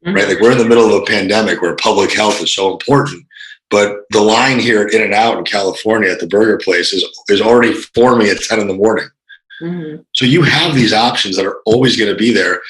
mm-hmm. 0.05 0.15
right? 0.15 0.29
Like 0.29 0.41
we're 0.41 0.53
in 0.53 0.59
the 0.59 0.67
middle 0.67 0.87
of 0.87 1.03
a 1.03 1.07
pandemic 1.07 1.63
where 1.63 1.75
public 1.77 2.13
health 2.13 2.43
is 2.43 2.55
so 2.55 2.73
important, 2.73 3.25
but 3.71 4.01
the 4.11 4.21
line 4.21 4.59
here 4.59 4.83
at 4.83 4.93
In-N-Out 4.93 5.39
in 5.39 5.45
California 5.45 6.11
at 6.11 6.21
the 6.21 6.27
burger 6.27 6.59
place 6.59 6.93
is 6.93 7.05
is 7.29 7.41
already 7.41 7.73
forming 7.73 8.29
at 8.29 8.43
ten 8.43 8.61
in 8.61 8.69
the 8.69 8.75
morning. 8.75 9.09
Mm-hmm. 9.63 10.03
So 10.15 10.25
you 10.25 10.43
have 10.43 10.75
these 10.75 10.93
options 10.93 11.37
that 11.37 11.47
are 11.47 11.61
always 11.67 11.97
going 11.97 12.11
to 12.11 12.19
be 12.19 12.33
there, 12.33 12.61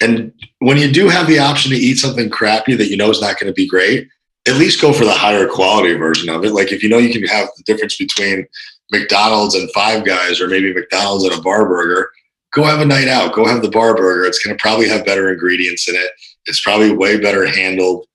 and 0.00 0.32
when 0.58 0.76
you 0.78 0.90
do 0.92 1.08
have 1.08 1.26
the 1.26 1.38
option 1.38 1.70
to 1.72 1.76
eat 1.76 1.96
something 1.96 2.30
crappy 2.30 2.74
that 2.74 2.88
you 2.88 2.96
know 2.96 3.10
is 3.10 3.20
not 3.20 3.38
going 3.38 3.50
to 3.50 3.54
be 3.54 3.68
great, 3.68 4.08
at 4.46 4.56
least 4.56 4.80
go 4.80 4.92
for 4.92 5.04
the 5.04 5.12
higher 5.12 5.48
quality 5.48 5.94
version 5.94 6.28
of 6.28 6.44
it. 6.44 6.52
Like 6.52 6.72
if 6.72 6.82
you 6.82 6.88
know 6.88 6.98
you 6.98 7.12
can 7.12 7.24
have 7.28 7.48
the 7.56 7.62
difference 7.64 7.96
between 7.96 8.46
McDonald's 8.92 9.54
and 9.54 9.70
Five 9.72 10.04
Guys, 10.04 10.40
or 10.40 10.48
maybe 10.48 10.72
McDonald's 10.72 11.24
and 11.24 11.38
a 11.38 11.42
bar 11.42 11.66
burger, 11.66 12.10
go 12.52 12.62
have 12.64 12.80
a 12.80 12.84
night 12.84 13.08
out. 13.08 13.34
Go 13.34 13.44
have 13.46 13.62
the 13.62 13.70
bar 13.70 13.94
burger. 13.94 14.24
It's 14.24 14.44
going 14.44 14.56
to 14.56 14.60
probably 14.60 14.88
have 14.88 15.04
better 15.04 15.30
ingredients 15.30 15.88
in 15.88 15.94
it. 15.94 16.10
It's 16.46 16.60
probably 16.60 16.92
way 16.92 17.18
better 17.18 17.46
handled. 17.46 18.06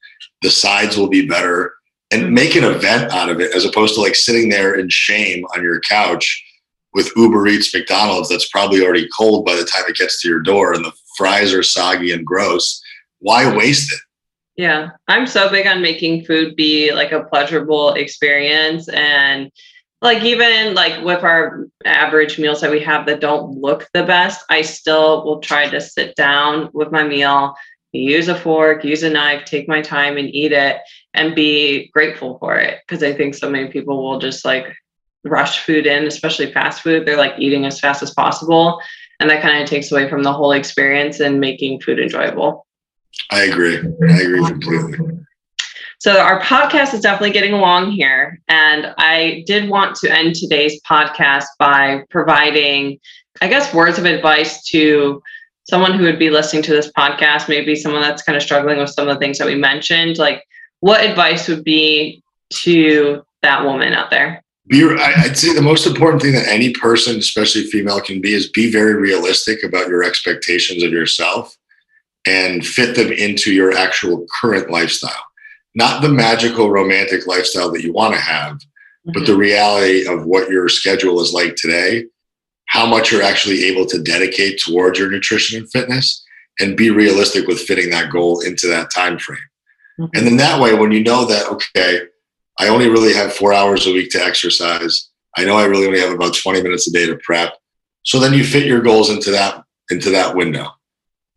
The 0.42 0.50
sides 0.50 0.98
will 0.98 1.10
be 1.10 1.28
better. 1.28 1.74
And 2.14 2.32
make 2.32 2.56
an 2.56 2.64
event 2.64 3.12
out 3.12 3.30
of 3.30 3.42
it 3.42 3.56
as 3.56 3.66
opposed 3.66 3.96
to 3.96 4.02
like 4.02 4.14
sitting 4.14 4.48
there 4.48 4.76
in 4.76 4.88
shame 4.88 5.44
on 5.56 5.64
your 5.64 5.80
couch 5.80 6.46
with 6.94 7.12
Uber 7.16 7.48
Eats 7.48 7.74
McDonald's 7.74 8.30
that's 8.30 8.50
probably 8.50 8.84
already 8.84 9.10
cold 9.18 9.48
by 9.48 9.56
the 9.56 9.66
time 9.66 9.82
it 9.88 9.96
gets 9.96 10.22
to 10.22 10.28
your 10.28 10.40
door 10.40 10.74
and 10.74 10.86
the 10.86 10.92
fries 11.18 11.54
are 11.54 11.64
soggy 11.64 12.12
and 12.12 12.24
gross. 12.24 12.80
Why 13.18 13.52
waste 13.56 13.92
it? 13.92 14.00
Yeah, 14.62 14.90
I'm 15.08 15.26
so 15.26 15.50
big 15.50 15.66
on 15.66 15.82
making 15.82 16.26
food 16.26 16.56
be 16.56 16.94
like 16.94 17.12
a 17.12 17.24
pleasurable 17.24 17.94
experience 17.94 18.88
and 18.90 19.52
like 20.04 20.22
even 20.24 20.76
like 20.76 21.04
with 21.04 21.24
our 21.24 21.66
average 21.84 22.38
meals 22.38 22.62
that 22.62 22.70
we 22.70 22.82
have 22.82 23.08
that 23.08 23.22
don't 23.22 23.58
look 23.58 23.88
the 23.92 24.04
best, 24.04 24.46
I 24.52 24.62
still 24.62 25.26
will 25.26 25.40
try 25.40 25.68
to 25.68 25.82
sit 25.82 26.16
down 26.16 26.70
with 26.74 26.92
my 26.92 27.04
meal, 27.04 27.56
use 27.92 28.28
a 28.28 28.38
fork, 28.38 28.84
use 28.84 29.02
a 29.02 29.10
knife, 29.10 29.46
take 29.46 29.68
my 29.68 29.82
time 29.82 30.18
and 30.18 30.30
eat 30.30 30.52
it 30.52 30.78
and 31.14 31.36
be 31.36 31.90
grateful 31.94 32.38
for 32.40 32.58
it. 32.58 32.80
Cause 32.88 33.04
I 33.04 33.14
think 33.14 33.36
so 33.36 33.50
many 33.50 33.70
people 33.70 34.04
will 34.04 34.20
just 34.20 34.46
like 34.46 34.66
rush 35.24 35.60
food 35.60 35.86
in, 35.86 36.06
especially 36.06 36.52
fast 36.52 36.82
food. 36.82 37.06
They're 37.06 37.18
like 37.18 37.36
eating 37.38 37.66
as 37.66 37.80
fast 37.80 38.04
as 38.04 38.14
possible. 38.14 38.82
And 39.20 39.30
that 39.30 39.42
kind 39.42 39.62
of 39.62 39.70
takes 39.70 39.92
away 39.92 40.10
from 40.10 40.24
the 40.24 40.34
whole 40.34 40.52
experience 40.52 41.20
and 41.20 41.40
making 41.40 41.82
food 41.82 42.00
enjoyable. 42.00 42.66
I 43.32 43.44
agree. 43.44 43.78
I 43.78 44.22
agree 44.22 44.46
completely. 44.46 45.00
So 46.00 46.20
our 46.20 46.42
podcast 46.42 46.94
is 46.94 47.00
definitely 47.00 47.32
getting 47.32 47.54
along 47.54 47.92
here. 47.92 48.42
And 48.50 48.94
I 48.98 49.46
did 49.48 49.70
want 49.70 49.96
to 49.98 50.12
end 50.12 50.36
today's 50.36 50.82
podcast 50.82 51.46
by 51.58 52.04
providing, 52.10 53.00
I 53.40 53.48
guess, 53.48 53.74
words 53.74 53.98
of 53.98 54.04
advice 54.04 54.66
to 54.66 55.24
someone 55.70 55.98
who 55.98 56.04
would 56.04 56.20
be 56.20 56.30
listening 56.30 56.64
to 56.64 56.74
this 56.74 56.92
podcast, 56.92 57.48
maybe 57.48 57.74
someone 57.74 58.02
that's 58.02 58.24
kind 58.24 58.36
of 58.36 58.44
struggling 58.44 58.80
with 58.80 58.90
some 58.90 59.08
of 59.08 59.16
the 59.16 59.20
things 59.20 59.38
that 59.38 59.48
we 59.48 59.56
mentioned. 59.56 60.18
Like, 60.18 60.44
what 60.84 61.02
advice 61.02 61.48
would 61.48 61.64
be 61.64 62.22
to 62.50 63.24
that 63.42 63.64
woman 63.64 63.94
out 63.94 64.10
there? 64.10 64.44
Be, 64.68 64.84
I'd 64.84 65.38
say 65.38 65.54
the 65.54 65.62
most 65.62 65.88
important 65.88 66.22
thing 66.22 66.34
that 66.34 66.50
any 66.50 66.74
person, 66.74 67.18
especially 67.18 67.68
female, 67.68 68.02
can 68.02 68.20
be 68.20 68.34
is 68.34 68.50
be 68.50 68.70
very 68.70 68.96
realistic 68.96 69.64
about 69.64 69.88
your 69.88 70.04
expectations 70.04 70.84
of 70.84 70.92
yourself 70.92 71.56
and 72.28 72.68
fit 72.68 72.98
them 72.98 73.14
into 73.14 73.54
your 73.54 73.72
actual 73.78 74.28
current 74.42 74.70
lifestyle. 74.70 75.24
Not 75.74 76.02
the 76.02 76.10
magical 76.10 76.70
romantic 76.70 77.28
lifestyle 77.28 77.72
that 77.72 77.82
you 77.82 77.94
want 77.94 78.16
to 78.16 78.20
have, 78.20 78.56
mm-hmm. 78.56 79.12
but 79.14 79.26
the 79.26 79.38
reality 79.38 80.06
of 80.06 80.26
what 80.26 80.50
your 80.50 80.68
schedule 80.68 81.22
is 81.22 81.32
like 81.32 81.56
today, 81.56 82.08
how 82.66 82.86
much 82.86 83.10
you're 83.10 83.24
actually 83.24 83.64
able 83.64 83.86
to 83.86 84.04
dedicate 84.04 84.60
towards 84.60 85.00
your 85.00 85.10
nutrition 85.10 85.62
and 85.62 85.72
fitness, 85.72 86.26
and 86.60 86.76
be 86.76 86.90
realistic 86.90 87.48
with 87.48 87.62
fitting 87.62 87.90
that 87.92 88.12
goal 88.12 88.42
into 88.42 88.68
that 88.68 88.92
time 88.92 89.18
frame. 89.18 89.40
Mm-hmm. 90.00 90.18
And 90.18 90.28
then 90.28 90.38
that 90.38 90.60
way, 90.60 90.74
when 90.74 90.92
you 90.92 91.04
know 91.04 91.26
that, 91.26 91.48
okay, 91.50 92.02
I 92.60 92.68
only 92.68 92.90
really 92.90 93.14
have 93.14 93.34
four 93.34 93.54
hours 93.54 93.88
a 93.88 93.94
week 93.94 94.12
to 94.12 94.24
exercise. 94.24 95.10
I 95.38 95.46
know 95.46 95.58
I 95.58 95.66
really 95.66 95.88
only 95.88 96.00
have 96.00 96.14
about 96.14 96.36
20 96.36 96.62
minutes 96.62 96.88
a 96.88 96.92
day 96.92 97.06
to 97.08 97.18
prep. 97.18 97.58
So 98.04 98.20
then 98.20 98.34
you 98.34 98.44
fit 98.44 98.66
your 98.66 98.82
goals 98.82 99.10
into 99.10 99.32
that 99.32 99.64
into 99.90 100.10
that 100.12 100.36
window 100.36 100.70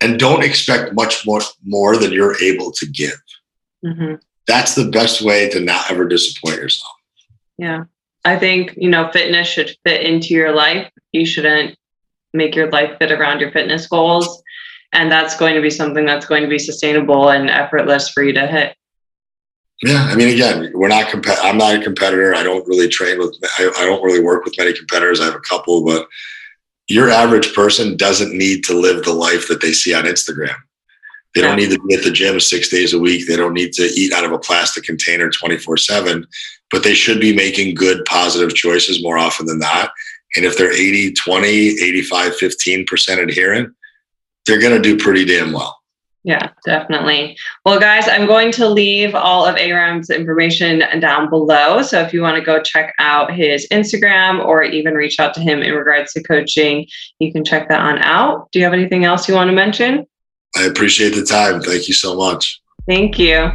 and 0.00 0.18
don't 0.18 0.44
expect 0.44 0.94
much 0.94 1.26
more 1.26 1.40
more 1.64 1.96
than 1.96 2.12
you're 2.12 2.40
able 2.42 2.72
to 2.72 2.86
give. 2.86 3.20
Mm-hmm. 3.84 4.14
That's 4.46 4.74
the 4.74 4.90
best 4.90 5.22
way 5.22 5.48
to 5.50 5.60
not 5.60 5.90
ever 5.90 6.06
disappoint 6.06 6.56
yourself. 6.56 6.92
Yeah. 7.58 7.84
I 8.24 8.38
think, 8.38 8.74
you 8.76 8.90
know, 8.90 9.10
fitness 9.12 9.48
should 9.48 9.76
fit 9.84 10.02
into 10.02 10.34
your 10.34 10.52
life. 10.52 10.90
You 11.12 11.24
shouldn't 11.24 11.76
make 12.32 12.54
your 12.54 12.70
life 12.70 12.98
fit 12.98 13.12
around 13.12 13.40
your 13.40 13.52
fitness 13.52 13.86
goals. 13.86 14.42
And 14.92 15.10
that's 15.10 15.36
going 15.36 15.54
to 15.54 15.60
be 15.60 15.70
something 15.70 16.06
that's 16.06 16.26
going 16.26 16.42
to 16.42 16.48
be 16.48 16.58
sustainable 16.58 17.30
and 17.30 17.50
effortless 17.50 18.08
for 18.08 18.22
you 18.22 18.32
to 18.34 18.46
hit. 18.46 18.76
Yeah, 19.82 20.08
I 20.10 20.14
mean, 20.14 20.32
again, 20.32 20.72
we're 20.74 20.88
not. 20.88 21.12
I'm 21.42 21.58
not 21.58 21.74
a 21.74 21.82
competitor. 21.82 22.34
I 22.34 22.42
don't 22.42 22.66
really 22.66 22.88
train 22.88 23.18
with. 23.18 23.36
I, 23.58 23.70
I, 23.78 23.84
don't 23.84 24.02
really 24.02 24.22
work 24.22 24.44
with 24.44 24.56
many 24.56 24.72
competitors. 24.72 25.20
I 25.20 25.26
have 25.26 25.34
a 25.34 25.40
couple, 25.40 25.84
but 25.84 26.08
your 26.88 27.10
average 27.10 27.52
person 27.52 27.96
doesn't 27.96 28.36
need 28.36 28.64
to 28.64 28.74
live 28.74 29.04
the 29.04 29.12
life 29.12 29.48
that 29.48 29.60
they 29.60 29.72
see 29.72 29.92
on 29.92 30.04
Instagram. 30.04 30.54
They 31.34 31.42
don't 31.42 31.56
need 31.56 31.70
to 31.70 31.78
be 31.86 31.94
at 31.94 32.02
the 32.02 32.10
gym 32.10 32.40
six 32.40 32.70
days 32.70 32.94
a 32.94 32.98
week. 32.98 33.28
They 33.28 33.36
don't 33.36 33.52
need 33.52 33.74
to 33.74 33.82
eat 33.82 34.14
out 34.14 34.24
of 34.24 34.32
a 34.32 34.38
plastic 34.38 34.84
container 34.84 35.28
24 35.28 35.76
7, 35.76 36.26
but 36.70 36.82
they 36.82 36.94
should 36.94 37.20
be 37.20 37.36
making 37.36 37.74
good, 37.74 38.02
positive 38.06 38.54
choices 38.54 39.02
more 39.02 39.18
often 39.18 39.44
than 39.44 39.58
that. 39.58 39.90
And 40.36 40.46
if 40.46 40.56
they're 40.56 40.72
80, 40.72 41.12
20, 41.12 41.48
85, 41.48 42.32
15% 42.38 43.22
adherent, 43.28 43.74
they're 44.46 44.60
going 44.60 44.80
to 44.80 44.82
do 44.82 44.96
pretty 44.96 45.24
damn 45.24 45.52
well. 45.52 45.78
Yeah, 46.26 46.50
definitely. 46.64 47.38
Well, 47.64 47.78
guys, 47.78 48.08
I'm 48.08 48.26
going 48.26 48.50
to 48.52 48.68
leave 48.68 49.14
all 49.14 49.46
of 49.46 49.56
Aram's 49.56 50.10
information 50.10 50.82
down 50.98 51.30
below. 51.30 51.82
So 51.82 52.00
if 52.00 52.12
you 52.12 52.20
want 52.20 52.36
to 52.36 52.44
go 52.44 52.60
check 52.60 52.92
out 52.98 53.32
his 53.32 53.68
Instagram 53.68 54.44
or 54.44 54.64
even 54.64 54.94
reach 54.94 55.20
out 55.20 55.34
to 55.34 55.40
him 55.40 55.62
in 55.62 55.72
regards 55.72 56.12
to 56.14 56.22
coaching, 56.24 56.88
you 57.20 57.32
can 57.32 57.44
check 57.44 57.68
that 57.68 57.78
on 57.78 57.98
out. 57.98 58.50
Do 58.50 58.58
you 58.58 58.64
have 58.64 58.74
anything 58.74 59.04
else 59.04 59.28
you 59.28 59.36
want 59.36 59.50
to 59.50 59.54
mention? 59.54 60.04
I 60.56 60.62
appreciate 60.62 61.14
the 61.14 61.24
time. 61.24 61.60
Thank 61.60 61.86
you 61.86 61.94
so 61.94 62.16
much. 62.16 62.60
Thank 62.88 63.20
you. 63.20 63.52